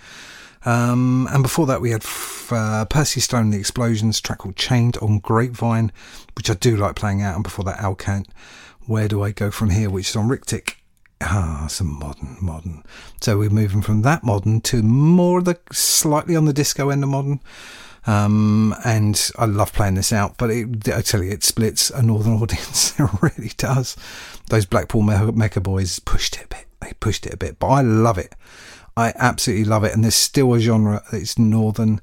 Um, 0.65 1.27
and 1.31 1.41
before 1.41 1.65
that, 1.65 1.81
we 1.81 1.89
had 1.89 2.05
uh, 2.51 2.85
Percy 2.85 3.21
Stone 3.21 3.45
and 3.45 3.53
the 3.53 3.57
Explosions, 3.57 4.21
track 4.21 4.37
called 4.37 4.55
Chained 4.55 4.97
on 4.97 5.17
Grapevine, 5.17 5.91
which 6.35 6.51
I 6.51 6.53
do 6.53 6.77
like 6.77 6.95
playing 6.95 7.23
out. 7.23 7.33
And 7.33 7.43
before 7.43 7.65
that, 7.65 7.79
Al 7.79 7.95
Kent, 7.95 8.27
Where 8.85 9.07
Do 9.07 9.23
I 9.23 9.31
Go 9.31 9.49
From 9.49 9.71
Here, 9.71 9.89
which 9.89 10.11
is 10.11 10.15
on 10.15 10.27
Ric-Tic. 10.27 10.74
Ah, 11.27 11.65
some 11.67 11.97
modern, 11.99 12.37
modern. 12.39 12.83
So 13.19 13.39
we're 13.39 13.49
moving 13.49 13.81
from 13.81 14.03
that 14.03 14.23
modern 14.23 14.61
to 14.61 14.83
more 14.83 15.39
of 15.39 15.45
the 15.45 15.57
slightly 15.71 16.35
on 16.35 16.45
the 16.45 16.53
disco 16.53 16.89
end 16.89 17.03
of 17.03 17.09
modern. 17.09 17.39
Um, 18.07 18.75
and 18.85 19.31
I 19.37 19.45
love 19.45 19.73
playing 19.73 19.95
this 19.95 20.13
out, 20.13 20.37
but 20.37 20.51
it, 20.51 20.87
I 20.89 21.01
tell 21.01 21.23
you, 21.23 21.31
it 21.31 21.43
splits 21.43 21.89
a 21.89 22.03
northern 22.03 22.33
audience. 22.41 22.93
it 22.99 23.09
really 23.21 23.51
does. 23.57 23.97
Those 24.49 24.65
Blackpool 24.65 25.01
Me- 25.01 25.31
Mecca 25.31 25.61
boys 25.61 25.97
pushed 25.99 26.35
it 26.37 26.45
a 26.45 26.47
bit. 26.47 26.65
They 26.81 26.93
pushed 26.99 27.25
it 27.25 27.33
a 27.33 27.37
bit, 27.37 27.57
but 27.57 27.67
I 27.67 27.81
love 27.81 28.19
it. 28.19 28.35
I 28.95 29.11
absolutely 29.15 29.65
love 29.65 29.83
it. 29.83 29.93
And 29.93 30.03
there's 30.03 30.15
still 30.15 30.53
a 30.53 30.59
genre 30.59 31.01
that's 31.11 31.39
northern, 31.39 31.99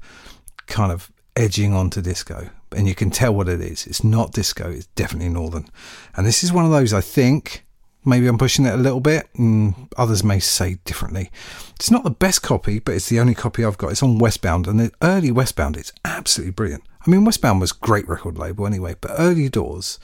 kind 0.67 0.91
of 0.91 1.09
edging 1.37 1.73
onto 1.73 2.01
disco. 2.01 2.49
And 2.75 2.87
you 2.87 2.95
can 2.95 3.09
tell 3.09 3.33
what 3.33 3.47
it 3.47 3.61
is. 3.61 3.87
It's 3.87 4.03
not 4.03 4.33
disco, 4.33 4.69
it's 4.69 4.87
definitely 4.87 5.29
northern. 5.29 5.69
And 6.17 6.25
this 6.25 6.43
is 6.43 6.51
one 6.51 6.65
of 6.65 6.71
those, 6.71 6.91
I 6.93 7.01
think, 7.01 7.65
maybe 8.05 8.27
I'm 8.27 8.37
pushing 8.37 8.65
it 8.65 8.73
a 8.73 8.77
little 8.77 8.99
bit, 8.99 9.29
and 9.35 9.87
others 9.97 10.23
may 10.23 10.39
say 10.39 10.77
differently. 10.85 11.31
It's 11.75 11.91
not 11.91 12.03
the 12.03 12.11
best 12.11 12.41
copy, 12.41 12.79
but 12.79 12.95
it's 12.95 13.09
the 13.09 13.19
only 13.19 13.35
copy 13.35 13.63
I've 13.63 13.77
got. 13.77 13.91
It's 13.91 14.03
on 14.03 14.19
Westbound, 14.19 14.67
and 14.67 14.79
the 14.79 14.91
early 15.01 15.31
Westbound, 15.31 15.77
it's 15.77 15.93
absolutely 16.05 16.51
brilliant. 16.51 16.83
I 17.05 17.09
mean, 17.09 17.25
Westbound 17.25 17.59
was 17.59 17.71
great 17.71 18.07
record 18.07 18.37
label 18.37 18.65
anyway, 18.65 18.95
but 18.99 19.11
early 19.17 19.49
doors, 19.49 19.99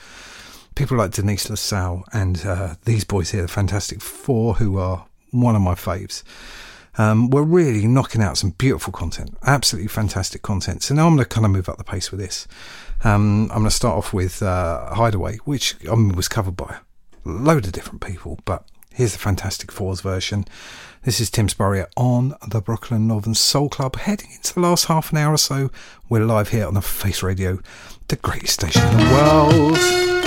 people 0.75 0.97
like 0.97 1.11
Denise 1.11 1.49
LaSalle 1.49 2.03
and 2.11 2.45
uh, 2.45 2.75
these 2.85 3.03
boys 3.03 3.31
here, 3.31 3.43
the 3.43 3.47
Fantastic 3.47 4.01
Four, 4.01 4.55
who 4.55 4.77
are 4.77 5.05
one 5.31 5.55
of 5.55 5.61
my 5.61 5.75
faves, 5.75 6.23
um, 6.97 7.29
were 7.29 7.43
really 7.43 7.87
knocking 7.87 8.21
out 8.21 8.37
some 8.37 8.51
beautiful 8.51 8.91
content, 8.91 9.37
absolutely 9.45 9.87
fantastic 9.87 10.41
content. 10.41 10.83
So 10.83 10.93
now 10.93 11.07
I'm 11.07 11.15
going 11.15 11.25
to 11.25 11.29
kind 11.29 11.45
of 11.45 11.51
move 11.51 11.69
up 11.69 11.77
the 11.77 11.83
pace 11.83 12.11
with 12.11 12.19
this. 12.19 12.47
Um, 13.03 13.43
I'm 13.43 13.59
going 13.59 13.63
to 13.65 13.71
start 13.71 13.97
off 13.97 14.11
with 14.11 14.43
uh, 14.43 14.93
Hideaway, 14.93 15.37
which 15.45 15.75
I 15.89 15.95
mean, 15.95 16.15
was 16.15 16.27
covered 16.27 16.57
by 16.57 16.77
load 17.23 17.65
of 17.65 17.71
different 17.71 18.01
people, 18.01 18.39
but 18.45 18.65
here's 18.93 19.13
the 19.13 19.19
Fantastic 19.19 19.71
Fours 19.71 20.01
version. 20.01 20.45
This 21.03 21.19
is 21.19 21.29
Tim 21.29 21.47
Spurrier 21.47 21.87
on 21.95 22.35
the 22.47 22.61
Brooklyn 22.61 23.07
Northern 23.07 23.35
Soul 23.35 23.69
Club. 23.69 23.95
Heading 23.95 24.31
into 24.35 24.53
the 24.53 24.59
last 24.59 24.85
half 24.85 25.11
an 25.11 25.17
hour 25.17 25.33
or 25.33 25.37
so, 25.37 25.71
we're 26.09 26.25
live 26.25 26.49
here 26.49 26.67
on 26.67 26.73
the 26.73 26.81
Face 26.81 27.23
Radio, 27.23 27.59
the 28.09 28.17
greatest 28.17 28.53
station 28.53 28.85
in 28.87 28.97
the 28.97 29.13
world. 29.13 30.18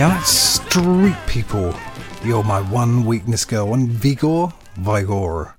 Yeah, 0.00 0.18
street 0.22 1.18
people. 1.26 1.74
You're 2.24 2.42
my 2.42 2.62
one 2.62 3.04
weakness 3.04 3.44
girl 3.44 3.74
on 3.74 3.88
Vigor? 3.88 4.46
Vigor. 4.76 5.54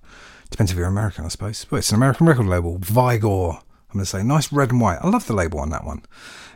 Depends 0.49 0.71
if 0.71 0.79
you're 0.79 0.87
American, 0.87 1.25
I 1.25 1.27
suppose. 1.27 1.63
But 1.63 1.75
it's 1.75 1.91
an 1.91 1.97
American 1.97 2.25
record 2.25 2.47
label, 2.47 2.79
Vigor. 2.79 3.27
I'm 3.27 3.93
going 3.93 3.99
to 3.99 4.05
say 4.07 4.23
nice 4.23 4.51
red 4.51 4.71
and 4.71 4.81
white. 4.81 4.97
I 4.99 5.09
love 5.09 5.27
the 5.27 5.35
label 5.35 5.59
on 5.59 5.69
that 5.69 5.85
one. 5.85 6.01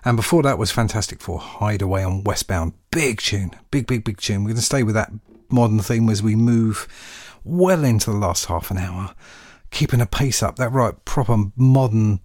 And 0.04 0.18
before 0.18 0.42
that 0.42 0.58
was 0.58 0.72
Fantastic 0.72 1.22
Four 1.22 1.38
Hideaway 1.38 2.04
on 2.04 2.24
Westbound. 2.24 2.74
Big 2.90 3.22
tune. 3.22 3.52
Big, 3.70 3.86
big, 3.86 4.04
big 4.04 4.18
tune. 4.18 4.44
We're 4.44 4.54
going 4.54 4.56
to 4.56 4.62
stay 4.64 4.82
with 4.82 4.96
that 4.96 5.12
modern 5.50 5.78
theme 5.78 6.10
as 6.10 6.24
we 6.24 6.36
move 6.36 6.88
well 7.44 7.84
into 7.84 8.10
the 8.10 8.18
last 8.18 8.46
half 8.46 8.72
an 8.72 8.80
hour, 8.80 9.14
keeping 9.70 10.02
a 10.02 10.08
pace 10.08 10.42
up. 10.42 10.56
That 10.56 10.72
right, 10.72 11.06
proper 11.06 11.38
modern 11.56 12.22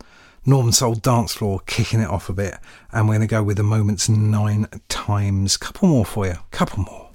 Northern 0.46 0.72
Soul 0.72 0.94
Dance 0.94 1.34
Floor 1.34 1.60
kicking 1.66 2.00
it 2.00 2.08
off 2.08 2.28
a 2.28 2.32
bit, 2.32 2.56
and 2.92 3.06
we're 3.06 3.16
going 3.16 3.28
to 3.28 3.30
go 3.30 3.42
with 3.42 3.58
the 3.58 3.62
moments 3.62 4.08
nine 4.08 4.66
times. 4.88 5.56
Couple 5.56 5.88
more 5.88 6.06
for 6.06 6.26
you, 6.26 6.36
couple 6.50 6.84
more. 6.84 7.10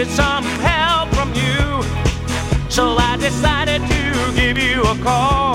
needed 0.00 0.14
some 0.14 0.44
help 0.44 1.10
from 1.14 1.28
you. 1.34 1.82
So 2.70 2.96
I 2.96 3.18
decided 3.20 3.82
to 3.82 4.34
give 4.34 4.56
you 4.56 4.82
a 4.82 4.96
call. 5.02 5.49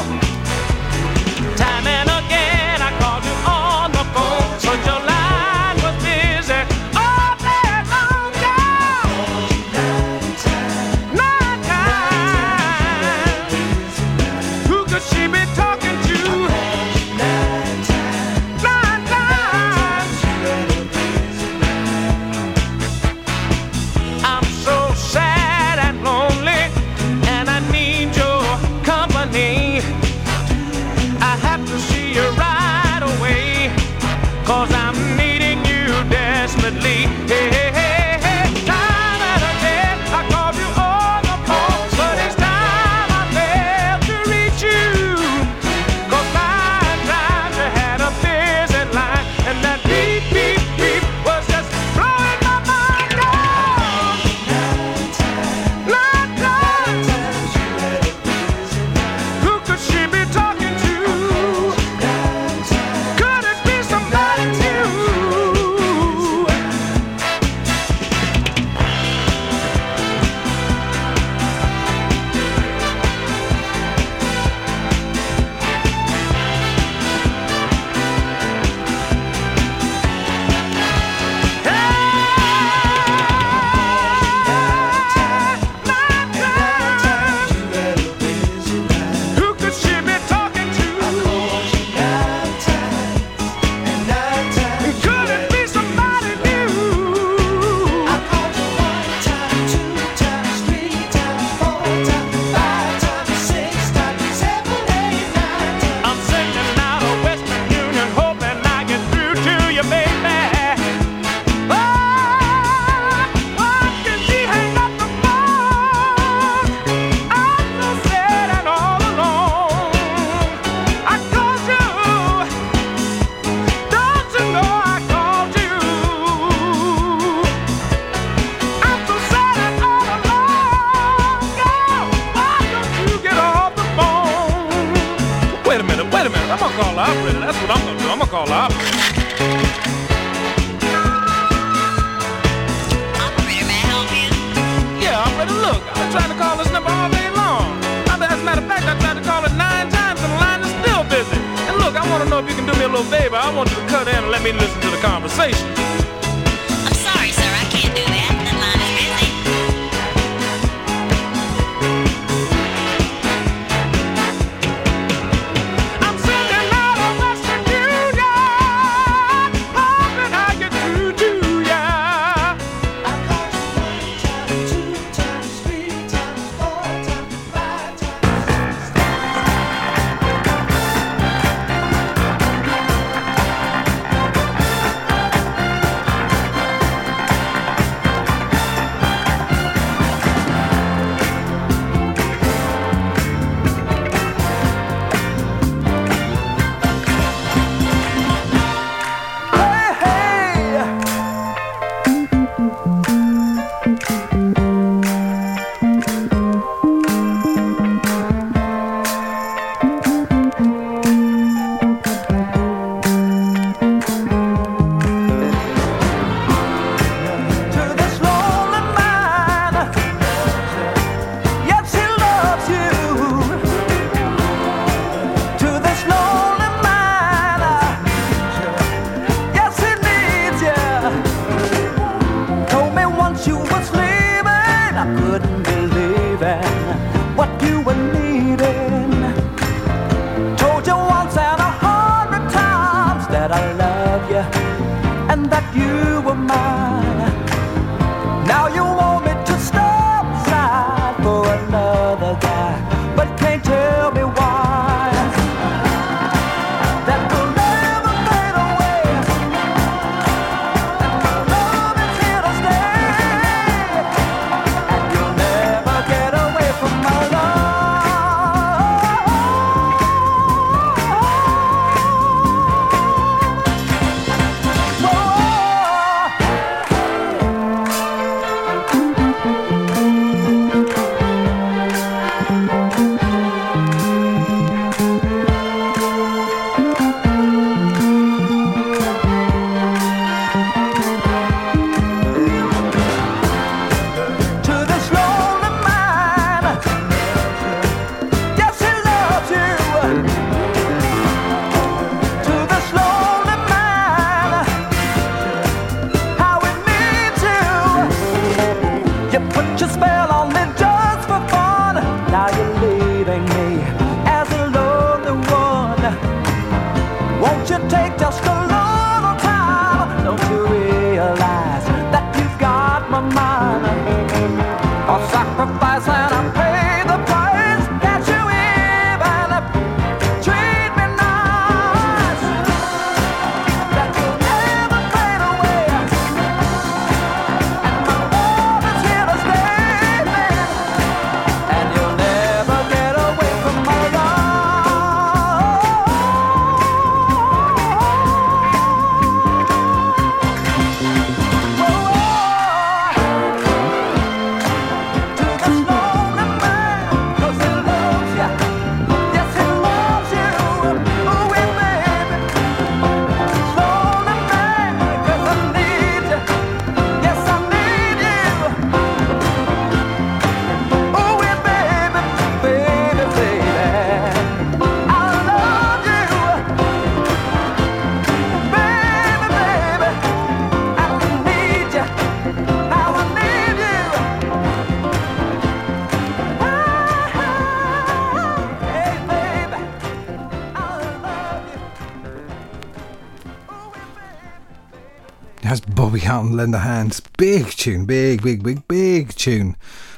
Bobby 396.26 396.38
Hutton 396.38 396.58
lend 396.58 396.74
a 396.74 396.80
hand? 396.80 397.22
Big 397.38 397.68
tune, 397.68 398.06
big, 398.06 398.42
big, 398.42 398.64
big, 398.64 398.88
big 398.88 399.30
tune. 399.36 399.78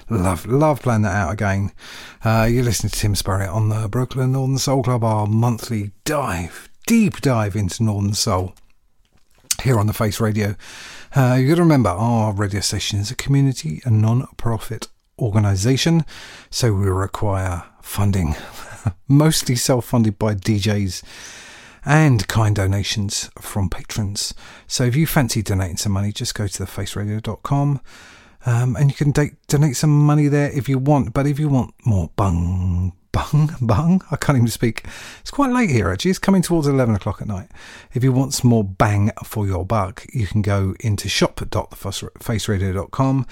Love, 0.09 0.45
love 0.45 0.81
playing 0.81 1.01
that 1.01 1.13
out 1.13 1.33
again. 1.33 1.73
Uh, 2.23 2.47
you're 2.49 2.63
listening 2.63 2.91
to 2.91 2.97
Tim 2.97 3.13
Spurrier 3.13 3.49
on 3.49 3.67
the 3.67 3.89
Brooklyn 3.89 4.31
Northern 4.31 4.57
Soul 4.57 4.83
Club, 4.83 5.03
our 5.03 5.27
monthly 5.27 5.91
dive, 6.05 6.69
deep 6.85 7.19
dive 7.19 7.57
into 7.57 7.83
Northern 7.83 8.13
Soul 8.13 8.53
here 9.63 9.77
on 9.77 9.87
the 9.87 9.91
Face 9.91 10.21
Radio. 10.21 10.55
Uh, 11.13 11.35
you 11.37 11.49
got 11.49 11.55
to 11.55 11.63
remember, 11.63 11.89
our 11.89 12.31
radio 12.31 12.61
station 12.61 12.99
is 12.99 13.11
a 13.11 13.15
community 13.15 13.81
and 13.83 14.01
non-profit 14.01 14.87
organisation, 15.19 16.05
so 16.49 16.71
we 16.71 16.87
require 16.87 17.63
funding, 17.81 18.33
mostly 19.09 19.57
self-funded 19.57 20.17
by 20.17 20.35
DJs 20.35 21.03
and 21.83 22.27
kind 22.27 22.55
donations 22.55 23.29
from 23.57 23.69
patrons. 23.71 24.35
So 24.67 24.83
if 24.83 24.95
you 24.95 25.07
fancy 25.07 25.41
donating 25.41 25.77
some 25.77 25.91
money, 25.91 26.11
just 26.11 26.35
go 26.35 26.45
to 26.45 26.63
thefaceradio.com 26.63 27.81
um, 28.45 28.75
and 28.75 28.91
you 28.91 28.95
can 28.95 29.11
donate 29.47 29.75
some 29.75 29.89
money 29.89 30.27
there 30.27 30.51
if 30.51 30.69
you 30.69 30.77
want. 30.77 31.15
But 31.15 31.25
if 31.25 31.39
you 31.39 31.49
want 31.49 31.73
more 31.83 32.11
bung, 32.15 32.93
bung, 33.11 33.55
bung, 33.59 34.03
I 34.11 34.15
can't 34.15 34.37
even 34.37 34.47
speak. 34.47 34.85
It's 35.21 35.31
quite 35.31 35.51
late 35.51 35.71
here 35.71 35.89
actually. 35.89 36.11
It's 36.11 36.19
coming 36.19 36.43
towards 36.43 36.67
11 36.67 36.93
o'clock 36.93 37.19
at 37.19 37.27
night. 37.27 37.49
If 37.95 38.03
you 38.03 38.11
want 38.11 38.35
some 38.35 38.51
more 38.51 38.63
bang 38.63 39.09
for 39.23 39.47
your 39.47 39.65
buck, 39.65 40.05
you 40.13 40.27
can 40.27 40.43
go 40.43 40.75
into 40.81 41.09
shop.thefaceradio.com 41.09 43.25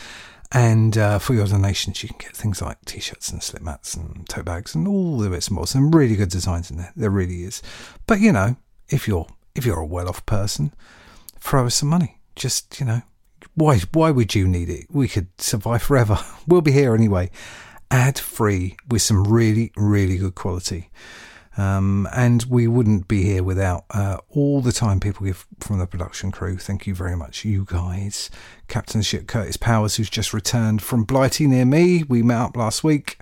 and 0.51 0.97
uh, 0.97 1.19
for 1.19 1.35
your 1.35 1.45
donations, 1.45 2.01
you 2.01 2.09
can 2.09 2.17
get 2.17 2.35
things 2.35 2.63
like 2.63 2.83
t-shirts 2.85 3.29
and 3.29 3.43
slip 3.43 3.61
mats 3.61 3.93
and 3.93 4.27
tote 4.27 4.45
bags 4.45 4.73
and 4.73 4.87
all 4.87 5.19
the 5.19 5.29
bits 5.29 5.49
and 5.49 5.57
bobs. 5.57 5.69
Some 5.69 5.91
really 5.91 6.15
good 6.15 6.29
designs 6.29 6.71
in 6.71 6.77
there. 6.77 6.93
There 6.95 7.11
really 7.11 7.43
is. 7.43 7.61
But 8.07 8.21
you 8.21 8.31
know, 8.31 8.55
if 8.89 9.07
you're 9.07 9.27
if 9.55 9.65
you're 9.65 9.79
a 9.79 9.85
well-off 9.85 10.25
person, 10.25 10.73
throw 11.39 11.65
us 11.65 11.75
some 11.75 11.89
money. 11.89 12.19
Just 12.35 12.79
you 12.79 12.85
know, 12.85 13.01
why 13.55 13.79
why 13.93 14.11
would 14.11 14.35
you 14.35 14.47
need 14.47 14.69
it? 14.69 14.85
We 14.89 15.07
could 15.07 15.27
survive 15.39 15.83
forever. 15.83 16.19
We'll 16.47 16.61
be 16.61 16.73
here 16.73 16.93
anyway, 16.93 17.31
ad 17.89 18.19
free 18.19 18.77
with 18.87 19.01
some 19.01 19.23
really 19.23 19.71
really 19.75 20.17
good 20.17 20.35
quality. 20.35 20.91
Um, 21.57 22.07
and 22.13 22.43
we 22.43 22.67
wouldn't 22.67 23.07
be 23.07 23.23
here 23.23 23.41
without 23.41 23.85
uh, 23.91 24.17
all 24.29 24.61
the 24.61 24.73
time 24.73 24.99
people 24.99 25.25
give 25.25 25.47
from 25.59 25.79
the 25.79 25.87
production 25.87 26.31
crew. 26.31 26.57
Thank 26.57 26.85
you 26.85 26.93
very 26.93 27.15
much, 27.15 27.45
you 27.45 27.65
guys. 27.65 28.29
Captain 28.67 29.01
Ship 29.01 29.25
Curtis 29.25 29.55
Powers, 29.55 29.95
who's 29.95 30.09
just 30.09 30.33
returned 30.33 30.81
from 30.81 31.05
Blighty 31.05 31.47
near 31.47 31.65
me. 31.65 32.03
We 32.03 32.21
met 32.21 32.41
up 32.41 32.57
last 32.57 32.83
week. 32.83 33.17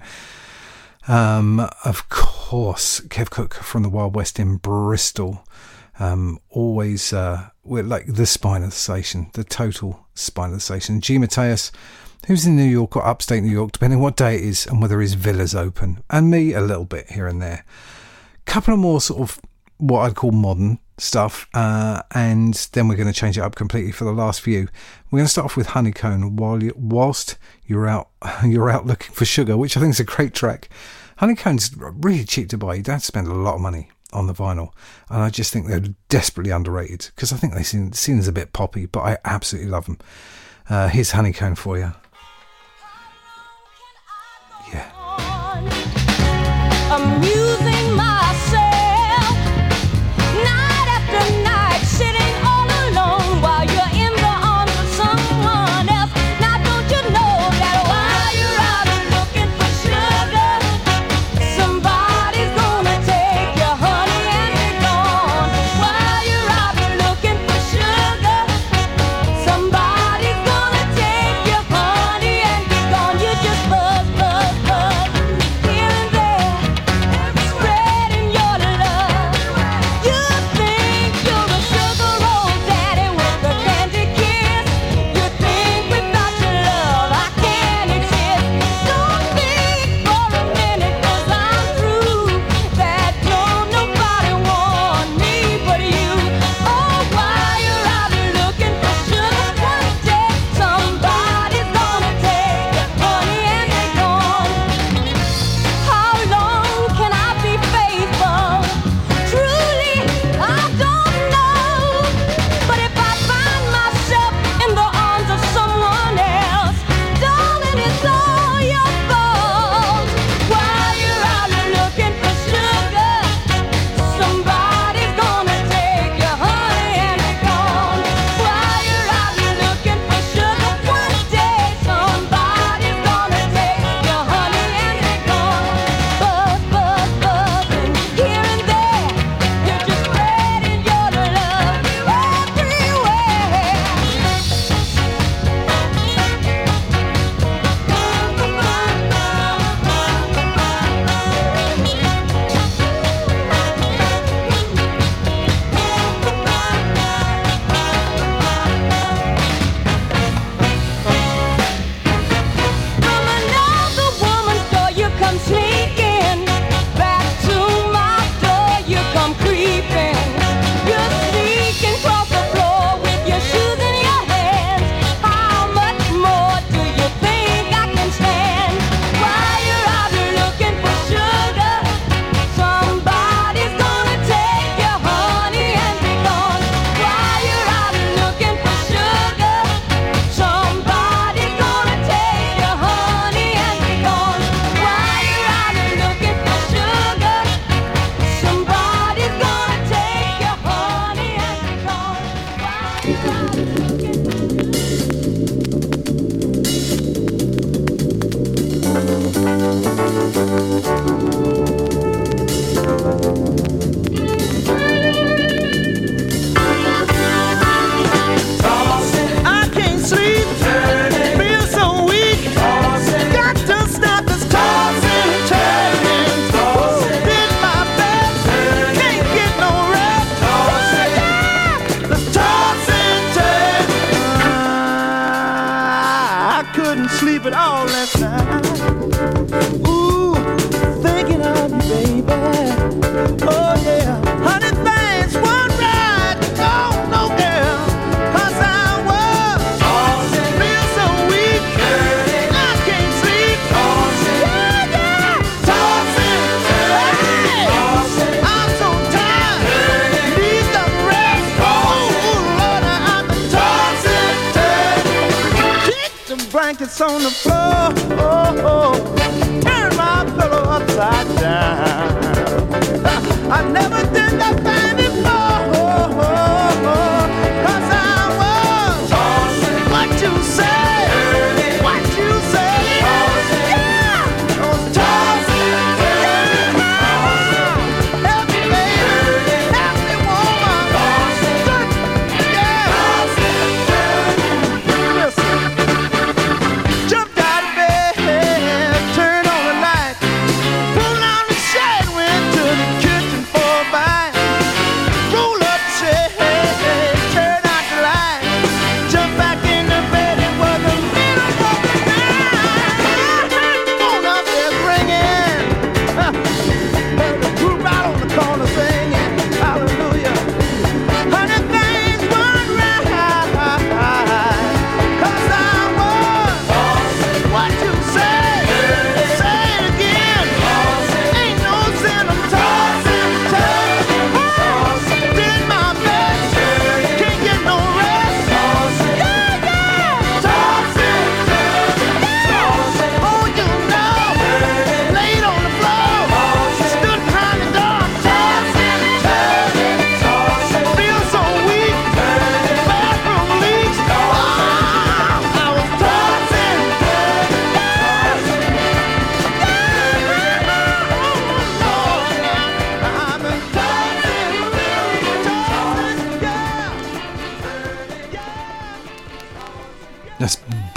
Um, 1.08 1.60
of 1.84 2.10
course, 2.10 3.02
Kev 3.02 3.30
Cook 3.30 3.54
from 3.54 3.84
the 3.84 3.90
Wild 3.90 4.16
West 4.16 4.40
in 4.40 4.58
Bristol. 4.58 5.46
Um, 6.00 6.40
always, 6.50 7.14
uh, 7.14 7.50
we're 7.64 7.84
like 7.84 8.08
the 8.08 8.26
spine 8.26 8.64
of 8.64 8.72
the 8.72 8.76
station, 8.76 9.30
the 9.34 9.44
total 9.44 10.08
spine 10.16 10.50
of 10.50 10.56
the 10.56 10.60
station. 10.60 11.02
G. 11.02 11.18
Mateus, 11.18 11.72
who's 12.28 12.46
in 12.46 12.56
New 12.56 12.64
York 12.64 12.96
or 12.96 13.06
upstate 13.06 13.44
New 13.44 13.52
York, 13.52 13.72
depending 13.72 14.00
what 14.00 14.16
day 14.16 14.36
it 14.36 14.42
is 14.42 14.66
and 14.66 14.82
whether 14.82 15.00
his 15.02 15.14
villa's 15.14 15.54
open. 15.54 16.04
And 16.10 16.32
me, 16.32 16.54
a 16.54 16.62
little 16.62 16.86
bit 16.86 17.12
here 17.12 17.28
and 17.28 17.42
there 17.42 17.66
couple 18.46 18.74
of 18.74 18.80
more 18.80 19.02
sort 19.02 19.22
of 19.22 19.40
what 19.78 20.02
I'd 20.02 20.16
call 20.16 20.32
modern 20.32 20.80
stuff, 20.98 21.48
uh, 21.54 22.02
and 22.12 22.54
then 22.74 22.88
we're 22.88 22.96
going 22.96 23.12
to 23.12 23.14
change 23.14 23.38
it 23.38 23.42
up 23.42 23.56
completely 23.56 23.92
for 23.92 24.06
the 24.06 24.12
last 24.12 24.42
few. 24.42 24.68
We're 25.10 25.18
going 25.18 25.26
to 25.26 25.32
start 25.32 25.46
off 25.46 25.58
with 25.58 25.68
Honey 25.68 25.92
Cone 25.92 26.36
while 26.36 26.62
you, 26.62 26.74
whilst 26.76 27.38
you're 27.66 27.88
out 27.88 28.10
you're 28.46 28.70
out 28.70 28.86
looking 28.86 29.14
for 29.14 29.26
sugar, 29.26 29.58
which 29.58 29.76
I 29.76 29.80
think 29.80 29.94
is 29.94 30.00
a 30.00 30.06
great 30.06 30.34
track. 30.34 30.70
Honey 31.18 31.36
Cone's 31.36 31.72
really 31.78 32.26
cheap 32.26 32.50
to 32.50 32.58
buy. 32.58 32.76
You 32.76 32.84
don't 32.84 32.94
have 32.94 33.02
to 33.02 33.08
spend 33.08 33.28
a 33.28 33.34
lot 33.34 33.56
of 33.56 33.62
money 33.62 33.90
on 34.14 34.28
the 34.28 34.34
vinyl, 34.34 34.72
and 35.10 35.22
I 35.22 35.30
just 35.30 35.52
think 35.52 35.68
they're 35.68 35.84
desperately 36.10 36.52
underrated 36.52 37.10
because 37.16 37.34
I 37.34 37.38
think 37.38 37.54
they 37.54 37.64
seem 37.64 37.94
seen 37.94 38.20
as 38.20 38.28
a 38.28 38.32
bit 38.32 38.54
poppy, 38.54 38.86
but 38.86 39.02
I 39.02 39.18
absolutely 39.26 39.70
love 39.70 39.86
them. 39.86 39.98
Uh, 40.70 40.88
here's 40.88 41.12
Honey 41.12 41.34
Cone 41.34 41.56
for 41.56 41.78
you. 41.78 41.94
amusing 44.74 45.03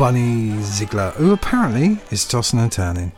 Bunny 0.07 0.51
Sigler, 0.63 1.13
who 1.15 1.33
apparently 1.33 1.99
is 2.13 2.25
tossing 2.25 2.61
and 2.61 2.71
turning. 2.71 3.11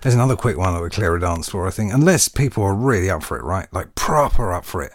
There's 0.00 0.16
another 0.16 0.34
quick 0.34 0.56
one 0.56 0.74
that 0.74 0.80
would 0.80 0.90
clear 0.90 1.14
a 1.14 1.20
dance 1.20 1.48
floor, 1.48 1.68
I 1.68 1.70
think, 1.70 1.94
unless 1.94 2.26
people 2.26 2.64
are 2.64 2.74
really 2.74 3.08
up 3.08 3.22
for 3.22 3.38
it, 3.38 3.44
right? 3.44 3.72
Like 3.72 3.94
proper 3.94 4.52
up 4.52 4.64
for 4.64 4.82
it. 4.82 4.92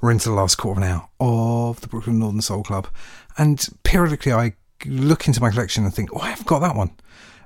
We're 0.00 0.12
into 0.12 0.30
the 0.30 0.34
last 0.34 0.54
quarter 0.54 0.82
hour 0.82 1.10
of 1.20 1.82
the 1.82 1.88
Brooklyn 1.88 2.20
Northern 2.20 2.40
Soul 2.40 2.62
Club, 2.62 2.88
and 3.36 3.68
periodically 3.82 4.32
I 4.32 4.54
look 4.86 5.26
into 5.26 5.42
my 5.42 5.50
collection 5.50 5.84
and 5.84 5.92
think, 5.92 6.08
oh, 6.14 6.20
I've 6.20 6.46
got 6.46 6.60
that 6.60 6.74
one, 6.74 6.92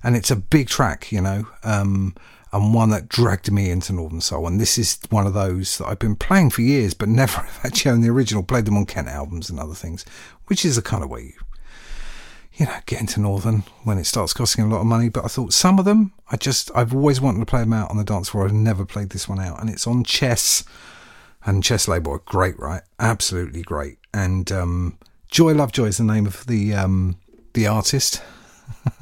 and 0.05 0.15
it's 0.15 0.31
a 0.31 0.37
big 0.37 0.69
track, 0.69 1.11
you 1.11 1.21
know, 1.21 1.49
um, 1.65 2.15
and 2.53 2.73
one 2.73 2.91
that 2.91 3.09
dragged 3.09 3.51
me 3.51 3.71
into 3.71 3.93
Northern 3.93 4.21
Soul. 4.21 4.47
And 4.47 4.61
this 4.61 4.79
is 4.79 5.01
one 5.11 5.27
of 5.27 5.35
those 5.35 5.79
that 5.79 5.89
I've 5.89 5.99
been 5.99 6.15
playing 6.15 6.51
for 6.51 6.63
years, 6.63 6.95
but 6.95 7.09
never 7.23 7.45
actually 7.65 7.91
owned 7.91 8.05
the 8.05 8.11
original. 8.11 8.45
Played 8.45 8.67
them 8.67 8.77
on 8.77 8.87
Kent 8.87 9.09
albums 9.09 9.51
and 9.51 9.59
other 9.59 9.75
things, 9.75 10.05
which 10.45 10.65
is 10.65 10.77
the 10.77 10.83
kind 10.83 11.03
of 11.03 11.11
way 11.11 11.23
you 11.23 11.46
you 12.57 12.65
know, 12.65 12.77
get 12.87 13.01
into 13.01 13.21
Northern 13.21 13.65
when 13.85 13.99
it 13.99 14.05
starts 14.05 14.33
costing 14.33 14.65
a 14.65 14.69
lot 14.69 14.81
of 14.81 14.87
money. 14.87 15.09
But 15.11 15.25
I 15.25 15.29
thought 15.29 15.53
some 15.53 15.79
of 15.79 15.85
them, 15.85 16.13
I 16.31 16.37
just, 16.37 16.71
I've 16.75 16.95
always 16.95 17.21
wanted 17.21 17.41
to 17.41 17.47
play 17.47 17.61
them 17.61 17.73
out 17.73 17.91
on 17.91 17.99
the 17.99 18.05
dance 18.05 18.31
floor. 18.31 18.47
I've 18.47 18.53
never 18.53 18.87
played 18.87 19.11
this 19.11 19.29
one 19.29 19.41
out, 19.41 19.61
and 19.61 19.69
it's 19.69 19.87
on 19.87 20.05
Chess 20.05 20.65
and 21.45 21.63
Chess 21.63 21.87
label. 21.87 22.19
Great, 22.25 22.59
right? 22.59 22.83
Absolutely 22.99 23.63
great. 23.63 23.99
And 24.15 24.51
um, 24.51 24.99
Joy 25.31 25.53
Lovejoy 25.53 25.87
is 25.87 25.99
the 25.99 26.05
name 26.05 26.27
of 26.27 26.47
the 26.47 26.73
um, 26.73 27.17
the 27.53 27.67
artist. 27.67 28.23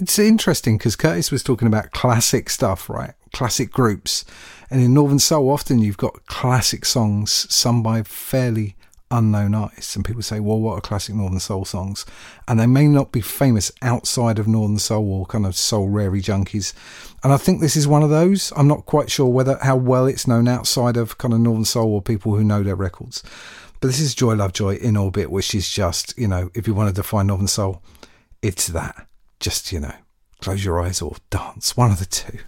it's 0.00 0.18
interesting 0.18 0.76
because 0.76 0.96
Curtis 0.96 1.30
was 1.30 1.44
talking 1.44 1.68
about 1.68 1.92
classic 1.92 2.50
stuff, 2.50 2.90
right? 2.90 3.12
Classic 3.32 3.70
groups, 3.70 4.24
and 4.68 4.82
in 4.82 4.94
Northern 4.94 5.20
Soul, 5.20 5.50
often 5.50 5.78
you've 5.78 5.96
got 5.96 6.26
classic 6.26 6.84
songs 6.84 7.52
sung 7.54 7.84
by 7.84 8.02
fairly 8.02 8.74
unknown 9.14 9.54
artists 9.54 9.94
and 9.96 10.04
people 10.04 10.22
say 10.22 10.40
well 10.40 10.60
what 10.60 10.74
are 10.74 10.80
classic 10.80 11.14
northern 11.14 11.40
soul 11.40 11.64
songs? 11.64 12.04
And 12.48 12.58
they 12.58 12.66
may 12.66 12.88
not 12.88 13.12
be 13.12 13.20
famous 13.20 13.70
outside 13.80 14.38
of 14.38 14.48
northern 14.48 14.78
soul 14.78 15.10
or 15.12 15.26
kind 15.26 15.46
of 15.46 15.56
soul 15.56 15.88
rarey 15.88 16.20
junkies. 16.20 16.74
And 17.22 17.32
i 17.32 17.36
think 17.36 17.60
this 17.60 17.76
is 17.76 17.86
one 17.88 18.02
of 18.02 18.10
those. 18.10 18.52
I'm 18.56 18.68
not 18.68 18.86
quite 18.86 19.10
sure 19.10 19.28
whether 19.28 19.56
how 19.62 19.76
well 19.76 20.06
it's 20.06 20.26
known 20.26 20.48
outside 20.48 20.96
of 20.96 21.16
kind 21.18 21.32
of 21.32 21.40
northern 21.40 21.64
soul 21.64 21.94
or 21.94 22.02
people 22.02 22.34
who 22.34 22.44
know 22.44 22.62
their 22.62 22.76
records. 22.76 23.22
But 23.80 23.88
this 23.88 24.00
is 24.00 24.14
joy 24.14 24.34
lovejoy 24.34 24.78
in 24.78 24.96
orbit 24.96 25.30
which 25.30 25.54
is 25.54 25.70
just 25.70 26.16
you 26.18 26.28
know 26.28 26.50
if 26.54 26.66
you 26.66 26.74
want 26.74 26.88
to 26.88 26.94
define 26.94 27.28
northern 27.28 27.48
soul 27.48 27.82
it's 28.42 28.66
that. 28.68 29.06
Just 29.40 29.72
you 29.72 29.80
know 29.80 29.94
close 30.40 30.64
your 30.64 30.80
eyes 30.80 31.00
or 31.00 31.16
dance. 31.30 31.76
One 31.76 31.90
of 31.90 31.98
the 31.98 32.06
two 32.06 32.38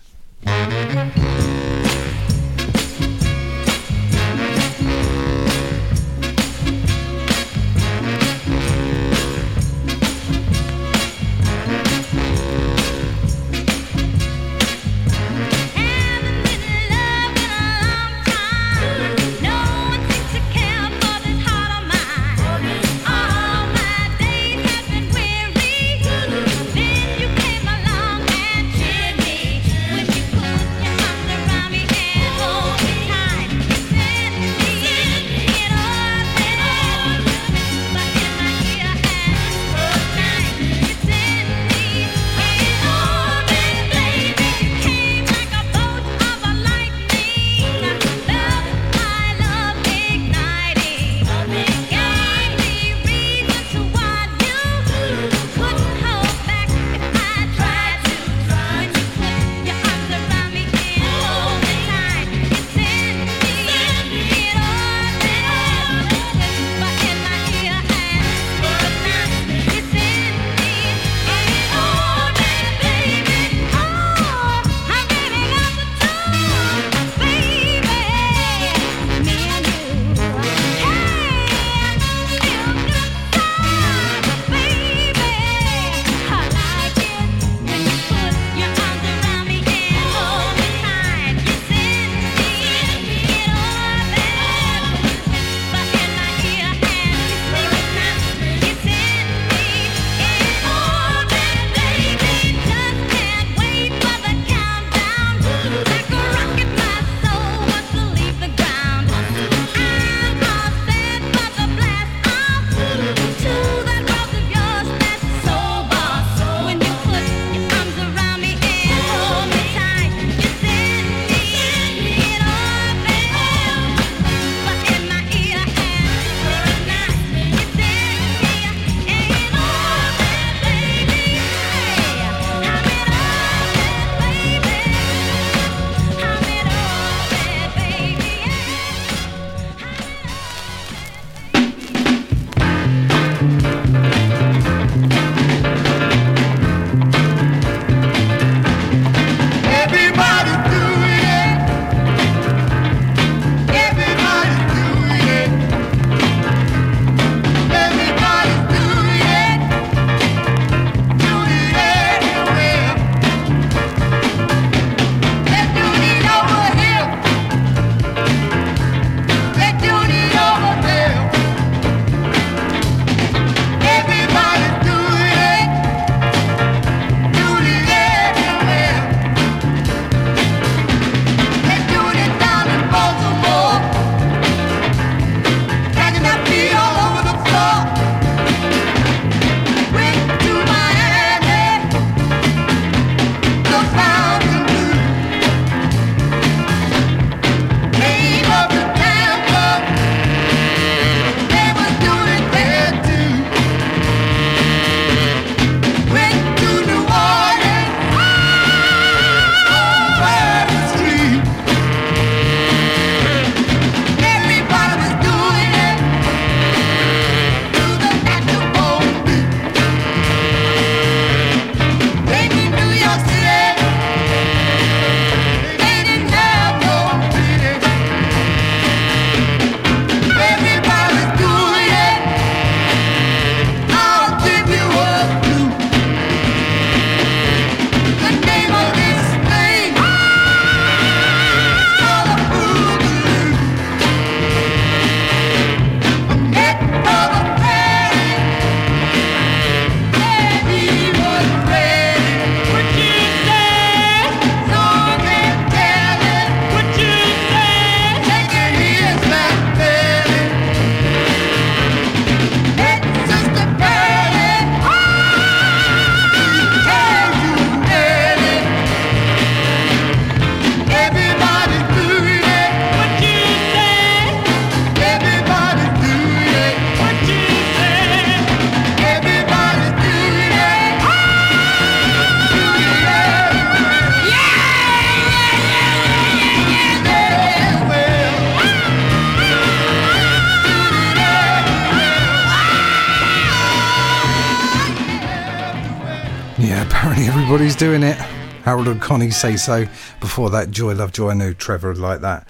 Harold 298.77 298.89
and 298.89 299.01
Connie 299.01 299.31
say 299.31 299.57
so. 299.57 299.87
Before 300.21 300.51
that, 300.51 300.71
Joy 300.71 300.93
Lovejoy. 300.93 301.31
I 301.31 301.33
knew 301.33 301.55
Trevor 301.55 301.89
would 301.89 301.97
like 301.97 302.21
that. 302.21 302.47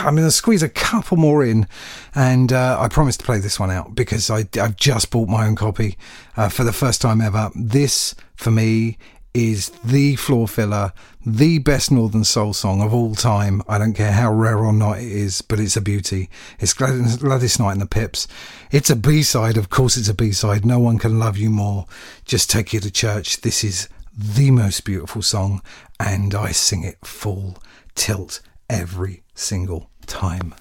I'm 0.00 0.16
going 0.16 0.26
to 0.26 0.30
squeeze 0.30 0.62
a 0.62 0.68
couple 0.68 1.16
more 1.16 1.42
in, 1.42 1.66
and 2.14 2.52
uh, 2.52 2.76
I 2.78 2.88
promise 2.88 3.16
to 3.16 3.24
play 3.24 3.38
this 3.38 3.58
one 3.58 3.70
out 3.70 3.94
because 3.94 4.28
I, 4.28 4.44
I've 4.60 4.76
just 4.76 5.10
bought 5.10 5.30
my 5.30 5.46
own 5.46 5.56
copy 5.56 5.96
uh, 6.36 6.50
for 6.50 6.62
the 6.62 6.74
first 6.74 7.00
time 7.00 7.22
ever. 7.22 7.50
This, 7.54 8.14
for 8.34 8.50
me, 8.50 8.98
is 9.32 9.70
the 9.82 10.16
floor 10.16 10.46
filler, 10.46 10.92
the 11.24 11.56
best 11.56 11.90
Northern 11.90 12.24
Soul 12.24 12.52
song 12.52 12.82
of 12.82 12.92
all 12.92 13.14
time. 13.14 13.62
I 13.66 13.78
don't 13.78 13.94
care 13.94 14.12
how 14.12 14.30
rare 14.30 14.58
or 14.58 14.74
not 14.74 14.98
it 14.98 15.10
is, 15.10 15.40
but 15.40 15.58
it's 15.58 15.74
a 15.74 15.80
beauty. 15.80 16.28
It's 16.60 16.74
Gladys, 16.74 17.16
Gladys 17.16 17.58
Knight 17.58 17.72
and 17.72 17.80
the 17.80 17.86
Pips. 17.86 18.28
It's 18.72 18.90
a 18.90 18.96
B 18.96 19.22
side, 19.22 19.56
of 19.56 19.70
course, 19.70 19.96
it's 19.96 20.10
a 20.10 20.14
B 20.14 20.32
side. 20.32 20.66
No 20.66 20.78
one 20.78 20.98
can 20.98 21.18
love 21.18 21.38
you 21.38 21.48
more. 21.48 21.86
Just 22.26 22.50
take 22.50 22.74
you 22.74 22.80
to 22.80 22.90
church. 22.90 23.40
This 23.40 23.64
is 23.64 23.88
the 24.16 24.50
most 24.50 24.84
beautiful 24.84 25.22
song, 25.22 25.62
and 25.98 26.34
I 26.34 26.52
sing 26.52 26.84
it 26.84 26.98
full 27.04 27.56
tilt 27.94 28.40
every 28.68 29.22
single 29.34 29.90
time. 30.06 30.54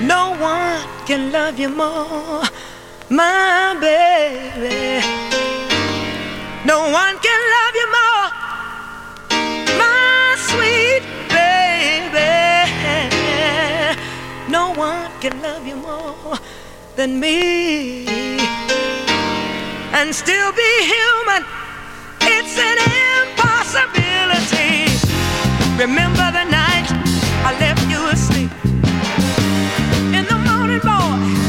No 0.00 0.36
one 0.40 0.82
can 1.06 1.30
love 1.30 1.58
you 1.58 1.68
more, 1.68 2.42
my 3.10 3.76
baby. 3.80 5.04
No 6.64 6.90
one 6.90 7.18
can 7.18 7.40
love 7.54 7.74
you 7.80 7.86
more, 7.98 8.30
my 9.78 10.36
sweet 10.38 11.02
baby. 11.28 12.30
No 14.50 14.72
one 14.74 15.10
can 15.20 15.40
love 15.42 15.66
you 15.66 15.76
more 15.76 16.38
than 16.96 17.20
me. 17.20 18.71
And 19.94 20.14
still 20.14 20.52
be 20.52 20.72
human, 20.94 21.44
it's 22.22 22.56
an 22.58 22.78
impossibility. 23.28 24.88
Remember 25.78 26.32
the 26.32 26.44
night 26.44 26.88
I 27.44 27.52
left 27.60 27.84
you 27.90 28.08
asleep. 28.08 28.50
In 30.16 30.24
the 30.32 30.38
morning, 30.48 30.80
boy, 30.80 31.41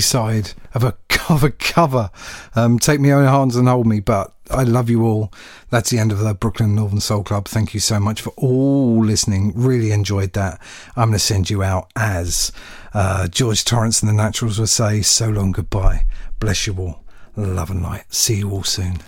Side 0.00 0.52
of 0.74 0.84
a 0.84 0.92
cover 1.08 1.50
cover. 1.50 2.10
Um, 2.54 2.78
take 2.78 3.00
me 3.00 3.10
on 3.10 3.24
hands 3.24 3.56
and 3.56 3.68
hold 3.68 3.86
me, 3.86 4.00
but 4.00 4.34
I 4.50 4.62
love 4.62 4.90
you 4.90 5.04
all. 5.04 5.32
That's 5.70 5.90
the 5.90 5.98
end 5.98 6.12
of 6.12 6.18
the 6.18 6.34
Brooklyn 6.34 6.74
Northern 6.74 7.00
Soul 7.00 7.24
Club. 7.24 7.48
Thank 7.48 7.74
you 7.74 7.80
so 7.80 7.98
much 7.98 8.20
for 8.20 8.30
all 8.36 9.02
listening. 9.04 9.52
Really 9.54 9.90
enjoyed 9.90 10.34
that. 10.34 10.60
I'm 10.96 11.08
going 11.08 11.12
to 11.14 11.18
send 11.18 11.48
you 11.50 11.62
out 11.62 11.90
as 11.96 12.52
uh, 12.92 13.28
George 13.28 13.64
Torrence 13.64 14.02
and 14.02 14.08
the 14.08 14.14
Naturals 14.14 14.58
would 14.58 14.68
say, 14.68 15.02
so 15.02 15.28
long 15.28 15.52
goodbye. 15.52 16.04
Bless 16.40 16.66
you 16.66 16.76
all. 16.76 17.02
Love 17.36 17.70
and 17.70 17.82
light. 17.82 18.04
See 18.12 18.36
you 18.36 18.50
all 18.50 18.64
soon. 18.64 18.98